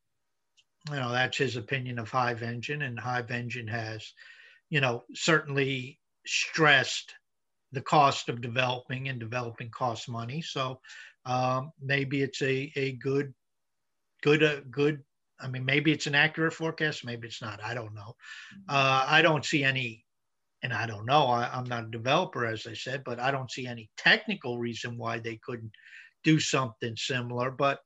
you 0.90 0.96
know 0.96 1.12
that's 1.12 1.38
his 1.38 1.56
opinion 1.56 1.98
of 1.98 2.10
Hive 2.10 2.42
Engine, 2.42 2.82
and 2.82 2.98
Hive 2.98 3.30
Engine 3.30 3.68
has, 3.68 4.12
you 4.70 4.80
know, 4.80 5.04
certainly 5.14 5.98
stressed 6.26 7.14
the 7.72 7.80
cost 7.82 8.28
of 8.28 8.40
developing 8.40 9.08
and 9.08 9.20
developing 9.20 9.70
costs 9.70 10.08
money. 10.08 10.40
So 10.40 10.80
um, 11.26 11.72
maybe 11.82 12.22
it's 12.22 12.40
a, 12.42 12.72
a 12.76 12.92
good, 12.92 13.34
good, 14.22 14.42
uh, 14.42 14.60
good. 14.70 15.02
I 15.40 15.48
mean, 15.48 15.64
maybe 15.64 15.92
it's 15.92 16.06
an 16.06 16.14
accurate 16.14 16.54
forecast. 16.54 17.04
Maybe 17.04 17.28
it's 17.28 17.42
not. 17.42 17.62
I 17.62 17.74
don't 17.74 17.94
know. 17.94 18.16
Uh, 18.68 19.04
I 19.06 19.22
don't 19.22 19.44
see 19.44 19.62
any, 19.62 20.04
and 20.62 20.72
I 20.72 20.86
don't 20.86 21.06
know. 21.06 21.26
I, 21.26 21.48
I'm 21.52 21.64
not 21.64 21.84
a 21.84 21.90
developer, 21.90 22.46
as 22.46 22.66
I 22.66 22.74
said, 22.74 23.04
but 23.04 23.20
I 23.20 23.30
don't 23.30 23.50
see 23.50 23.66
any 23.66 23.90
technical 23.96 24.58
reason 24.58 24.96
why 24.96 25.18
they 25.18 25.38
couldn't 25.44 25.72
do 26.24 26.40
something 26.40 26.96
similar. 26.96 27.50
But 27.50 27.78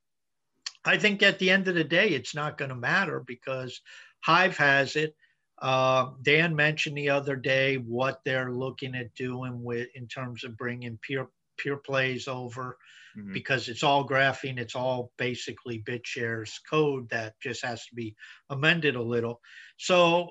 I 0.84 0.98
think 0.98 1.22
at 1.22 1.38
the 1.38 1.50
end 1.50 1.68
of 1.68 1.74
the 1.74 1.84
day, 1.84 2.08
it's 2.08 2.34
not 2.34 2.58
going 2.58 2.70
to 2.70 2.74
matter 2.74 3.20
because 3.26 3.80
Hive 4.20 4.56
has 4.56 4.96
it. 4.96 5.14
Uh, 5.60 6.10
Dan 6.22 6.56
mentioned 6.56 6.96
the 6.96 7.10
other 7.10 7.36
day 7.36 7.76
what 7.76 8.20
they're 8.24 8.52
looking 8.52 8.96
at 8.96 9.14
doing 9.14 9.62
with 9.62 9.88
in 9.94 10.08
terms 10.08 10.42
of 10.44 10.56
bringing 10.56 10.98
pure 11.02 11.30
pure 11.56 11.76
plays 11.76 12.26
over 12.26 12.76
mm-hmm. 13.16 13.32
because 13.32 13.68
it's 13.68 13.82
all 13.82 14.06
Graphene, 14.06 14.58
it's 14.58 14.74
all 14.74 15.12
basically 15.18 15.82
BitShares 15.82 16.50
code 16.68 17.08
that 17.10 17.34
just 17.40 17.64
has 17.64 17.86
to 17.86 17.94
be 17.94 18.16
amended 18.50 18.96
a 18.96 19.02
little. 19.02 19.40
So 19.76 20.30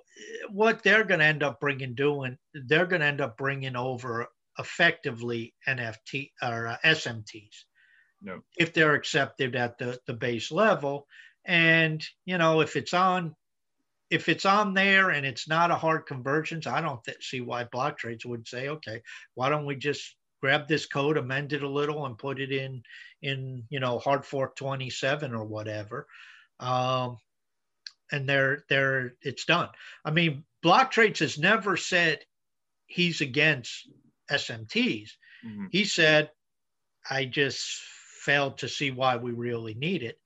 what 0.49 0.83
they're 0.83 1.03
going 1.03 1.19
to 1.19 1.25
end 1.25 1.43
up 1.43 1.59
bringing 1.59 1.95
doing, 1.95 2.37
they're 2.53 2.85
going 2.85 3.01
to 3.01 3.07
end 3.07 3.21
up 3.21 3.37
bringing 3.37 3.75
over 3.75 4.27
effectively 4.59 5.53
NFT 5.67 6.31
or 6.41 6.67
uh, 6.67 6.77
SMTs. 6.83 7.63
No. 8.21 8.41
If 8.57 8.73
they're 8.73 8.95
accepted 8.95 9.55
at 9.55 9.77
the, 9.77 9.99
the 10.05 10.13
base 10.13 10.51
level. 10.51 11.07
And, 11.43 12.05
you 12.25 12.37
know, 12.37 12.61
if 12.61 12.75
it's 12.75 12.93
on 12.93 13.35
if 14.11 14.27
it's 14.27 14.45
on 14.45 14.73
there 14.73 15.09
and 15.09 15.25
it's 15.25 15.47
not 15.47 15.71
a 15.71 15.75
hard 15.75 16.05
convergence, 16.05 16.67
I 16.67 16.81
don't 16.81 17.01
th- 17.03 17.25
see 17.25 17.39
why 17.39 17.63
blocktrades 17.63 18.25
would 18.25 18.45
say, 18.45 18.67
okay, 18.67 19.01
why 19.35 19.47
don't 19.49 19.65
we 19.65 19.77
just 19.77 20.15
grab 20.41 20.67
this 20.67 20.85
code, 20.85 21.17
amend 21.17 21.53
it 21.53 21.63
a 21.63 21.69
little, 21.69 22.05
and 22.05 22.17
put 22.17 22.39
it 22.39 22.51
in 22.51 22.83
in 23.21 23.63
you 23.69 23.79
know 23.79 23.99
hard 23.99 24.25
fork 24.25 24.55
27 24.57 25.33
or 25.33 25.45
whatever, 25.45 26.07
um, 26.59 27.17
and 28.11 28.27
they're 28.27 28.65
they're 28.67 29.13
it's 29.21 29.45
done. 29.45 29.69
I 30.03 30.11
mean, 30.11 30.43
blocktrades 30.63 31.19
has 31.19 31.37
never 31.37 31.77
said 31.77 32.19
he's 32.87 33.21
against 33.21 33.87
SMTs. 34.29 35.11
Mm-hmm. 35.45 35.65
He 35.71 35.85
said, 35.85 36.31
I 37.09 37.25
just 37.25 37.81
failed 38.21 38.59
to 38.59 38.69
see 38.69 38.91
why 38.91 39.17
we 39.17 39.31
really 39.31 39.73
need 39.73 40.03
it. 40.03 40.17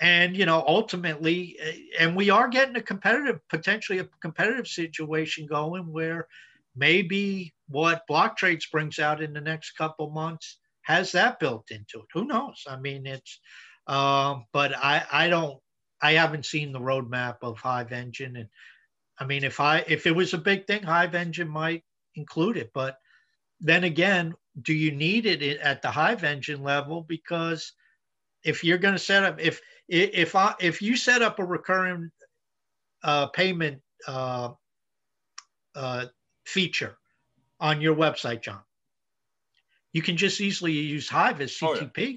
And 0.00 0.36
you 0.36 0.44
know 0.44 0.62
ultimately 0.66 1.56
eh, 1.58 1.76
and 2.00 2.14
we 2.14 2.28
are 2.28 2.48
getting 2.48 2.76
a 2.76 2.82
competitive 2.82 3.40
potentially 3.48 4.00
a 4.00 4.08
competitive 4.20 4.66
situation 4.66 5.46
going 5.46 5.90
where 5.90 6.26
maybe 6.74 7.54
what 7.68 8.02
blocktrades 8.10 8.70
brings 8.70 8.98
out 8.98 9.22
in 9.22 9.32
the 9.32 9.40
next 9.40 9.70
couple 9.72 10.10
months 10.10 10.58
has 10.82 11.12
that 11.12 11.40
built 11.40 11.70
into 11.70 12.00
it. 12.00 12.06
Who 12.12 12.26
knows? 12.26 12.62
I 12.68 12.76
mean 12.76 13.06
it's 13.06 13.40
um, 13.86 14.44
but 14.52 14.76
i 14.76 15.02
i 15.10 15.28
don't 15.28 15.58
i 16.02 16.12
haven't 16.12 16.44
seen 16.44 16.72
the 16.72 16.80
roadmap 16.80 17.36
of 17.40 17.58
hive 17.58 17.92
engine. 17.92 18.36
And 18.36 18.48
i 19.18 19.24
mean 19.24 19.44
if 19.44 19.60
i 19.60 19.82
if 19.88 20.06
it 20.06 20.14
was 20.14 20.34
a 20.34 20.38
big 20.38 20.66
thing 20.66 20.82
hive 20.82 21.14
engine 21.14 21.48
might 21.48 21.84
include 22.16 22.58
it 22.58 22.70
but 22.74 22.98
then 23.60 23.84
again 23.84 24.34
do 24.62 24.72
you 24.72 24.92
need 24.92 25.26
it 25.26 25.42
at 25.60 25.82
the 25.82 25.90
hive 25.90 26.24
engine 26.24 26.62
level 26.62 27.02
because 27.02 27.72
if 28.44 28.62
you're 28.62 28.78
going 28.78 28.94
to 28.94 28.98
set 28.98 29.24
up 29.24 29.40
if 29.40 29.60
if 29.88 30.34
I 30.34 30.54
if 30.60 30.82
you 30.82 30.96
set 30.96 31.22
up 31.22 31.38
a 31.38 31.44
recurring 31.44 32.10
uh, 33.02 33.26
payment 33.28 33.80
uh, 34.06 34.50
uh, 35.74 36.06
feature 36.44 36.96
on 37.60 37.80
your 37.80 37.94
website, 37.94 38.42
John, 38.42 38.60
you 39.92 40.02
can 40.02 40.16
just 40.16 40.40
easily 40.40 40.72
use 40.72 41.08
Hive 41.08 41.40
as 41.40 41.52
CTP. 41.52 41.92
Oh, 41.96 42.00
yeah. 42.00 42.16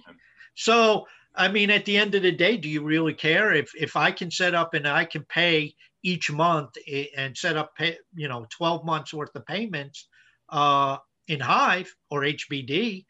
So, 0.55 1.07
I 1.35 1.47
mean, 1.47 1.69
at 1.69 1.85
the 1.85 1.97
end 1.97 2.15
of 2.15 2.23
the 2.23 2.31
day, 2.31 2.57
do 2.57 2.67
you 2.67 2.83
really 2.83 3.13
care 3.13 3.53
if 3.53 3.71
if 3.75 3.95
I 3.95 4.11
can 4.11 4.31
set 4.31 4.55
up 4.55 4.73
and 4.73 4.87
I 4.87 5.05
can 5.05 5.23
pay 5.25 5.73
each 6.01 6.31
month 6.31 6.71
and 7.15 7.37
set 7.37 7.57
up, 7.57 7.75
pay, 7.77 7.97
you 8.15 8.27
know, 8.27 8.47
12 8.49 8.85
months 8.85 9.13
worth 9.13 9.35
of 9.35 9.45
payments 9.45 10.07
uh, 10.49 10.97
in 11.29 11.39
Hive 11.39 11.95
or 12.09 12.21
HBD? 12.21 13.05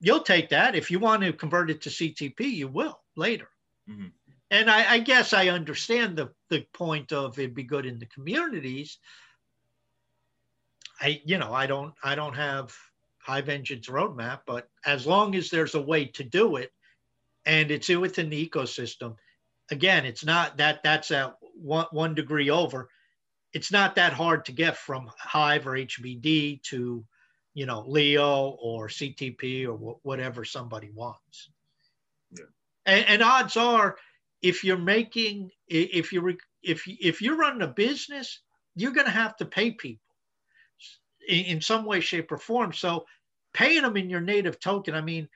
You'll 0.00 0.22
take 0.22 0.48
that. 0.48 0.74
If 0.74 0.90
you 0.90 0.98
want 0.98 1.22
to 1.22 1.32
convert 1.32 1.70
it 1.70 1.82
to 1.82 1.90
CTP, 1.90 2.40
you 2.40 2.66
will 2.66 3.00
later. 3.14 3.48
Mm-hmm. 3.88 4.06
And 4.50 4.70
I, 4.70 4.94
I, 4.94 4.98
guess 4.98 5.32
I 5.32 5.48
understand 5.48 6.16
the, 6.16 6.30
the 6.50 6.66
point 6.74 7.12
of 7.12 7.38
it'd 7.38 7.54
be 7.54 7.62
good 7.62 7.86
in 7.86 7.98
the 7.98 8.06
communities. 8.06 8.98
I, 11.00 11.22
you 11.24 11.38
know, 11.38 11.52
I 11.52 11.66
don't, 11.66 11.94
I 12.02 12.14
don't 12.14 12.34
have 12.34 12.74
Hive 13.18 13.48
Engine's 13.48 13.86
roadmap, 13.86 14.40
but 14.46 14.68
as 14.84 15.06
long 15.06 15.34
as 15.36 15.48
there's 15.48 15.74
a 15.74 15.80
way 15.80 16.06
to 16.06 16.24
do 16.24 16.56
it, 16.56 16.72
and 17.46 17.70
it's 17.70 17.88
within 17.88 18.28
the 18.28 18.48
ecosystem, 18.48 19.16
again, 19.70 20.04
it's 20.04 20.24
not 20.24 20.56
that 20.58 20.82
that's 20.82 21.10
a 21.10 21.34
one, 21.54 21.86
one 21.90 22.14
degree 22.14 22.50
over. 22.50 22.88
It's 23.52 23.72
not 23.72 23.94
that 23.96 24.12
hard 24.12 24.44
to 24.46 24.52
get 24.52 24.76
from 24.76 25.10
Hive 25.18 25.66
or 25.66 25.72
HBD 25.72 26.62
to, 26.64 27.04
you 27.54 27.66
know, 27.66 27.84
Leo 27.86 28.56
or 28.60 28.88
CTP 28.88 29.66
or 29.66 29.76
wh- 29.76 30.04
whatever 30.04 30.44
somebody 30.44 30.90
wants. 30.94 31.50
And, 32.86 33.06
and 33.06 33.22
odds 33.22 33.56
are, 33.56 33.96
if 34.40 34.64
you're 34.64 34.78
making, 34.78 35.50
if 35.68 36.12
you're 36.12 36.34
if 36.62 36.82
if 36.86 37.22
you're 37.22 37.36
running 37.36 37.62
a 37.62 37.68
business, 37.68 38.40
you're 38.74 38.92
going 38.92 39.06
to 39.06 39.12
have 39.12 39.36
to 39.36 39.46
pay 39.46 39.70
people 39.72 40.00
in, 41.28 41.44
in 41.44 41.60
some 41.60 41.84
way, 41.84 42.00
shape, 42.00 42.32
or 42.32 42.38
form. 42.38 42.72
So 42.72 43.04
paying 43.52 43.82
them 43.82 43.96
in 43.96 44.10
your 44.10 44.20
native 44.20 44.58
token, 44.58 44.94
I 44.94 45.00
mean, 45.00 45.28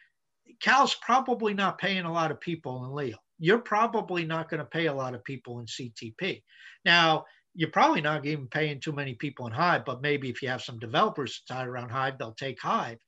Khal's 0.62 0.94
probably 0.94 1.54
not 1.54 1.78
paying 1.78 2.04
a 2.04 2.12
lot 2.12 2.30
of 2.30 2.40
people 2.40 2.84
in 2.84 2.94
Leo. 2.94 3.16
You're 3.38 3.58
probably 3.58 4.24
not 4.24 4.48
going 4.48 4.60
to 4.60 4.64
pay 4.64 4.86
a 4.86 4.94
lot 4.94 5.14
of 5.14 5.24
people 5.24 5.60
in 5.60 5.66
CTP. 5.66 6.42
Now, 6.84 7.26
you're 7.56 7.70
probably 7.70 8.02
not 8.02 8.26
even 8.26 8.46
paying 8.46 8.78
too 8.80 8.92
many 8.92 9.14
people 9.14 9.46
in 9.46 9.52
Hive, 9.52 9.84
but 9.86 10.02
maybe 10.02 10.28
if 10.28 10.42
you 10.42 10.48
have 10.48 10.62
some 10.62 10.78
developers 10.78 11.42
tied 11.48 11.66
around 11.66 11.88
Hive, 11.88 12.18
they'll 12.18 12.32
take 12.32 12.60
Hive. 12.60 12.98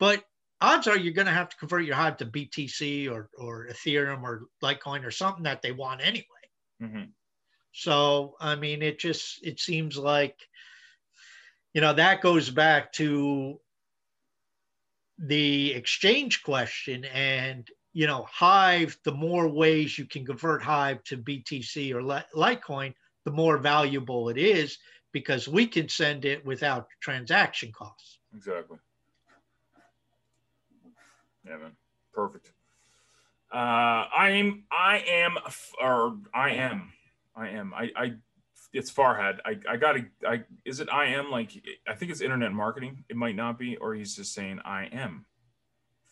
But 0.00 0.24
odds 0.60 0.88
are 0.88 0.98
you're 0.98 1.14
going 1.14 1.26
to 1.26 1.32
have 1.32 1.48
to 1.48 1.56
convert 1.56 1.84
your 1.84 1.94
hive 1.94 2.16
to 2.16 2.26
BTC 2.26 3.10
or, 3.10 3.30
or 3.38 3.68
Ethereum 3.68 4.22
or 4.22 4.46
Litecoin 4.62 5.04
or 5.04 5.12
something 5.12 5.44
that 5.44 5.62
they 5.62 5.70
want 5.70 6.04
anyway. 6.04 6.24
Mm-hmm. 6.82 7.04
So, 7.72 8.34
I 8.40 8.56
mean, 8.56 8.82
it 8.82 8.98
just, 8.98 9.44
it 9.46 9.60
seems 9.60 9.96
like, 9.96 10.36
you 11.72 11.80
know, 11.80 11.92
that 11.92 12.20
goes 12.20 12.50
back 12.50 12.92
to 12.94 13.60
the 15.18 15.72
exchange 15.72 16.42
question 16.42 17.04
and, 17.04 17.68
you 17.92 18.08
know, 18.08 18.26
Hive, 18.28 18.98
the 19.04 19.12
more 19.12 19.48
ways 19.48 19.96
you 19.96 20.04
can 20.04 20.26
convert 20.26 20.62
Hive 20.62 21.02
to 21.04 21.16
BTC 21.16 21.94
or 21.94 22.24
Litecoin, 22.34 22.94
the 23.24 23.30
more 23.30 23.58
valuable 23.58 24.28
it 24.28 24.38
is 24.38 24.78
because 25.12 25.48
we 25.48 25.66
can 25.66 25.88
send 25.88 26.24
it 26.24 26.44
without 26.44 26.88
transaction 27.00 27.72
costs. 27.72 28.18
Exactly. 28.36 28.78
Yeah, 31.46 31.56
man. 31.58 31.72
Perfect. 32.12 32.52
Uh, 33.52 33.56
I 34.16 34.30
am, 34.30 34.64
I 34.72 35.04
am, 35.08 35.38
or 35.80 36.16
I 36.34 36.50
am, 36.50 36.92
I 37.36 37.50
am, 37.50 37.72
I, 37.72 37.90
I, 37.96 38.12
it's 38.72 38.92
Farhad. 38.92 39.38
I, 39.44 39.56
I 39.70 39.76
gotta, 39.76 40.06
I, 40.26 40.42
is 40.64 40.80
it 40.80 40.88
I 40.92 41.06
am 41.06 41.30
like, 41.30 41.52
I 41.86 41.94
think 41.94 42.10
it's 42.10 42.20
internet 42.20 42.52
marketing. 42.52 43.04
It 43.08 43.16
might 43.16 43.36
not 43.36 43.58
be, 43.58 43.76
or 43.76 43.94
he's 43.94 44.16
just 44.16 44.34
saying 44.34 44.58
I 44.64 44.86
am 44.86 45.26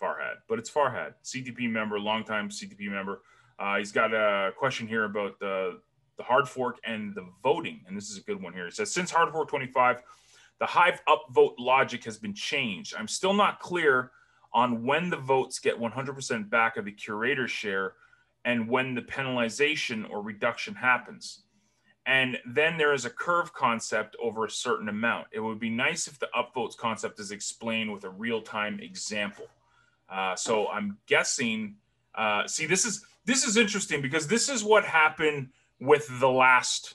Farhad, 0.00 0.36
but 0.48 0.60
it's 0.60 0.70
Farhad, 0.70 1.14
CTP 1.24 1.68
member, 1.68 1.98
longtime 1.98 2.50
CTP 2.50 2.88
member. 2.90 3.22
Uh, 3.58 3.78
he's 3.78 3.92
got 3.92 4.14
a 4.14 4.52
question 4.56 4.86
here 4.86 5.04
about 5.04 5.40
the, 5.40 5.80
the 6.22 6.26
hard 6.28 6.48
fork 6.48 6.78
and 6.84 7.14
the 7.14 7.26
voting. 7.42 7.80
And 7.86 7.96
this 7.96 8.08
is 8.10 8.18
a 8.18 8.20
good 8.20 8.40
one 8.40 8.52
here. 8.52 8.66
It 8.68 8.74
says, 8.74 8.92
since 8.92 9.10
hard 9.10 9.32
fork 9.32 9.48
25, 9.48 10.02
the 10.60 10.66
Hive 10.66 11.02
upvote 11.08 11.54
logic 11.58 12.04
has 12.04 12.16
been 12.16 12.34
changed. 12.34 12.94
I'm 12.96 13.08
still 13.08 13.34
not 13.34 13.58
clear 13.58 14.12
on 14.54 14.84
when 14.84 15.10
the 15.10 15.16
votes 15.16 15.58
get 15.58 15.80
100% 15.80 16.48
back 16.48 16.76
of 16.76 16.84
the 16.84 16.92
curator 16.92 17.48
share 17.48 17.94
and 18.44 18.68
when 18.68 18.94
the 18.94 19.02
penalization 19.02 20.08
or 20.08 20.22
reduction 20.22 20.74
happens. 20.74 21.42
And 22.06 22.38
then 22.46 22.76
there 22.76 22.92
is 22.92 23.04
a 23.04 23.10
curve 23.10 23.52
concept 23.52 24.16
over 24.22 24.44
a 24.44 24.50
certain 24.50 24.88
amount. 24.88 25.28
It 25.32 25.40
would 25.40 25.58
be 25.58 25.70
nice 25.70 26.06
if 26.06 26.18
the 26.18 26.28
upvotes 26.36 26.76
concept 26.76 27.18
is 27.18 27.32
explained 27.32 27.92
with 27.92 28.04
a 28.04 28.10
real 28.10 28.42
time 28.42 28.78
example. 28.80 29.46
Uh, 30.08 30.36
so 30.36 30.68
I'm 30.68 30.98
guessing. 31.06 31.76
Uh, 32.14 32.46
see, 32.46 32.66
this 32.66 32.84
is 32.84 33.04
this 33.24 33.44
is 33.44 33.56
interesting 33.56 34.02
because 34.02 34.26
this 34.26 34.48
is 34.48 34.64
what 34.64 34.84
happened 34.84 35.50
with 35.82 36.08
the 36.20 36.28
last 36.28 36.94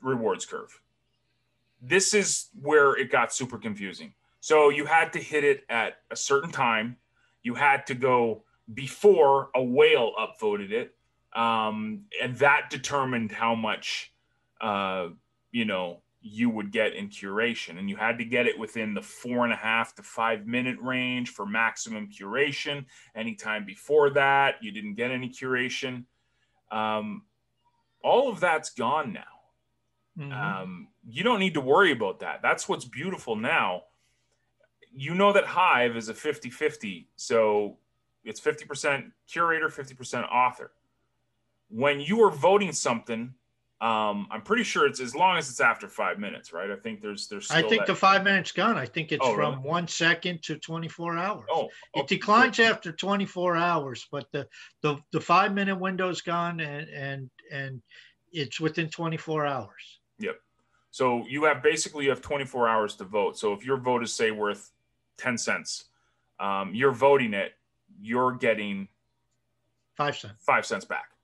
rewards 0.00 0.44
curve. 0.44 0.80
This 1.80 2.12
is 2.12 2.48
where 2.60 2.96
it 2.96 3.10
got 3.10 3.32
super 3.32 3.56
confusing. 3.56 4.14
So 4.40 4.68
you 4.68 4.84
had 4.84 5.12
to 5.12 5.20
hit 5.20 5.44
it 5.44 5.64
at 5.70 5.98
a 6.10 6.16
certain 6.16 6.50
time. 6.50 6.96
You 7.42 7.54
had 7.54 7.86
to 7.86 7.94
go 7.94 8.42
before 8.72 9.50
a 9.54 9.62
whale 9.62 10.12
upvoted 10.18 10.72
it, 10.72 10.94
um, 11.38 12.02
and 12.20 12.36
that 12.36 12.68
determined 12.68 13.30
how 13.30 13.54
much 13.54 14.12
uh, 14.60 15.08
you 15.52 15.64
know 15.64 16.00
you 16.20 16.50
would 16.50 16.72
get 16.72 16.94
in 16.94 17.08
curation 17.08 17.78
and 17.78 17.90
you 17.90 17.96
had 17.96 18.16
to 18.18 18.24
get 18.24 18.46
it 18.46 18.58
within 18.58 18.94
the 18.94 19.02
four 19.02 19.44
and 19.44 19.52
a 19.52 19.56
half 19.56 19.94
to 19.94 20.02
five 20.02 20.46
minute 20.46 20.78
range 20.80 21.28
for 21.28 21.44
maximum 21.44 22.08
curation 22.08 22.86
anytime 23.14 23.66
before 23.66 24.08
that 24.08 24.54
you 24.62 24.72
didn't 24.72 24.94
get 24.94 25.10
any 25.10 25.28
curation 25.28 26.04
um, 26.72 27.20
all 28.04 28.28
of 28.28 28.38
that's 28.38 28.70
gone 28.70 29.12
now 29.12 29.22
mm-hmm. 30.18 30.32
um, 30.32 30.88
you 31.08 31.24
don't 31.24 31.40
need 31.40 31.54
to 31.54 31.60
worry 31.60 31.90
about 31.90 32.20
that 32.20 32.40
that's 32.42 32.68
what's 32.68 32.84
beautiful 32.84 33.34
now 33.34 33.82
you 34.92 35.14
know 35.14 35.32
that 35.32 35.44
hive 35.44 35.96
is 35.96 36.08
a 36.08 36.14
50-50 36.14 37.06
so 37.16 37.78
it's 38.24 38.40
50% 38.40 39.10
curator 39.28 39.68
50% 39.68 40.30
author 40.30 40.70
when 41.68 42.00
you 42.00 42.22
are 42.22 42.30
voting 42.30 42.72
something 42.72 43.34
um, 43.84 44.28
I'm 44.30 44.40
pretty 44.40 44.62
sure 44.62 44.86
it's 44.86 45.00
as 45.00 45.14
long 45.14 45.36
as 45.36 45.50
it's 45.50 45.60
after 45.60 45.88
five 45.88 46.18
minutes, 46.18 46.54
right? 46.54 46.70
I 46.70 46.76
think 46.76 47.02
there's 47.02 47.28
there's. 47.28 47.50
I 47.50 47.60
think 47.60 47.80
that... 47.80 47.86
the 47.88 47.94
five 47.94 48.24
minutes 48.24 48.50
gone. 48.50 48.78
I 48.78 48.86
think 48.86 49.12
it's 49.12 49.20
oh, 49.22 49.34
from 49.34 49.56
really? 49.56 49.68
one 49.68 49.88
second 49.88 50.42
to 50.44 50.56
24 50.56 51.18
hours. 51.18 51.44
Oh, 51.52 51.68
it 51.94 52.06
declines 52.06 52.58
after 52.60 52.92
24 52.92 53.56
hours, 53.56 54.06
but 54.10 54.26
the 54.32 54.48
the 54.80 54.96
the 55.12 55.20
five 55.20 55.52
minute 55.52 55.78
window 55.78 56.08
is 56.08 56.22
gone, 56.22 56.60
and 56.60 56.88
and 56.88 57.30
and 57.52 57.82
it's 58.32 58.60
within 58.60 58.88
24 58.88 59.46
hours. 59.46 60.00
Yep. 60.18 60.36
So 60.90 61.26
you 61.28 61.44
have 61.44 61.62
basically 61.62 62.04
you 62.04 62.10
have 62.10 62.20
24 62.20 62.68
hours 62.68 62.96
to 62.96 63.04
vote. 63.04 63.38
So 63.38 63.52
if 63.52 63.64
your 63.64 63.76
vote 63.76 64.02
is 64.02 64.12
say 64.12 64.30
worth 64.30 64.70
10 65.18 65.38
cents, 65.38 65.84
um, 66.40 66.74
you're 66.74 66.92
voting 66.92 67.34
it, 67.34 67.52
you're 68.00 68.32
getting 68.32 68.88
five 69.94 70.16
cents. 70.16 70.34
Five 70.40 70.66
cents 70.66 70.84
back 70.84 71.14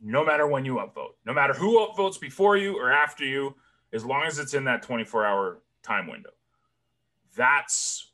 no 0.00 0.24
matter 0.24 0.46
when 0.46 0.64
you 0.64 0.76
upvote, 0.76 1.14
no 1.26 1.32
matter 1.32 1.52
who 1.52 1.86
upvotes 1.86 2.18
before 2.18 2.56
you 2.56 2.78
or 2.78 2.90
after 2.90 3.24
you, 3.24 3.54
as 3.92 4.04
long 4.04 4.24
as 4.24 4.38
it's 4.38 4.54
in 4.54 4.64
that 4.64 4.82
24 4.82 5.26
hour 5.26 5.58
time 5.82 6.06
window. 6.06 6.30
That's 7.36 8.10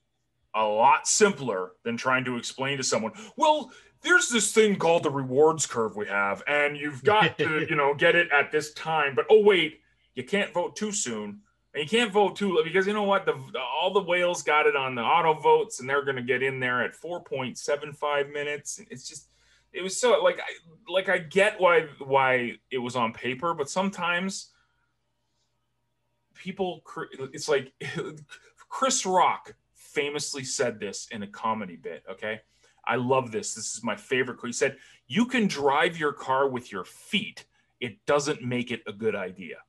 a 0.55 0.64
lot 0.64 1.07
simpler 1.07 1.72
than 1.84 1.97
trying 1.97 2.24
to 2.24 2.36
explain 2.36 2.78
to 2.78 2.82
someone, 2.82 3.12
well, 3.36 3.70
there's 4.03 4.28
this 4.28 4.53
thing 4.53 4.76
called 4.76 5.03
the 5.03 5.11
rewards 5.11 5.66
curve 5.66 5.97
we 5.97 6.07
have, 6.07 6.42
and 6.47 6.76
you've 6.76 7.03
got 7.03 7.38
to, 7.38 7.66
you 7.68 7.76
know, 7.76 7.94
get 7.94 8.14
it 8.14 8.28
at 8.32 8.51
this 8.53 8.72
time. 8.72 9.14
But 9.14 9.26
oh, 9.30 9.42
wait, 9.42 9.80
you 10.14 10.24
can't 10.24 10.53
vote 10.53 10.76
too 10.76 10.92
soon. 10.92 11.40
And 11.74 11.82
you 11.82 11.88
can't 11.88 12.11
vote 12.11 12.36
too 12.36 12.61
because 12.64 12.86
you 12.86 12.94
know 12.94 13.03
what? 13.03 13.26
The, 13.26 13.34
all 13.61 13.92
the 13.92 14.03
whales 14.03 14.42
got 14.42 14.66
it 14.66 14.76
on 14.76 14.94
the 14.94 15.03
auto 15.03 15.34
votes, 15.34 15.80
and 15.80 15.88
they're 15.88 16.05
going 16.05 16.16
to 16.16 16.22
get 16.22 16.42
in 16.42 16.59
there 16.59 16.82
at 16.82 16.94
4.75 16.94 18.32
minutes. 18.32 18.80
It's 18.90 19.07
just, 19.07 19.28
it 19.72 19.82
was 19.82 20.01
so 20.01 20.22
like 20.22 20.40
I 20.40 20.90
like 20.90 21.11
I 21.11 21.18
get 21.18 21.61
why 21.61 21.86
why 21.99 22.55
it 22.70 22.78
was 22.78 22.97
on 22.97 23.12
paper, 23.12 23.53
but 23.53 23.68
sometimes 23.68 24.53
people 26.34 26.82
it's 27.32 27.49
like 27.49 27.72
Chris 28.68 29.05
Rock 29.05 29.55
famously 29.74 30.44
said 30.44 30.80
this 30.80 31.09
in 31.11 31.22
a 31.22 31.26
comedy 31.26 31.76
bit, 31.76 32.05
okay? 32.11 32.40
I 32.87 32.97
love 32.97 33.32
this. 33.32 33.55
This 33.55 33.74
is 33.76 33.82
my 33.82 33.97
favorite 33.97 34.39
quote. 34.39 34.49
He 34.49 34.53
said, 34.53 34.78
"You 35.07 35.26
can 35.26 35.47
drive 35.47 35.99
your 35.99 36.12
car 36.12 36.49
with 36.49 36.70
your 36.70 36.84
feet. 36.84 37.47
It 37.80 38.05
doesn't 38.07 38.43
make 38.43 38.70
it 38.70 38.82
a 38.87 38.93
good 38.93 39.14
idea." 39.14 39.62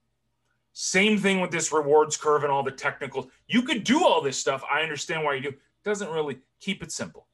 Same 0.73 1.17
thing 1.17 1.41
with 1.41 1.49
this 1.49 1.71
rewards 1.71 2.17
curve 2.17 2.43
and 2.43 2.51
all 2.51 2.61
the 2.61 2.71
technical. 2.71 3.31
You 3.47 3.63
could 3.63 3.83
do 3.83 4.05
all 4.05 4.21
this 4.21 4.39
stuff. 4.39 4.63
I 4.69 4.81
understand 4.81 5.23
why 5.23 5.33
you 5.33 5.41
do. 5.41 5.57
Doesn't 5.83 6.11
really 6.11 6.39
keep 6.59 6.83
it 6.83 6.91
simple. 6.91 7.27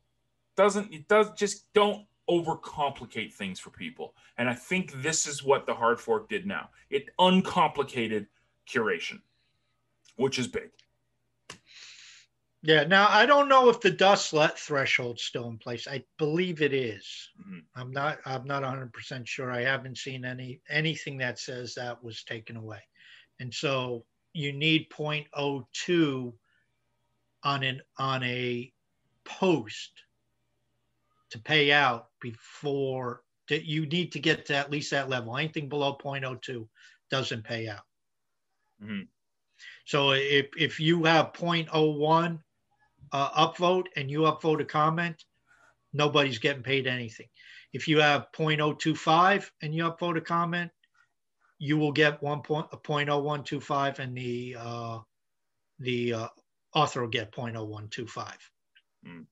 Doesn't 0.56 0.94
it 0.94 1.08
does 1.08 1.32
just 1.32 1.72
don't 1.74 2.08
overcomplicate 2.30 3.34
things 3.34 3.60
for 3.60 3.70
people. 3.70 4.16
And 4.38 4.50
I 4.50 4.56
think 4.56 4.94
this 5.02 5.28
is 5.28 5.44
what 5.44 5.66
the 5.66 5.74
hard 5.74 6.00
fork 6.00 6.30
did 6.30 6.46
now. 6.46 6.70
It 6.90 7.10
uncomplicated 7.20 8.28
curation, 8.66 9.22
which 10.16 10.40
is 10.40 10.48
big. 10.48 10.72
Yeah. 12.64 12.86
Now 12.86 13.08
I 13.10 13.26
don't 13.26 13.50
know 13.50 13.70
if 13.70 13.82
the 13.82 13.92
dust 13.92 14.34
let 14.34 14.58
threshold's 14.58 15.24
still 15.24 15.50
in 15.50 15.58
place. 15.58 15.88
I 15.88 16.04
believe 16.18 16.62
it 16.62 16.74
is. 16.74 17.30
Mm-hmm. 17.40 17.60
I'm 17.76 17.92
not. 17.92 18.20
I'm 18.26 18.46
not 18.46 18.64
100 18.64 18.92
percent 18.94 19.28
sure. 19.28 19.52
I 19.52 19.62
haven't 19.62 19.98
seen 19.98 20.26
any 20.26 20.62
anything 20.70 21.18
that 21.18 21.40
says 21.40 21.76
that 21.76 22.02
was 22.04 22.24
taken 22.24 22.56
away, 22.56 22.80
and 23.40 23.54
so 23.54 24.06
you 24.34 24.54
need 24.54 24.90
0.02 24.90 26.34
on 27.44 27.64
an 27.64 27.82
on 28.00 28.24
a 28.24 28.72
post 29.26 29.92
to 31.30 31.40
pay 31.40 31.72
out 31.72 32.08
before 32.22 33.24
that 33.50 33.66
you 33.66 33.86
need 33.88 34.12
to 34.14 34.20
get 34.20 34.46
to 34.46 34.56
at 34.56 34.72
least 34.72 34.92
that 34.92 35.10
level. 35.10 35.38
Anything 35.38 35.68
below 35.68 35.98
0.02 35.98 36.68
doesn't 37.10 37.44
pay 37.44 37.68
out. 37.68 37.84
Mm-hmm. 38.82 39.02
So 39.86 40.12
if, 40.12 40.48
if 40.58 40.80
you 40.80 41.04
have 41.04 41.34
0.01 41.34 42.40
uh, 43.14 43.48
upvote 43.48 43.86
and 43.96 44.12
you 44.12 44.22
upvote 44.22 44.62
a 44.62 44.66
comment, 44.66 45.24
nobody's 45.94 46.40
getting 46.40 46.64
paid 46.64 46.88
anything. 46.88 47.28
If 47.72 47.88
you 47.88 48.00
have 48.00 48.28
0.025 48.36 49.50
and 49.62 49.74
you 49.74 49.84
upvote 49.84 50.18
a 50.18 50.22
comment, 50.22 50.72
you 51.60 51.78
will 51.78 51.92
get 51.92 52.22
one 52.22 52.42
point, 52.42 52.70
0.0125 52.72 54.00
and 54.00 54.18
the 54.18 54.56
uh, 54.60 55.00
the 55.80 56.14
uh, 56.14 56.28
author 56.74 57.02
will 57.02 57.10
get 57.10 57.32
0.0125. 57.32 58.34
Mm 59.08 59.26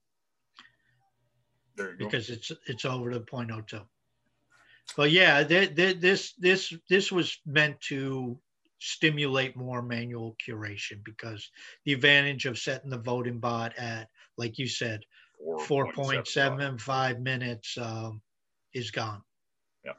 because 1.98 2.30
it's 2.30 2.52
it's 2.66 2.84
over 2.84 3.12
the 3.12 3.20
0.02. 3.20 3.82
But 4.96 5.10
yeah, 5.10 5.42
th- 5.44 5.74
th- 5.74 6.00
this 6.00 6.32
this 6.34 6.74
this 6.88 7.12
was 7.12 7.38
meant 7.46 7.80
to 7.82 8.38
stimulate 8.82 9.56
more 9.56 9.82
manual 9.82 10.36
curation 10.46 11.02
because 11.04 11.50
the 11.84 11.92
advantage 11.92 12.46
of 12.46 12.58
setting 12.58 12.90
the 12.90 12.98
voting 12.98 13.38
bot 13.38 13.76
at, 13.78 14.08
like 14.36 14.58
you 14.58 14.66
said, 14.66 15.00
4.75 15.44 17.20
minutes 17.20 17.76
um, 17.78 18.20
is 18.74 18.90
gone. 18.90 19.22
Yep. 19.84 19.96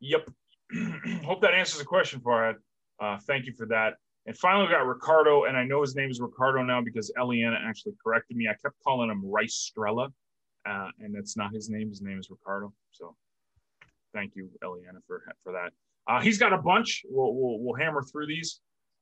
Yep. 0.00 0.30
Hope 1.24 1.40
that 1.42 1.54
answers 1.54 1.78
the 1.78 1.84
question, 1.84 2.20
Farhad. 2.20 2.54
Uh, 3.00 3.18
thank 3.26 3.46
you 3.46 3.52
for 3.52 3.66
that. 3.66 3.94
And 4.26 4.36
finally, 4.36 4.66
we 4.66 4.72
got 4.72 4.86
Ricardo, 4.86 5.44
and 5.44 5.56
I 5.56 5.64
know 5.64 5.80
his 5.80 5.96
name 5.96 6.10
is 6.10 6.20
Ricardo 6.20 6.62
now 6.62 6.80
because 6.82 7.10
Eliana 7.18 7.56
actually 7.66 7.94
corrected 8.04 8.36
me. 8.36 8.48
I 8.48 8.54
kept 8.54 8.76
calling 8.84 9.10
him 9.10 9.22
Rice 9.24 9.72
Strella 9.72 10.10
uh, 10.68 10.88
and 11.00 11.14
that's 11.14 11.36
not 11.36 11.52
his 11.52 11.68
name. 11.70 11.88
His 11.88 12.02
name 12.02 12.18
is 12.18 12.30
Ricardo. 12.30 12.72
So 12.92 13.16
thank 14.12 14.36
you, 14.36 14.50
Eliana, 14.62 15.00
for 15.06 15.22
for 15.42 15.52
that. 15.52 15.72
Uh, 16.10 16.20
he's 16.20 16.38
got 16.38 16.52
a 16.52 16.58
bunch. 16.58 17.04
We'll, 17.08 17.32
we'll, 17.34 17.58
we'll 17.60 17.76
hammer 17.76 18.02
through 18.02 18.26
these. 18.26 18.58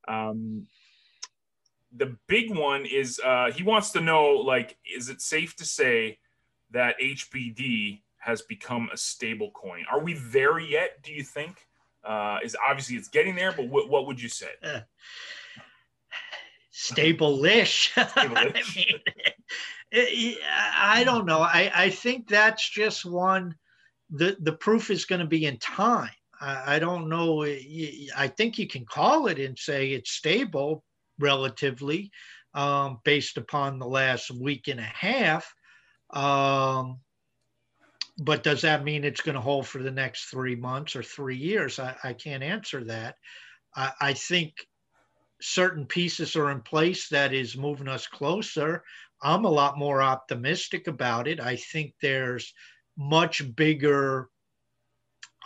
Um, 0.06 0.66
the 1.96 2.16
big 2.26 2.54
one 2.54 2.84
is 2.84 3.18
uh, 3.24 3.50
he 3.50 3.62
wants 3.62 3.92
to 3.92 4.00
know 4.02 4.32
like, 4.32 4.76
is 4.94 5.08
it 5.08 5.22
safe 5.22 5.56
to 5.56 5.64
say 5.64 6.18
that 6.72 6.96
HBD 7.02 8.02
has 8.18 8.42
become 8.42 8.90
a 8.92 8.96
stable 8.98 9.50
coin? 9.52 9.86
Are 9.90 10.00
we 10.00 10.14
there 10.14 10.58
yet? 10.58 11.02
Do 11.02 11.12
you 11.12 11.22
think? 11.22 11.56
Uh, 12.04 12.38
is 12.44 12.54
obviously 12.68 12.96
it's 12.96 13.08
getting 13.08 13.34
there, 13.34 13.52
but 13.52 13.68
what, 13.68 13.88
what 13.88 14.06
would 14.06 14.20
you 14.20 14.28
say? 14.28 14.50
Uh, 14.62 14.80
stable-ish. 16.70 17.92
stable-ish. 18.10 18.94
I 19.92 19.96
mean, 19.96 20.36
I 20.44 21.04
don't 21.04 21.24
know. 21.24 21.40
I, 21.40 21.72
I 21.74 21.90
think 21.90 22.28
that's 22.28 22.68
just 22.68 23.06
one. 23.06 23.54
The 24.10 24.36
the 24.40 24.52
proof 24.52 24.90
is 24.90 25.06
going 25.06 25.20
to 25.20 25.26
be 25.26 25.46
in 25.46 25.58
time. 25.58 26.10
I, 26.40 26.76
I 26.76 26.78
don't 26.78 27.08
know. 27.08 27.44
I 27.44 28.28
think 28.36 28.58
you 28.58 28.66
can 28.66 28.84
call 28.84 29.26
it 29.26 29.38
and 29.38 29.58
say 29.58 29.90
it's 29.90 30.10
stable 30.10 30.84
relatively, 31.18 32.10
um, 32.54 33.00
based 33.04 33.36
upon 33.36 33.78
the 33.78 33.86
last 33.86 34.30
week 34.30 34.68
and 34.68 34.80
a 34.80 34.82
half. 34.82 35.52
Um, 36.10 37.00
but 38.18 38.42
does 38.42 38.62
that 38.62 38.84
mean 38.84 39.04
it's 39.04 39.20
going 39.20 39.36
to 39.36 39.40
hold 39.40 39.66
for 39.66 39.82
the 39.82 39.90
next 39.90 40.26
three 40.26 40.56
months 40.56 40.96
or 40.96 41.02
three 41.02 41.36
years? 41.36 41.78
I, 41.78 41.96
I 42.02 42.12
can't 42.12 42.42
answer 42.42 42.84
that. 42.84 43.16
I, 43.76 43.92
I 44.00 44.12
think 44.12 44.54
certain 45.40 45.86
pieces 45.86 46.34
are 46.34 46.50
in 46.50 46.60
place 46.62 47.08
that 47.10 47.32
is 47.32 47.56
moving 47.56 47.88
us 47.88 48.06
closer. 48.06 48.82
I'm 49.22 49.44
a 49.44 49.50
lot 49.50 49.78
more 49.78 50.02
optimistic 50.02 50.88
about 50.88 51.28
it. 51.28 51.40
I 51.40 51.56
think 51.56 51.94
there's 52.00 52.52
much 52.96 53.54
bigger 53.54 54.28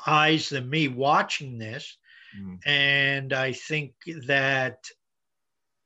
eyes 0.06 0.48
than 0.48 0.68
me 0.68 0.88
watching 0.88 1.58
this. 1.58 1.96
Mm. 2.38 2.58
And 2.66 3.32
I 3.32 3.52
think 3.52 3.92
that 4.26 4.78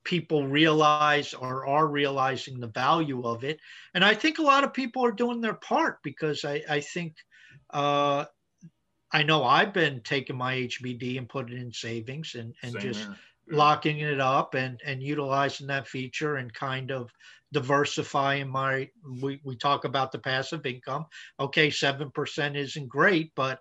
people 0.04 0.46
realize 0.46 1.34
or 1.34 1.66
are 1.66 1.88
realizing 1.88 2.60
the 2.60 2.68
value 2.68 3.26
of 3.26 3.42
it. 3.42 3.58
And 3.94 4.04
I 4.04 4.14
think 4.14 4.38
a 4.38 4.42
lot 4.42 4.64
of 4.64 4.72
people 4.72 5.04
are 5.04 5.12
doing 5.12 5.40
their 5.40 5.54
part 5.54 5.98
because 6.04 6.44
I, 6.44 6.62
I 6.68 6.80
think 6.80 7.16
uh, 7.70 8.24
I 9.12 9.22
know 9.24 9.44
I've 9.44 9.72
been 9.72 10.00
taking 10.02 10.36
my 10.36 10.54
HBD 10.54 11.18
and 11.18 11.28
putting 11.28 11.56
it 11.56 11.60
in 11.60 11.72
savings 11.72 12.36
and, 12.36 12.54
and 12.62 12.72
Same 12.72 12.80
just 12.80 13.08
locking 13.48 14.00
it 14.00 14.20
up 14.20 14.54
and, 14.54 14.80
and 14.84 15.02
utilizing 15.02 15.66
that 15.68 15.88
feature 15.88 16.36
and 16.36 16.52
kind 16.52 16.90
of 16.90 17.10
diversifying 17.52 18.48
my 18.48 18.88
we, 19.22 19.40
we 19.44 19.56
talk 19.56 19.84
about 19.84 20.12
the 20.12 20.18
passive 20.18 20.66
income. 20.66 21.06
Okay, 21.38 21.70
seven 21.70 22.10
percent 22.10 22.56
isn't 22.56 22.88
great, 22.88 23.32
but 23.36 23.60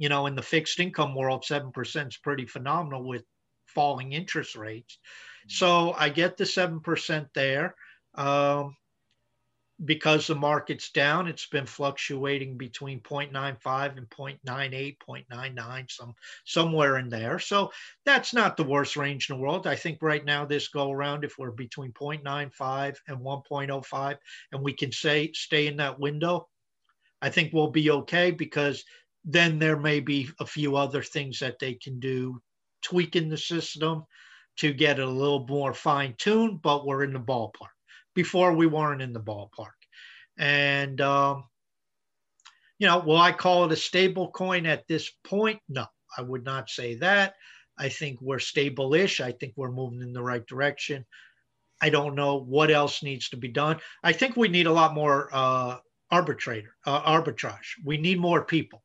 you 0.00 0.08
know, 0.08 0.26
in 0.26 0.34
the 0.34 0.42
fixed 0.42 0.80
income 0.80 1.14
world, 1.14 1.44
seven 1.44 1.70
percent 1.70 2.08
is 2.08 2.16
pretty 2.16 2.46
phenomenal 2.46 3.04
with 3.06 3.22
falling 3.66 4.12
interest 4.12 4.56
rates. 4.56 4.98
So 5.46 5.92
I 5.92 6.08
get 6.08 6.36
the 6.36 6.44
7% 6.44 7.28
there. 7.34 7.74
Um, 8.14 8.76
because 9.84 10.26
the 10.26 10.34
market's 10.34 10.90
down, 10.90 11.26
it's 11.26 11.46
been 11.46 11.64
fluctuating 11.64 12.58
between 12.58 13.00
0.95 13.00 13.96
and 13.96 14.10
0.98, 14.10 14.96
0.99, 14.98 15.90
some 15.90 16.14
somewhere 16.44 16.98
in 16.98 17.08
there. 17.08 17.38
So 17.38 17.70
that's 18.04 18.34
not 18.34 18.56
the 18.56 18.64
worst 18.64 18.96
range 18.96 19.30
in 19.30 19.36
the 19.36 19.42
world. 19.42 19.66
I 19.66 19.76
think 19.76 20.02
right 20.02 20.24
now 20.24 20.44
this 20.44 20.68
go 20.68 20.90
around, 20.90 21.24
if 21.24 21.38
we're 21.38 21.50
between 21.50 21.92
0.95 21.92 22.96
and 23.08 23.18
1.05, 23.20 24.16
and 24.52 24.62
we 24.62 24.74
can 24.74 24.92
say 24.92 25.32
stay 25.32 25.66
in 25.66 25.78
that 25.78 25.98
window, 25.98 26.48
I 27.22 27.30
think 27.30 27.52
we'll 27.52 27.70
be 27.70 27.90
okay 27.90 28.30
because 28.30 28.84
then 29.24 29.58
there 29.58 29.76
may 29.76 30.00
be 30.00 30.28
a 30.40 30.46
few 30.46 30.76
other 30.76 31.02
things 31.02 31.38
that 31.40 31.58
they 31.58 31.74
can 31.74 32.00
do, 32.00 32.40
tweaking 32.82 33.28
the 33.28 33.36
system 33.36 34.04
to 34.56 34.72
get 34.72 34.98
it 34.98 35.04
a 35.04 35.10
little 35.10 35.46
more 35.46 35.74
fine 35.74 36.14
tuned, 36.18 36.62
but 36.62 36.86
we're 36.86 37.04
in 37.04 37.12
the 37.12 37.20
ballpark. 37.20 37.74
Before 38.14 38.52
we 38.52 38.66
weren't 38.66 39.02
in 39.02 39.12
the 39.12 39.20
ballpark. 39.20 39.78
And, 40.38 41.00
um, 41.00 41.44
you 42.78 42.86
know, 42.86 42.98
will 42.98 43.18
I 43.18 43.32
call 43.32 43.64
it 43.64 43.72
a 43.72 43.76
stable 43.76 44.30
coin 44.30 44.66
at 44.66 44.86
this 44.88 45.10
point? 45.24 45.60
No, 45.68 45.86
I 46.16 46.22
would 46.22 46.44
not 46.44 46.70
say 46.70 46.96
that. 46.96 47.34
I 47.78 47.88
think 47.88 48.20
we're 48.20 48.38
stable 48.38 48.94
ish. 48.94 49.20
I 49.20 49.32
think 49.32 49.54
we're 49.56 49.70
moving 49.70 50.02
in 50.02 50.12
the 50.12 50.22
right 50.22 50.46
direction. 50.46 51.06
I 51.80 51.88
don't 51.88 52.14
know 52.14 52.36
what 52.36 52.70
else 52.70 53.02
needs 53.02 53.30
to 53.30 53.36
be 53.36 53.48
done. 53.48 53.78
I 54.02 54.12
think 54.12 54.36
we 54.36 54.48
need 54.48 54.66
a 54.66 54.72
lot 54.72 54.94
more 54.94 55.30
uh, 55.32 55.78
arbitrator 56.10 56.74
uh, 56.86 57.00
arbitrage. 57.02 57.76
We 57.84 57.96
need 57.96 58.20
more 58.20 58.44
people, 58.44 58.82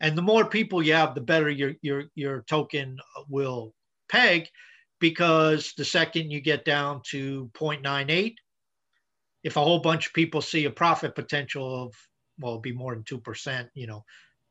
and 0.00 0.16
the 0.16 0.22
more 0.22 0.44
people 0.44 0.82
you 0.82 0.94
have, 0.94 1.14
the 1.14 1.20
better 1.20 1.50
your 1.50 1.74
your 1.82 2.04
your 2.14 2.42
token 2.42 2.98
will 3.28 3.74
peg 4.08 4.48
because 5.00 5.72
the 5.76 5.84
second 5.84 6.30
you 6.30 6.40
get 6.40 6.64
down 6.64 7.00
to 7.10 7.50
0.98, 7.54 8.34
if 9.44 9.56
a 9.56 9.60
whole 9.60 9.78
bunch 9.78 10.06
of 10.06 10.12
people 10.12 10.42
see 10.42 10.64
a 10.64 10.70
profit 10.70 11.14
potential 11.14 11.84
of, 11.84 11.94
well, 12.38 12.52
it'll 12.52 12.60
be 12.60 12.72
more 12.72 12.94
than 12.94 13.04
2%, 13.04 13.68
you 13.74 13.86
know, 13.86 14.04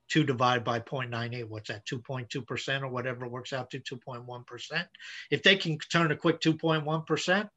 2 0.09 0.23
divided 0.23 0.63
by 0.63 0.79
0.98, 0.79 1.45
what's 1.49 1.69
that, 1.69 1.85
2.2% 1.85 2.81
or 2.81 2.87
whatever 2.87 3.27
works 3.27 3.51
out 3.51 3.69
to 3.71 3.79
2.1%. 3.79 4.85
If 5.31 5.43
they 5.43 5.57
can 5.57 5.77
turn 5.91 6.11
a 6.11 6.15
quick 6.15 6.39
2.1%, 6.39 7.49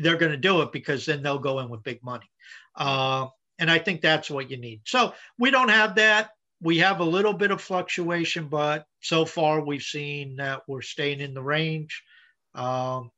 they're 0.00 0.16
going 0.18 0.32
to 0.32 0.36
do 0.36 0.60
it 0.60 0.72
because 0.72 1.06
then 1.06 1.22
they'll 1.22 1.38
go 1.38 1.60
in 1.60 1.70
with 1.70 1.82
big 1.82 2.02
money. 2.04 2.28
Uh, 2.74 3.28
and 3.58 3.70
I 3.70 3.78
think 3.78 4.02
that's 4.02 4.28
what 4.28 4.50
you 4.50 4.58
need. 4.58 4.82
So 4.84 5.14
we 5.38 5.50
don't 5.50 5.70
have 5.70 5.94
that 5.94 6.30
we 6.60 6.78
have 6.78 7.00
a 7.00 7.04
little 7.04 7.32
bit 7.32 7.50
of 7.50 7.60
fluctuation, 7.60 8.48
but 8.48 8.86
so 9.00 9.24
far 9.24 9.64
we've 9.64 9.82
seen 9.82 10.36
that 10.36 10.62
we're 10.66 10.82
staying 10.82 11.20
in 11.20 11.34
the 11.34 11.42
range. 11.42 12.02
Um, 12.54 13.10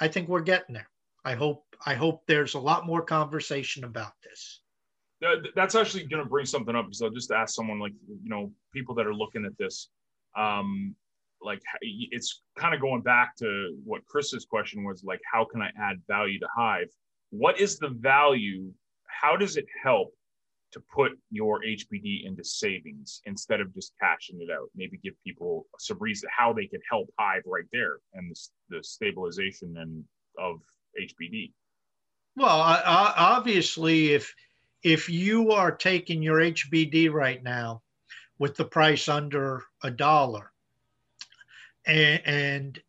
I 0.00 0.08
think 0.08 0.28
we're 0.28 0.40
getting 0.40 0.74
there. 0.74 0.88
I 1.24 1.34
hope 1.34 1.64
I 1.84 1.94
hope 1.94 2.22
there's 2.26 2.54
a 2.54 2.60
lot 2.60 2.86
more 2.86 3.02
conversation 3.02 3.84
about 3.84 4.12
this. 4.22 4.60
That's 5.54 5.74
actually 5.74 6.04
going 6.04 6.22
to 6.22 6.28
bring 6.28 6.46
something 6.46 6.76
up 6.76 6.86
because 6.86 7.02
I'll 7.02 7.10
just 7.10 7.32
ask 7.32 7.54
someone 7.54 7.80
like 7.80 7.92
you 8.06 8.30
know 8.30 8.52
people 8.72 8.94
that 8.94 9.06
are 9.06 9.14
looking 9.14 9.44
at 9.44 9.58
this, 9.58 9.88
um, 10.36 10.94
like 11.42 11.60
it's 11.80 12.42
kind 12.56 12.74
of 12.74 12.80
going 12.80 13.02
back 13.02 13.36
to 13.36 13.76
what 13.84 14.06
Chris's 14.06 14.44
question 14.44 14.84
was 14.84 15.02
like, 15.04 15.20
how 15.30 15.44
can 15.44 15.60
I 15.60 15.70
add 15.80 15.96
value 16.06 16.38
to 16.38 16.48
Hive? 16.56 16.88
What 17.30 17.60
is 17.60 17.78
the 17.78 17.88
value? 17.88 18.72
How 19.08 19.36
does 19.36 19.56
it 19.56 19.66
help 19.82 20.14
to 20.72 20.80
put 20.94 21.12
your 21.30 21.62
HBD 21.62 22.26
into 22.26 22.44
savings 22.44 23.22
instead 23.24 23.60
of 23.60 23.74
just 23.74 23.92
cashing 24.00 24.40
it 24.40 24.50
out. 24.50 24.68
Maybe 24.74 24.98
give 25.02 25.14
people 25.24 25.66
some 25.78 25.98
reason 25.98 26.28
how 26.36 26.52
they 26.52 26.66
can 26.66 26.80
help 26.90 27.08
Hive 27.18 27.42
right 27.46 27.64
there 27.72 27.98
and 28.14 28.30
the, 28.30 28.76
the 28.76 28.84
stabilization 28.84 29.76
and 29.78 30.04
of 30.38 30.60
HBD. 31.00 31.52
Well, 32.36 32.60
I, 32.60 33.14
obviously, 33.16 34.12
if 34.12 34.32
if 34.84 35.08
you 35.08 35.50
are 35.50 35.72
taking 35.72 36.22
your 36.22 36.38
HBD 36.38 37.10
right 37.10 37.42
now 37.42 37.82
with 38.38 38.56
the 38.56 38.64
price 38.64 39.08
under 39.08 39.64
a 39.82 39.90
dollar, 39.90 40.52
and, 41.84 42.22
and 42.24 42.82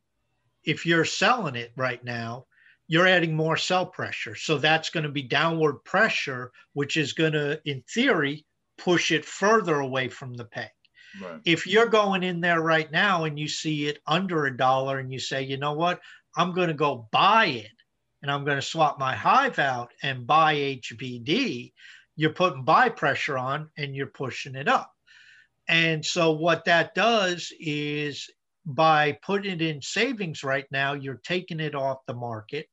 if 0.64 0.86
you're 0.86 1.06
selling 1.06 1.56
it 1.56 1.72
right 1.76 2.04
now, 2.04 2.46
you're 2.90 3.08
adding 3.08 3.36
more 3.36 3.56
sell 3.56 3.86
pressure. 3.86 4.36
So 4.36 4.58
that's 4.58 4.90
going 4.90 5.04
to 5.04 5.12
be 5.12 5.22
downward 5.22 5.84
pressure, 5.86 6.52
which 6.74 6.98
is 6.98 7.14
going 7.14 7.34
to, 7.34 7.62
in 7.64 7.84
theory, 7.84 8.46
push 8.80 9.12
it 9.12 9.24
further 9.24 9.80
away 9.80 10.10
from 10.10 10.34
the 10.34 10.46
peg. 10.46 10.72
Right. 11.22 11.40
If 11.46 11.68
you're 11.68 11.88
going 11.88 12.24
in 12.24 12.42
there 12.42 12.62
right 12.62 12.92
now 12.92 13.26
and 13.26 13.38
you 13.38 13.48
see 13.48 13.86
it 13.86 14.00
under 14.08 14.48
a 14.48 14.58
dollar 14.58 14.98
and 14.98 15.14
you 15.14 15.20
say, 15.20 15.44
you 15.44 15.58
know 15.58 15.74
what, 15.74 16.02
I'm 16.36 16.52
going 16.52 16.70
to 16.70 16.74
go 16.74 17.08
buy 17.12 17.46
it 17.46 17.72
and 18.24 18.32
I'm 18.32 18.44
going 18.44 18.58
to 18.58 18.62
swap 18.62 18.98
my 18.98 19.16
hive 19.16 19.60
out 19.60 19.92
and 20.02 20.26
buy 20.26 20.56
HBD, 20.56 21.72
you're 22.16 22.34
putting 22.34 22.64
buy 22.64 22.90
pressure 22.90 23.38
on 23.38 23.70
and 23.78 23.96
you're 23.96 24.08
pushing 24.08 24.56
it 24.56 24.68
up. 24.68 24.92
And 25.68 26.04
so 26.04 26.32
what 26.32 26.66
that 26.66 26.96
does 26.96 27.54
is 27.60 28.28
by 28.66 29.18
putting 29.24 29.54
it 29.54 29.62
in 29.62 29.82
savings 29.82 30.44
right 30.44 30.66
now, 30.72 30.94
you're 30.94 31.22
taking 31.24 31.60
it 31.60 31.76
off 31.76 32.06
the 32.08 32.14
market. 32.14 32.68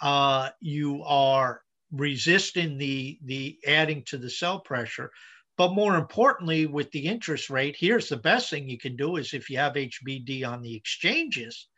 Uh, 0.00 0.50
you 0.60 1.02
are 1.04 1.62
resisting 1.92 2.78
the 2.78 3.18
the 3.24 3.58
adding 3.66 4.02
to 4.04 4.18
the 4.18 4.30
sell 4.30 4.60
pressure. 4.60 5.10
But 5.56 5.74
more 5.74 5.96
importantly, 5.96 6.64
with 6.66 6.90
the 6.90 7.06
interest 7.06 7.50
rate, 7.50 7.76
here's 7.78 8.08
the 8.08 8.16
best 8.16 8.48
thing 8.48 8.68
you 8.68 8.78
can 8.78 8.96
do 8.96 9.16
is 9.16 9.34
if 9.34 9.50
you 9.50 9.58
have 9.58 9.74
HBD 9.74 10.46
on 10.46 10.62
the 10.62 10.74
exchanges, 10.74 11.68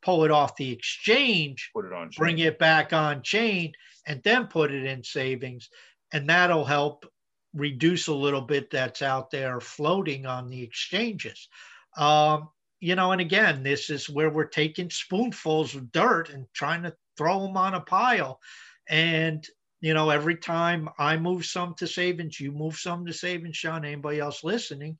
pull 0.00 0.24
it 0.24 0.30
off 0.30 0.56
the 0.56 0.70
exchange, 0.70 1.70
put 1.74 1.84
it 1.84 1.92
on, 1.92 2.10
chain. 2.10 2.16
bring 2.16 2.38
it 2.38 2.58
back 2.58 2.94
on 2.94 3.22
chain, 3.22 3.72
and 4.06 4.22
then 4.22 4.46
put 4.46 4.72
it 4.72 4.84
in 4.84 5.02
savings, 5.02 5.68
and 6.12 6.30
that'll 6.30 6.64
help 6.64 7.04
reduce 7.52 8.06
a 8.06 8.14
little 8.14 8.40
bit 8.40 8.70
that's 8.70 9.02
out 9.02 9.30
there 9.30 9.60
floating 9.60 10.24
on 10.24 10.48
the 10.48 10.62
exchanges. 10.62 11.48
Um, 11.96 12.48
you 12.80 12.94
know, 12.94 13.12
and 13.12 13.20
again, 13.20 13.62
this 13.62 13.90
is 13.90 14.08
where 14.08 14.30
we're 14.30 14.46
taking 14.46 14.88
spoonfuls 14.88 15.74
of 15.74 15.90
dirt 15.90 16.30
and 16.30 16.46
trying 16.54 16.84
to 16.84 16.94
throw 17.18 17.40
them 17.40 17.56
on 17.56 17.74
a 17.74 17.80
pile. 17.80 18.40
And, 18.88 19.46
you 19.80 19.92
know, 19.92 20.10
every 20.10 20.36
time 20.36 20.88
I 20.98 21.16
move 21.16 21.44
some 21.44 21.74
to 21.74 21.86
savings, 21.86 22.40
you 22.40 22.52
move 22.52 22.76
some 22.76 23.04
to 23.06 23.12
savings, 23.12 23.56
Sean, 23.56 23.84
anybody 23.84 24.20
else 24.20 24.44
listening, 24.44 24.96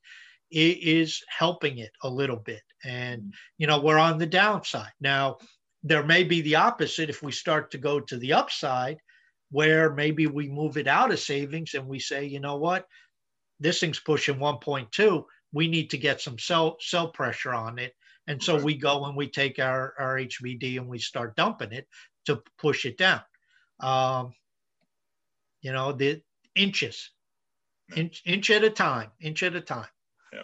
it 0.50 0.78
is 0.82 1.22
helping 1.28 1.78
it 1.78 1.92
a 2.02 2.10
little 2.10 2.36
bit. 2.36 2.62
And, 2.84 3.22
mm-hmm. 3.22 3.30
you 3.58 3.66
know, 3.66 3.80
we're 3.80 3.98
on 3.98 4.18
the 4.18 4.26
downside. 4.26 4.92
Now, 5.00 5.38
there 5.82 6.04
may 6.04 6.24
be 6.24 6.42
the 6.42 6.56
opposite 6.56 7.08
if 7.08 7.22
we 7.22 7.32
start 7.32 7.70
to 7.70 7.78
go 7.78 8.00
to 8.00 8.16
the 8.16 8.32
upside, 8.34 8.98
where 9.50 9.94
maybe 9.94 10.26
we 10.26 10.48
move 10.48 10.76
it 10.76 10.86
out 10.86 11.12
of 11.12 11.18
savings 11.18 11.72
and 11.72 11.86
we 11.86 11.98
say, 11.98 12.26
you 12.26 12.40
know 12.40 12.56
what, 12.56 12.86
this 13.60 13.80
thing's 13.80 14.00
pushing 14.00 14.36
1.2 14.36 15.24
we 15.52 15.68
need 15.68 15.90
to 15.90 15.98
get 15.98 16.20
some 16.20 16.38
sell 16.38 16.76
sell 16.80 17.08
pressure 17.08 17.54
on 17.54 17.78
it. 17.78 17.94
And 18.28 18.42
so 18.42 18.62
we 18.62 18.76
go 18.76 19.06
and 19.06 19.16
we 19.16 19.26
take 19.26 19.58
our, 19.58 19.94
our 19.98 20.16
HBD 20.18 20.76
and 20.76 20.86
we 20.86 20.98
start 20.98 21.34
dumping 21.34 21.72
it 21.72 21.88
to 22.26 22.42
push 22.58 22.84
it 22.84 22.98
down. 22.98 23.22
Um, 23.80 24.34
you 25.62 25.72
know, 25.72 25.92
the 25.92 26.20
inches, 26.54 27.10
inch, 27.96 28.22
inch 28.26 28.50
at 28.50 28.62
a 28.64 28.70
time, 28.70 29.10
inch 29.18 29.42
at 29.42 29.56
a 29.56 29.62
time. 29.62 29.88
Yeah, 30.30 30.42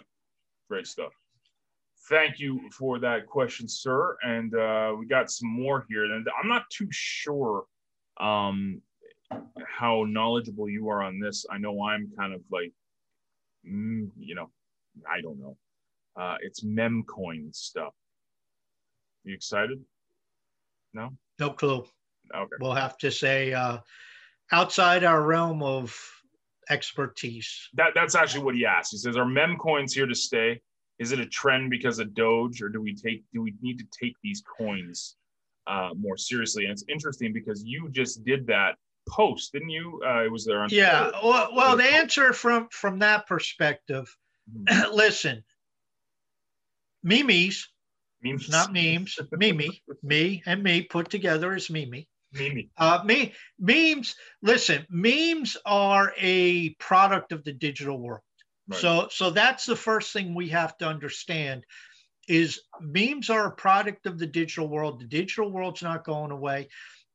great 0.67 0.87
stuff. 0.87 1.13
Thank 2.09 2.39
you 2.39 2.59
for 2.71 2.97
that 2.99 3.27
question, 3.27 3.67
sir. 3.67 4.17
And 4.23 4.55
uh, 4.55 4.95
we 4.97 5.05
got 5.05 5.29
some 5.29 5.49
more 5.49 5.85
here. 5.87 6.05
And 6.05 6.27
I'm 6.41 6.49
not 6.49 6.63
too 6.71 6.87
sure 6.89 7.65
um, 8.19 8.81
how 9.67 10.05
knowledgeable 10.07 10.69
you 10.69 10.89
are 10.89 11.03
on 11.03 11.19
this. 11.19 11.45
I 11.51 11.59
know 11.59 11.83
I'm 11.83 12.11
kind 12.17 12.33
of 12.33 12.41
like, 12.51 12.73
mm, 13.67 14.09
you 14.17 14.33
know, 14.33 14.49
I 15.07 15.21
don't 15.21 15.39
know. 15.39 15.55
Uh, 16.19 16.35
it's 16.41 16.63
memcoin 16.63 17.53
stuff. 17.53 17.93
You 19.23 19.33
excited? 19.33 19.83
No. 20.93 21.09
No 21.39 21.49
clue. 21.51 21.85
Okay. 22.33 22.55
We'll 22.59 22.73
have 22.73 22.97
to 22.99 23.11
say 23.11 23.53
uh, 23.53 23.79
outside 24.51 25.03
our 25.03 25.21
realm 25.21 25.61
of 25.61 25.95
expertise. 26.69 27.69
That 27.73 27.91
that's 27.95 28.15
actually 28.15 28.43
what 28.43 28.55
he 28.55 28.65
asked. 28.65 28.91
He 28.91 28.97
says, 28.97 29.17
"Are 29.17 29.25
mem 29.25 29.57
coins 29.57 29.93
here 29.93 30.07
to 30.07 30.15
stay? 30.15 30.61
Is 30.99 31.11
it 31.11 31.19
a 31.19 31.25
trend 31.25 31.69
because 31.69 31.99
of 31.99 32.13
Doge, 32.13 32.61
or 32.61 32.69
do 32.69 32.81
we 32.81 32.95
take 32.95 33.23
do 33.33 33.41
we 33.41 33.53
need 33.61 33.77
to 33.79 33.85
take 33.99 34.15
these 34.23 34.41
coins 34.57 35.17
uh, 35.67 35.89
more 35.95 36.17
seriously?" 36.17 36.63
And 36.63 36.71
it's 36.71 36.85
interesting 36.87 37.33
because 37.33 37.63
you 37.63 37.89
just 37.91 38.23
did 38.23 38.47
that 38.47 38.75
post, 39.07 39.51
didn't 39.53 39.69
you? 39.69 40.01
Uh, 40.05 40.23
it 40.23 40.31
was 40.31 40.45
there 40.45 40.61
on. 40.61 40.69
Yeah. 40.71 41.11
Well, 41.23 41.49
well, 41.55 41.77
the 41.77 41.83
answer 41.83 42.33
from 42.33 42.69
from 42.71 42.99
that 42.99 43.27
perspective. 43.27 44.15
Mm-hmm. 44.51 44.91
listen, 44.95 45.43
memes, 47.05 47.69
memes, 48.21 48.49
not 48.49 48.73
memes, 48.73 49.17
Mimi, 49.31 49.81
me 50.03 50.43
and 50.45 50.63
me 50.63 50.81
put 50.81 51.09
together 51.09 51.55
is 51.55 51.69
Mimi. 51.69 52.09
Mimi. 52.33 52.69
Uh, 52.77 53.01
me, 53.05 53.33
memes. 53.59 54.15
Listen, 54.41 54.85
memes 54.89 55.55
are 55.65 56.13
a 56.17 56.69
product 56.75 57.31
of 57.31 57.43
the 57.43 57.53
digital 57.53 57.97
world. 57.97 58.21
Right. 58.67 58.79
So, 58.79 59.07
so 59.11 59.29
that's 59.29 59.65
the 59.65 59.75
first 59.75 60.11
thing 60.11 60.33
we 60.33 60.49
have 60.49 60.77
to 60.79 60.87
understand 60.87 61.63
is 62.27 62.61
memes 62.81 63.29
are 63.29 63.47
a 63.47 63.55
product 63.55 64.07
of 64.07 64.17
the 64.17 64.25
digital 64.25 64.67
world. 64.67 64.99
The 64.99 65.07
digital 65.07 65.51
world's 65.51 65.83
not 65.83 66.03
going 66.03 66.31
away. 66.31 66.69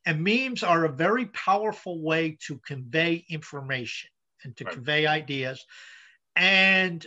And 0.07 0.25
memes 0.25 0.63
are 0.63 0.85
a 0.85 0.93
very 0.93 1.27
powerful 1.27 2.01
way 2.01 2.39
to 2.47 2.59
convey 2.67 3.25
information 3.29 4.11
and 4.45 4.57
to 4.57 4.65
right. 4.65 4.75
convey 4.75 5.07
ideas. 5.07 5.65
And 6.37 7.05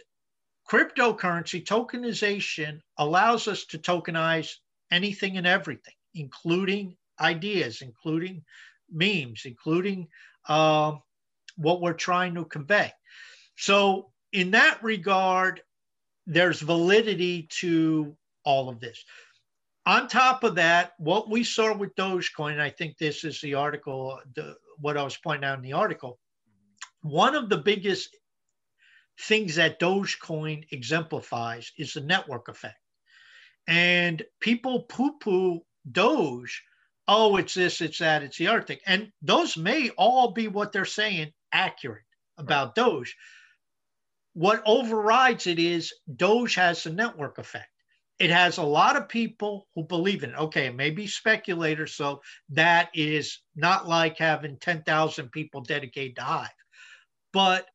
cryptocurrency 0.70 1.64
tokenization 1.64 2.80
allows 2.98 3.48
us 3.48 3.66
to 3.66 3.78
tokenize 3.78 4.54
anything 4.92 5.38
and 5.38 5.48
everything, 5.48 5.94
including 6.16 6.96
ideas, 7.20 7.82
including 7.82 8.44
memes, 8.92 9.44
including 9.46 10.08
uh, 10.48 10.94
what 11.56 11.82
we're 11.82 11.94
trying 11.94 12.36
to 12.36 12.46
convey. 12.46 12.92
So, 13.56 14.12
in 14.32 14.52
that 14.52 14.82
regard, 14.82 15.62
there's 16.26 16.60
validity 16.60 17.48
to 17.60 18.16
all 18.44 18.70
of 18.70 18.80
this. 18.80 19.04
On 19.86 20.08
top 20.08 20.44
of 20.44 20.56
that, 20.56 20.94
what 20.98 21.30
we 21.30 21.44
saw 21.44 21.76
with 21.76 21.96
Dogecoin, 21.96 22.60
I 22.60 22.70
think 22.70 22.98
this 22.98 23.24
is 23.24 23.42
the 23.42 23.54
article, 23.54 24.20
the, 24.36 24.56
what 24.80 24.98
I 24.98 25.04
was 25.04 25.18
pointing 25.18 25.44
out 25.44 25.58
in 25.58 25.64
the 25.64 25.74
article. 25.74 26.20
One 27.02 27.36
of 27.36 27.50
the 27.50 27.58
biggest 27.58 28.16
things 29.20 29.56
that 29.56 29.80
Dogecoin 29.80 30.66
exemplifies 30.72 31.72
is 31.78 31.94
the 31.94 32.02
network 32.02 32.48
effect. 32.48 32.78
And 33.68 34.24
people 34.40 34.84
poo 34.84 35.18
poo 35.20 35.62
Doge 35.90 36.64
oh, 37.08 37.38
it's 37.38 37.54
this, 37.54 37.82
it's 37.82 38.00
that, 38.00 38.24
it's 38.24 38.38
the 38.38 38.48
other 38.48 38.62
thing. 38.62 38.80
And 38.86 39.12
those 39.22 39.58
may 39.58 39.90
all 39.92 40.32
be 40.32 40.48
what 40.48 40.72
they're 40.72 40.86
saying 40.86 41.32
accurate 41.52 42.06
about 42.38 42.76
Doge. 42.76 43.16
What 44.34 44.64
overrides 44.66 45.48
it 45.48 45.60
is 45.60 45.94
Doge 46.16 46.56
has 46.56 46.86
a 46.86 46.94
network 46.94 47.38
effect. 47.38 47.70
It 48.20 48.30
has 48.30 48.58
a 48.58 48.64
lot 48.64 48.96
of 48.96 49.10
people 49.10 49.68
who 49.76 49.84
believe 49.84 50.24
in 50.24 50.32
it. 50.32 50.38
Okay, 50.38 50.68
it 50.68 50.76
may 50.76 50.92
be 50.92 51.08
speculators, 51.08 51.96
so 51.96 52.22
that 52.50 52.90
is 52.94 53.40
not 53.56 53.88
like 53.88 54.18
having 54.18 54.58
10,000 54.58 55.30
people 55.32 55.62
dedicated 55.62 56.16
to 56.18 56.24
Hive. 56.24 56.50
But 57.34 57.68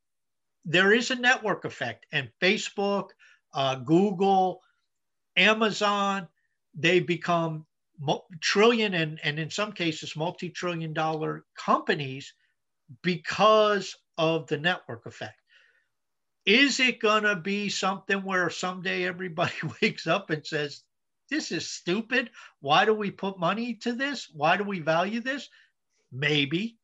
there 0.64 0.92
is 0.92 1.10
a 1.10 1.16
network 1.16 1.64
effect, 1.64 2.06
and 2.12 2.30
Facebook, 2.40 3.10
uh, 3.54 3.76
Google, 3.76 4.60
Amazon, 5.36 6.28
they 6.74 7.00
become 7.00 7.66
trillion 8.40 8.94
and, 8.94 9.18
and 9.24 9.38
in 9.38 9.50
some 9.50 9.72
cases 9.72 10.14
multi-trillion 10.14 10.92
dollar 10.92 11.44
companies 11.56 12.32
because 13.02 13.96
of 14.16 14.46
the 14.46 14.58
network 14.58 15.06
effect. 15.06 15.40
Is 16.46 16.80
it 16.80 17.00
going 17.00 17.24
to 17.24 17.36
be 17.36 17.68
something 17.68 18.22
where 18.22 18.48
someday 18.50 19.04
everybody 19.04 19.52
wakes 19.82 20.06
up 20.06 20.30
and 20.30 20.46
says 20.46 20.82
this 21.30 21.52
is 21.52 21.68
stupid. 21.68 22.30
Why 22.60 22.84
do 22.84 22.94
we 22.94 23.10
put 23.10 23.38
money 23.38 23.74
to 23.82 23.92
this? 23.92 24.28
Why 24.32 24.56
do 24.56 24.64
we 24.64 24.80
value 24.80 25.20
this? 25.20 25.48
Maybe. 26.10 26.78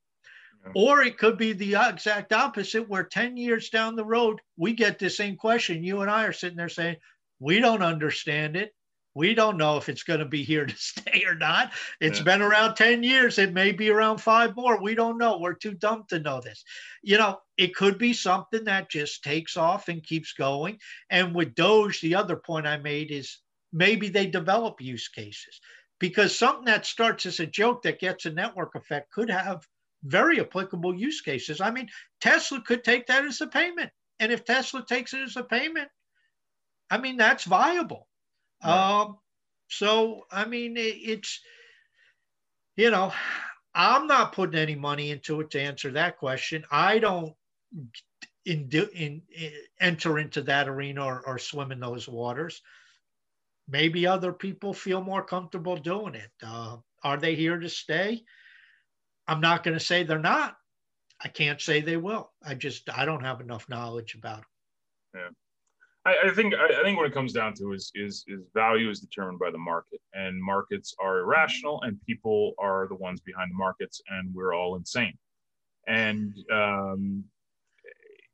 Or 0.74 1.02
it 1.02 1.18
could 1.18 1.36
be 1.36 1.52
the 1.52 1.74
exact 1.74 2.32
opposite 2.32 2.88
where 2.88 3.04
10 3.04 3.36
years 3.36 3.68
down 3.68 3.96
the 3.96 4.04
road 4.04 4.40
we 4.56 4.72
get 4.72 4.98
the 4.98 5.10
same 5.10 5.36
question 5.36 5.84
you 5.84 6.00
and 6.00 6.10
i 6.10 6.24
are 6.24 6.32
sitting 6.32 6.56
there 6.56 6.68
saying 6.68 6.96
we 7.40 7.60
don't 7.60 7.82
understand 7.82 8.56
it 8.56 8.72
we 9.14 9.32
don't 9.34 9.56
know 9.56 9.76
if 9.76 9.88
it's 9.88 10.02
going 10.02 10.18
to 10.18 10.26
be 10.26 10.42
here 10.42 10.66
to 10.66 10.76
stay 10.76 11.24
or 11.26 11.34
not. 11.34 11.72
It's 12.00 12.18
yeah. 12.18 12.24
been 12.24 12.42
around 12.42 12.74
10 12.74 13.02
years. 13.02 13.38
It 13.38 13.52
may 13.52 13.72
be 13.72 13.90
around 13.90 14.18
five 14.18 14.56
more. 14.56 14.80
We 14.80 14.94
don't 14.94 15.18
know. 15.18 15.38
We're 15.38 15.54
too 15.54 15.74
dumb 15.74 16.04
to 16.08 16.18
know 16.18 16.40
this. 16.40 16.64
You 17.02 17.18
know, 17.18 17.38
it 17.56 17.74
could 17.74 17.98
be 17.98 18.12
something 18.12 18.64
that 18.64 18.90
just 18.90 19.22
takes 19.22 19.56
off 19.56 19.88
and 19.88 20.02
keeps 20.02 20.32
going. 20.32 20.78
And 21.10 21.34
with 21.34 21.54
Doge, 21.54 22.00
the 22.00 22.16
other 22.16 22.36
point 22.36 22.66
I 22.66 22.76
made 22.78 23.10
is 23.10 23.38
maybe 23.72 24.08
they 24.08 24.26
develop 24.26 24.80
use 24.80 25.08
cases 25.08 25.60
because 26.00 26.36
something 26.36 26.64
that 26.66 26.86
starts 26.86 27.26
as 27.26 27.40
a 27.40 27.46
joke 27.46 27.82
that 27.82 28.00
gets 28.00 28.26
a 28.26 28.30
network 28.30 28.74
effect 28.74 29.12
could 29.12 29.30
have 29.30 29.66
very 30.04 30.40
applicable 30.40 30.94
use 30.94 31.20
cases. 31.20 31.60
I 31.60 31.70
mean, 31.70 31.88
Tesla 32.20 32.60
could 32.60 32.84
take 32.84 33.06
that 33.06 33.24
as 33.24 33.40
a 33.40 33.46
payment. 33.46 33.90
And 34.20 34.30
if 34.30 34.44
Tesla 34.44 34.84
takes 34.86 35.14
it 35.14 35.22
as 35.22 35.36
a 35.36 35.42
payment, 35.42 35.88
I 36.90 36.98
mean, 36.98 37.16
that's 37.16 37.44
viable. 37.44 38.08
Right. 38.62 39.00
Um, 39.00 39.18
so, 39.68 40.22
I 40.30 40.44
mean, 40.44 40.76
it, 40.76 40.96
it's, 41.02 41.40
you 42.76 42.90
know, 42.90 43.12
I'm 43.74 44.06
not 44.06 44.32
putting 44.32 44.58
any 44.58 44.76
money 44.76 45.10
into 45.10 45.40
it 45.40 45.50
to 45.50 45.60
answer 45.60 45.90
that 45.92 46.18
question. 46.18 46.64
I 46.70 46.98
don't 46.98 47.34
in, 48.44 48.68
in, 48.94 49.22
in 49.34 49.52
enter 49.80 50.18
into 50.18 50.42
that 50.42 50.68
arena 50.68 51.04
or, 51.04 51.26
or, 51.26 51.38
swim 51.38 51.72
in 51.72 51.80
those 51.80 52.06
waters. 52.06 52.62
Maybe 53.66 54.06
other 54.06 54.32
people 54.32 54.74
feel 54.74 55.02
more 55.02 55.24
comfortable 55.24 55.76
doing 55.76 56.14
it. 56.14 56.30
Uh, 56.42 56.76
are 57.02 57.16
they 57.16 57.34
here 57.34 57.58
to 57.58 57.68
stay? 57.68 58.22
I'm 59.26 59.40
not 59.40 59.64
going 59.64 59.78
to 59.78 59.84
say 59.84 60.02
they're 60.02 60.18
not. 60.18 60.56
I 61.22 61.28
can't 61.28 61.60
say 61.60 61.80
they 61.80 61.96
will. 61.96 62.32
I 62.44 62.54
just 62.54 62.88
I 62.90 63.04
don't 63.04 63.24
have 63.24 63.40
enough 63.40 63.68
knowledge 63.68 64.14
about 64.14 64.38
them. 64.38 65.22
Yeah. 65.22 65.28
I, 66.06 66.28
I 66.28 66.30
think 66.34 66.54
I, 66.54 66.80
I, 66.80 66.82
think 66.82 66.98
what 66.98 67.06
it 67.06 67.14
comes 67.14 67.32
down 67.32 67.54
to 67.54 67.72
is 67.72 67.90
is 67.94 68.24
is 68.26 68.40
value 68.52 68.90
is 68.90 69.00
determined 69.00 69.38
by 69.38 69.50
the 69.50 69.58
market, 69.58 70.00
and 70.12 70.42
markets 70.42 70.94
are 71.00 71.20
irrational, 71.20 71.80
and 71.82 71.98
people 72.06 72.52
are 72.58 72.86
the 72.88 72.96
ones 72.96 73.20
behind 73.20 73.50
the 73.50 73.56
markets, 73.56 74.02
and 74.08 74.34
we're 74.34 74.54
all 74.54 74.76
insane. 74.76 75.16
And 75.86 76.36
um, 76.52 77.24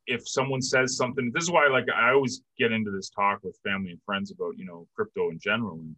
if 0.06 0.28
someone 0.28 0.62
says 0.62 0.96
something, 0.96 1.30
this 1.32 1.44
is 1.44 1.50
why 1.50 1.68
like 1.68 1.86
I 1.94 2.10
always 2.10 2.42
get 2.58 2.72
into 2.72 2.90
this 2.90 3.10
talk 3.10 3.40
with 3.44 3.58
family 3.64 3.90
and 3.90 4.00
friends 4.04 4.32
about 4.32 4.58
you 4.58 4.64
know 4.64 4.88
crypto 4.96 5.30
in 5.30 5.38
general, 5.38 5.78
and 5.78 5.94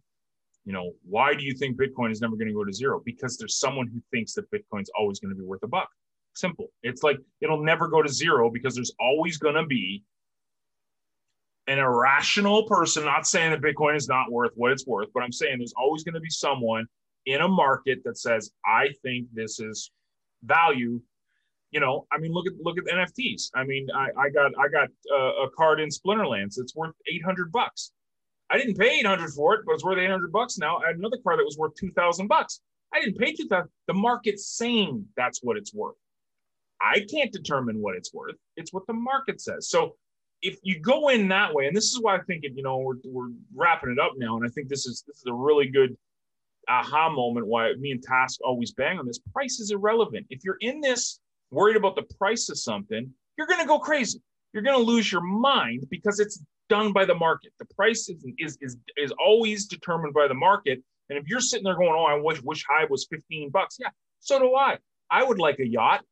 you 0.65 0.73
know 0.73 0.91
why 1.03 1.33
do 1.33 1.43
you 1.43 1.53
think 1.53 1.77
Bitcoin 1.77 2.11
is 2.11 2.21
never 2.21 2.35
going 2.35 2.47
to 2.47 2.53
go 2.53 2.63
to 2.63 2.73
zero? 2.73 3.01
Because 3.03 3.37
there's 3.37 3.57
someone 3.57 3.87
who 3.87 4.01
thinks 4.11 4.33
that 4.33 4.49
Bitcoin's 4.51 4.89
always 4.97 5.19
going 5.19 5.33
to 5.33 5.39
be 5.39 5.45
worth 5.45 5.63
a 5.63 5.67
buck. 5.67 5.89
Simple. 6.35 6.67
It's 6.81 7.03
like 7.03 7.17
it'll 7.41 7.63
never 7.63 7.87
go 7.87 8.01
to 8.01 8.09
zero 8.09 8.49
because 8.49 8.75
there's 8.75 8.93
always 8.99 9.37
going 9.37 9.55
to 9.55 9.65
be 9.65 10.03
an 11.67 11.79
irrational 11.79 12.63
person, 12.63 13.05
not 13.05 13.25
saying 13.25 13.51
that 13.51 13.61
Bitcoin 13.61 13.95
is 13.95 14.07
not 14.07 14.31
worth 14.31 14.51
what 14.55 14.71
it's 14.71 14.85
worth, 14.85 15.09
but 15.13 15.23
I'm 15.23 15.31
saying 15.31 15.59
there's 15.59 15.73
always 15.77 16.03
going 16.03 16.15
to 16.15 16.19
be 16.19 16.29
someone 16.29 16.85
in 17.25 17.41
a 17.41 17.47
market 17.47 17.99
that 18.03 18.17
says, 18.17 18.51
I 18.65 18.89
think 19.01 19.27
this 19.33 19.59
is 19.59 19.91
value. 20.43 21.01
You 21.71 21.79
know, 21.79 22.05
I 22.11 22.19
mean, 22.19 22.31
look 22.31 22.45
at 22.47 22.53
look 22.59 22.77
at 22.77 22.83
NFTs. 22.85 23.49
I 23.55 23.63
mean, 23.63 23.87
I, 23.95 24.09
I 24.17 24.29
got 24.29 24.51
I 24.59 24.67
got 24.67 24.89
uh, 25.11 25.45
a 25.45 25.49
card 25.57 25.79
in 25.79 25.89
Splinterlands. 25.89 26.57
It's 26.57 26.75
worth 26.75 26.93
800 27.11 27.51
bucks. 27.51 27.91
I 28.53 28.57
didn't 28.57 28.77
pay 28.77 28.99
800 28.99 29.31
for 29.31 29.55
it, 29.55 29.61
but 29.65 29.73
it's 29.73 29.83
worth 29.83 29.97
800 29.97 30.31
bucks 30.31 30.59
now. 30.59 30.77
I 30.77 30.87
had 30.87 30.97
another 30.97 31.17
car 31.23 31.35
that 31.35 31.43
was 31.43 31.57
worth 31.57 31.73
2,000 31.75 32.27
bucks. 32.27 32.61
I 32.93 33.01
didn't 33.01 33.17
pay 33.17 33.33
2,000. 33.33 33.67
The 33.87 33.93
market's 33.95 34.45
saying 34.55 35.05
that's 35.17 35.39
what 35.41 35.57
it's 35.57 35.73
worth. 35.73 35.95
I 36.79 37.03
can't 37.11 37.31
determine 37.31 37.81
what 37.81 37.95
it's 37.95 38.13
worth. 38.13 38.35
It's 38.55 38.71
what 38.71 38.85
the 38.85 38.93
market 38.93 39.41
says. 39.41 39.69
So 39.69 39.95
if 40.43 40.59
you 40.61 40.79
go 40.79 41.09
in 41.09 41.29
that 41.29 41.51
way, 41.51 41.65
and 41.65 41.75
this 41.75 41.85
is 41.85 41.99
why 41.99 42.15
I 42.15 42.19
think 42.19 42.43
it, 42.43 42.51
you 42.55 42.61
know 42.61 42.77
we're, 42.77 42.97
we're 43.05 43.31
wrapping 43.55 43.89
it 43.89 43.99
up 43.99 44.11
now, 44.17 44.37
and 44.37 44.45
I 44.45 44.49
think 44.49 44.67
this 44.67 44.85
is 44.85 45.03
this 45.07 45.17
is 45.17 45.25
a 45.27 45.33
really 45.33 45.67
good 45.67 45.97
aha 46.69 47.09
moment. 47.09 47.47
Why 47.47 47.73
me 47.79 47.91
and 47.91 48.03
Task 48.03 48.39
always 48.43 48.71
bang 48.73 48.99
on 48.99 49.07
this: 49.07 49.19
price 49.33 49.59
is 49.59 49.71
irrelevant. 49.71 50.27
If 50.29 50.43
you're 50.43 50.57
in 50.59 50.79
this 50.79 51.19
worried 51.49 51.77
about 51.77 51.95
the 51.95 52.05
price 52.19 52.49
of 52.49 52.59
something, 52.59 53.09
you're 53.37 53.47
going 53.47 53.61
to 53.61 53.67
go 53.67 53.79
crazy. 53.79 54.21
You're 54.53 54.63
going 54.63 54.77
to 54.77 54.83
lose 54.83 55.11
your 55.11 55.21
mind 55.21 55.87
because 55.89 56.19
it's 56.19 56.43
done 56.69 56.93
by 56.93 57.05
the 57.05 57.15
market. 57.15 57.53
The 57.59 57.65
price 57.75 58.09
is, 58.09 58.25
is 58.37 58.57
is 58.61 58.77
is 58.97 59.13
always 59.23 59.65
determined 59.65 60.13
by 60.13 60.27
the 60.27 60.33
market. 60.33 60.81
And 61.09 61.17
if 61.17 61.27
you're 61.27 61.41
sitting 61.41 61.63
there 61.63 61.75
going, 61.75 61.93
"Oh, 61.93 62.05
I 62.05 62.15
wish 62.15 62.41
wish 62.41 62.65
Hive 62.69 62.89
was 62.89 63.07
15 63.09 63.49
bucks," 63.49 63.77
yeah, 63.79 63.89
so 64.19 64.39
do 64.39 64.55
I. 64.55 64.77
I 65.09 65.23
would 65.23 65.39
like 65.39 65.59
a 65.59 65.67
yacht. 65.67 66.03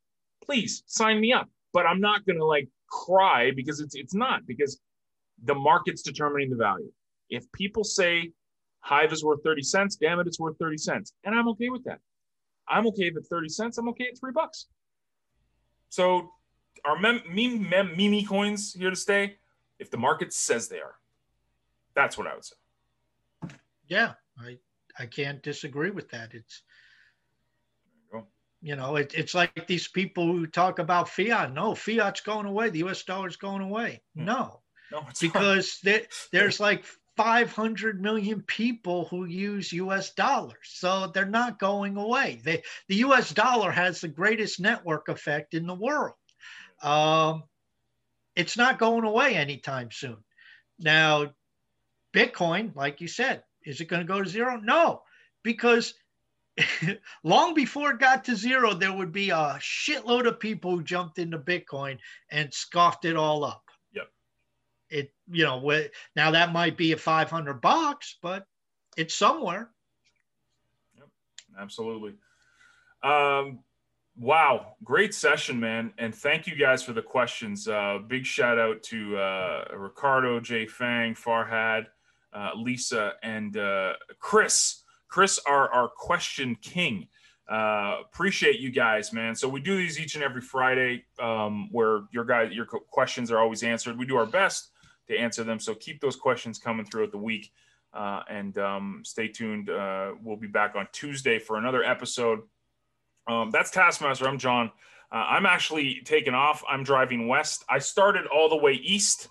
Please 0.44 0.82
sign 0.86 1.20
me 1.20 1.32
up. 1.32 1.48
But 1.72 1.86
I'm 1.86 2.00
not 2.00 2.26
going 2.26 2.38
to 2.38 2.44
like 2.44 2.68
cry 2.88 3.50
because 3.54 3.80
it's 3.80 3.94
it's 3.94 4.14
not 4.14 4.46
because 4.46 4.78
the 5.44 5.54
market's 5.54 6.02
determining 6.02 6.50
the 6.50 6.56
value. 6.56 6.92
If 7.30 7.50
people 7.52 7.84
say 7.84 8.32
Hive 8.80 9.12
is 9.12 9.24
worth 9.24 9.42
30 9.42 9.62
cents, 9.62 9.96
damn 9.96 10.20
it, 10.20 10.26
it's 10.26 10.38
worth 10.38 10.58
30 10.58 10.76
cents. 10.76 11.12
And 11.24 11.34
I'm 11.34 11.48
okay 11.48 11.70
with 11.70 11.84
that. 11.84 12.00
I'm 12.68 12.86
okay 12.88 13.04
if 13.04 13.16
it's 13.16 13.28
30 13.28 13.48
cents. 13.48 13.78
I'm 13.78 13.88
okay 13.88 14.08
at 14.08 14.18
three 14.18 14.32
bucks. 14.32 14.66
So 15.88 16.30
are 16.84 16.98
mem, 16.98 17.22
meme, 17.28 17.68
mem, 17.68 17.96
meme 17.96 18.24
coins 18.24 18.74
here 18.74 18.90
to 18.90 18.96
stay? 18.96 19.36
If 19.82 19.90
the 19.90 19.98
market 19.98 20.32
says 20.32 20.68
they 20.68 20.78
are, 20.78 20.94
that's 21.96 22.16
what 22.16 22.28
I 22.28 22.34
would 22.34 22.44
say. 22.44 22.54
Yeah, 23.88 24.12
I 24.38 24.58
I 24.96 25.06
can't 25.06 25.42
disagree 25.42 25.90
with 25.90 26.08
that. 26.10 26.34
It's 26.34 26.62
you, 28.12 28.26
you 28.60 28.76
know, 28.76 28.94
it, 28.94 29.12
it's 29.14 29.34
like 29.34 29.66
these 29.66 29.88
people 29.88 30.24
who 30.24 30.46
talk 30.46 30.78
about 30.78 31.08
fiat. 31.08 31.52
No, 31.52 31.74
fiat's 31.74 32.20
going 32.20 32.46
away. 32.46 32.70
The 32.70 32.78
U.S. 32.78 33.02
dollar's 33.02 33.36
going 33.36 33.60
away. 33.62 34.02
Hmm. 34.14 34.26
No, 34.26 34.60
no, 34.92 35.04
because 35.20 35.80
there, 35.82 36.02
there's 36.32 36.60
like 36.60 36.84
500 37.16 38.00
million 38.00 38.42
people 38.42 39.06
who 39.06 39.24
use 39.24 39.72
US 39.72 40.14
dollars. 40.14 40.56
So 40.62 41.10
they're 41.12 41.26
not 41.26 41.58
going 41.58 41.96
away. 41.96 42.40
They, 42.44 42.62
the 42.88 43.02
US 43.06 43.32
dollar 43.32 43.72
has 43.72 44.00
the 44.00 44.08
greatest 44.08 44.60
network 44.60 45.08
effect 45.08 45.54
in 45.54 45.66
the 45.66 45.74
world. 45.74 46.14
Um, 46.82 47.42
it's 48.36 48.56
not 48.56 48.78
going 48.78 49.04
away 49.04 49.34
anytime 49.36 49.90
soon. 49.90 50.18
Now, 50.78 51.34
Bitcoin, 52.14 52.74
like 52.74 53.00
you 53.00 53.08
said, 53.08 53.42
is 53.64 53.80
it 53.80 53.86
going 53.86 54.02
to 54.02 54.12
go 54.12 54.22
to 54.22 54.28
zero? 54.28 54.56
No, 54.56 55.02
because 55.42 55.94
long 57.24 57.54
before 57.54 57.92
it 57.92 58.00
got 58.00 58.24
to 58.24 58.36
zero, 58.36 58.74
there 58.74 58.92
would 58.92 59.12
be 59.12 59.30
a 59.30 59.58
shitload 59.60 60.26
of 60.26 60.40
people 60.40 60.72
who 60.72 60.82
jumped 60.82 61.18
into 61.18 61.38
Bitcoin 61.38 61.98
and 62.30 62.52
scoffed 62.52 63.04
it 63.04 63.16
all 63.16 63.44
up 63.44 63.62
Yep. 63.92 64.08
it 64.90 65.12
you 65.30 65.44
know 65.44 65.82
now 66.16 66.30
that 66.32 66.52
might 66.52 66.76
be 66.76 66.92
a 66.92 66.96
500 66.96 67.60
bucks 67.60 68.18
but 68.22 68.46
it's 68.96 69.14
somewhere 69.14 69.70
yep, 70.96 71.08
absolutely 71.58 72.14
um 73.02 73.60
wow 74.16 74.74
great 74.84 75.14
session 75.14 75.58
man 75.58 75.92
and 75.98 76.14
thank 76.14 76.46
you 76.46 76.54
guys 76.54 76.82
for 76.82 76.92
the 76.92 77.02
questions 77.02 77.66
uh 77.66 77.98
big 78.08 78.26
shout 78.26 78.58
out 78.58 78.82
to 78.82 79.16
uh 79.16 79.64
ricardo 79.74 80.38
j 80.38 80.66
fang 80.66 81.14
farhad 81.14 81.86
uh, 82.34 82.50
lisa 82.54 83.12
and 83.22 83.56
uh 83.56 83.92
chris 84.18 84.82
chris 85.08 85.40
our 85.46 85.68
our 85.70 85.88
question 85.88 86.54
king 86.56 87.08
uh, 87.50 87.98
appreciate 88.00 88.60
you 88.60 88.70
guys, 88.70 89.12
man. 89.12 89.34
So 89.34 89.48
we 89.48 89.60
do 89.60 89.76
these 89.76 90.00
each 90.00 90.14
and 90.14 90.24
every 90.24 90.40
Friday, 90.40 91.04
um, 91.20 91.68
where 91.70 92.04
your 92.10 92.24
guys, 92.24 92.52
your 92.52 92.64
questions 92.64 93.30
are 93.30 93.38
always 93.38 93.62
answered. 93.62 93.98
We 93.98 94.06
do 94.06 94.16
our 94.16 94.26
best 94.26 94.70
to 95.08 95.16
answer 95.18 95.44
them. 95.44 95.58
So 95.58 95.74
keep 95.74 96.00
those 96.00 96.16
questions 96.16 96.58
coming 96.58 96.86
throughout 96.86 97.12
the 97.12 97.18
week. 97.18 97.52
Uh, 97.92 98.22
and 98.30 98.56
um, 98.56 99.02
stay 99.04 99.28
tuned. 99.28 99.68
Uh, 99.68 100.12
we'll 100.22 100.38
be 100.38 100.46
back 100.46 100.76
on 100.76 100.88
Tuesday 100.92 101.38
for 101.38 101.58
another 101.58 101.84
episode. 101.84 102.40
Um, 103.26 103.50
that's 103.50 103.70
Taskmaster. 103.70 104.28
I'm 104.28 104.38
John. 104.38 104.70
Uh, 105.10 105.16
I'm 105.16 105.46
actually 105.46 106.00
taking 106.04 106.34
off. 106.34 106.62
I'm 106.68 106.84
driving 106.84 107.28
west. 107.28 107.64
I 107.68 107.78
started 107.78 108.26
all 108.26 108.48
the 108.48 108.56
way 108.56 108.72
east 108.72 109.28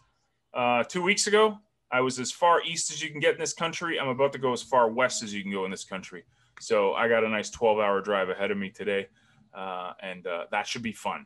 uh, 0.54 0.84
two 0.84 1.02
weeks 1.02 1.28
ago. 1.28 1.58
I 1.92 2.02
was 2.02 2.20
as 2.20 2.32
far 2.32 2.62
east 2.64 2.92
as 2.92 3.04
you 3.04 3.10
can 3.10 3.20
get 3.20 3.34
in 3.34 3.40
this 3.40 3.54
country. 3.54 4.00
I'm 4.00 4.08
about 4.08 4.32
to 4.34 4.40
go 4.40 4.54
as 4.54 4.62
far 4.62 4.90
west 4.90 5.24
as 5.24 5.34
you 5.34 5.44
can 5.44 5.52
go 5.52 5.66
in 5.66 5.72
this 5.72 5.84
country. 5.84 6.24
So 6.60 6.94
I 6.94 7.10
got 7.10 7.24
a 7.24 7.30
nice 7.30 7.50
12 7.50 7.80
hour 7.80 8.02
drive 8.02 8.30
ahead 8.30 8.52
of 8.52 8.58
me 8.58 8.70
today. 8.70 9.08
Uh, 9.54 9.94
and 10.02 10.26
uh, 10.26 10.46
that 10.52 10.68
should 10.68 10.84
be 10.84 10.94
fun. 10.94 11.26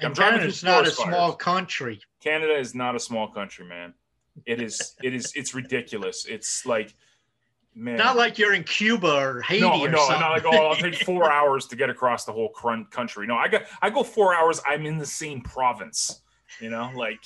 And 0.00 0.14
Canada's 0.14 0.62
not 0.62 0.86
a 0.86 0.90
fires. 0.90 1.08
small 1.08 1.32
country. 1.32 2.00
Canada 2.22 2.56
is 2.56 2.74
not 2.74 2.94
a 2.94 3.00
small 3.00 3.28
country, 3.28 3.64
man. 3.64 3.94
It 4.44 4.60
is. 4.60 4.94
it 5.02 5.14
is. 5.14 5.32
It's 5.34 5.54
ridiculous. 5.54 6.26
It's 6.28 6.66
like, 6.66 6.94
man. 7.76 7.96
Not 7.96 8.16
like 8.16 8.38
you're 8.38 8.54
in 8.54 8.64
Cuba 8.64 9.14
or 9.14 9.42
Haiti. 9.42 9.60
No, 9.60 9.80
or 9.80 9.88
no, 9.88 9.98
something. 9.98 10.20
not 10.20 10.30
like 10.30 10.44
oh, 10.46 10.68
I'll 10.68 10.74
take 10.74 10.96
four 11.04 11.30
hours 11.30 11.66
to 11.66 11.76
get 11.76 11.90
across 11.90 12.24
the 12.24 12.32
whole 12.32 12.48
country. 12.90 13.26
No, 13.26 13.36
I 13.36 13.48
got. 13.48 13.64
I 13.82 13.90
go 13.90 14.02
four 14.02 14.34
hours. 14.34 14.60
I'm 14.66 14.86
in 14.86 14.98
the 14.98 15.06
same 15.06 15.42
province. 15.42 16.22
You 16.60 16.70
know, 16.70 16.90
like 16.96 17.20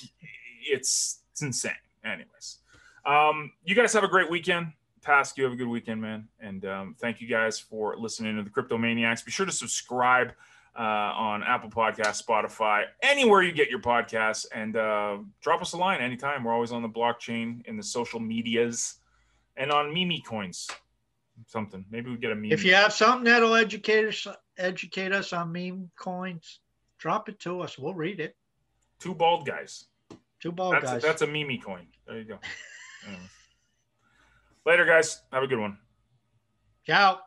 it's 0.61 1.21
it's 1.31 1.41
insane. 1.41 1.71
Anyways, 2.03 2.59
um, 3.05 3.51
you 3.63 3.75
guys 3.75 3.93
have 3.93 4.03
a 4.03 4.07
great 4.07 4.29
weekend. 4.29 4.73
Task, 5.01 5.37
you 5.37 5.43
have 5.45 5.53
a 5.53 5.55
good 5.55 5.67
weekend, 5.67 5.99
man. 5.99 6.27
And 6.39 6.63
um, 6.65 6.95
thank 6.99 7.21
you 7.21 7.27
guys 7.27 7.59
for 7.59 7.97
listening 7.97 8.37
to 8.37 8.43
the 8.43 8.51
Crypto 8.51 8.77
Maniacs. 8.77 9.23
Be 9.23 9.31
sure 9.31 9.47
to 9.47 9.51
subscribe 9.51 10.33
uh, 10.77 10.81
on 10.81 11.41
Apple 11.41 11.71
Podcasts, 11.71 12.23
Spotify, 12.23 12.83
anywhere 13.01 13.41
you 13.41 13.51
get 13.51 13.69
your 13.69 13.79
podcasts, 13.79 14.45
and 14.53 14.75
uh, 14.77 15.17
drop 15.41 15.61
us 15.61 15.73
a 15.73 15.77
line 15.77 16.01
anytime. 16.01 16.43
We're 16.43 16.53
always 16.53 16.71
on 16.71 16.83
the 16.83 16.89
blockchain 16.89 17.65
in 17.65 17.77
the 17.77 17.83
social 17.83 18.19
medias 18.19 19.00
and 19.57 19.71
on 19.71 19.93
Mimi 19.93 20.21
coins. 20.21 20.69
Something. 21.47 21.85
Maybe 21.89 22.11
we 22.11 22.17
get 22.17 22.31
a 22.31 22.35
meme. 22.35 22.51
If 22.51 22.63
you 22.63 22.75
have 22.75 22.93
something 22.93 23.23
that'll 23.23 23.55
educate 23.55 24.05
us, 24.07 24.27
educate 24.57 25.11
us 25.11 25.33
on 25.33 25.51
meme 25.51 25.89
coins, 25.97 26.59
drop 26.99 27.29
it 27.29 27.39
to 27.39 27.61
us. 27.61 27.79
We'll 27.79 27.95
read 27.95 28.19
it. 28.19 28.35
Two 28.99 29.15
bald 29.15 29.47
guys. 29.47 29.85
Two 30.39 30.51
bald 30.51 30.75
that's 30.75 30.85
guys. 30.85 31.03
A, 31.03 31.07
that's 31.07 31.21
a 31.23 31.27
Mimi 31.27 31.57
coin. 31.57 31.87
There 32.05 32.19
you 32.19 32.25
go. 32.25 32.37
Later, 34.65 34.85
guys. 34.85 35.21
Have 35.33 35.41
a 35.41 35.47
good 35.47 35.59
one. 35.59 35.77
Ciao. 36.85 37.19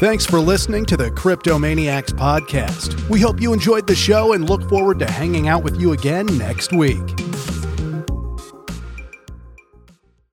Thanks 0.00 0.24
for 0.24 0.38
listening 0.38 0.84
to 0.86 0.96
the 0.96 1.10
Cryptomaniacs 1.10 2.10
podcast. 2.10 3.08
We 3.08 3.20
hope 3.20 3.40
you 3.40 3.52
enjoyed 3.52 3.86
the 3.86 3.96
show 3.96 4.32
and 4.32 4.48
look 4.48 4.68
forward 4.68 5.00
to 5.00 5.10
hanging 5.10 5.48
out 5.48 5.64
with 5.64 5.80
you 5.80 5.92
again 5.92 6.26
next 6.38 6.72
week. 6.72 7.02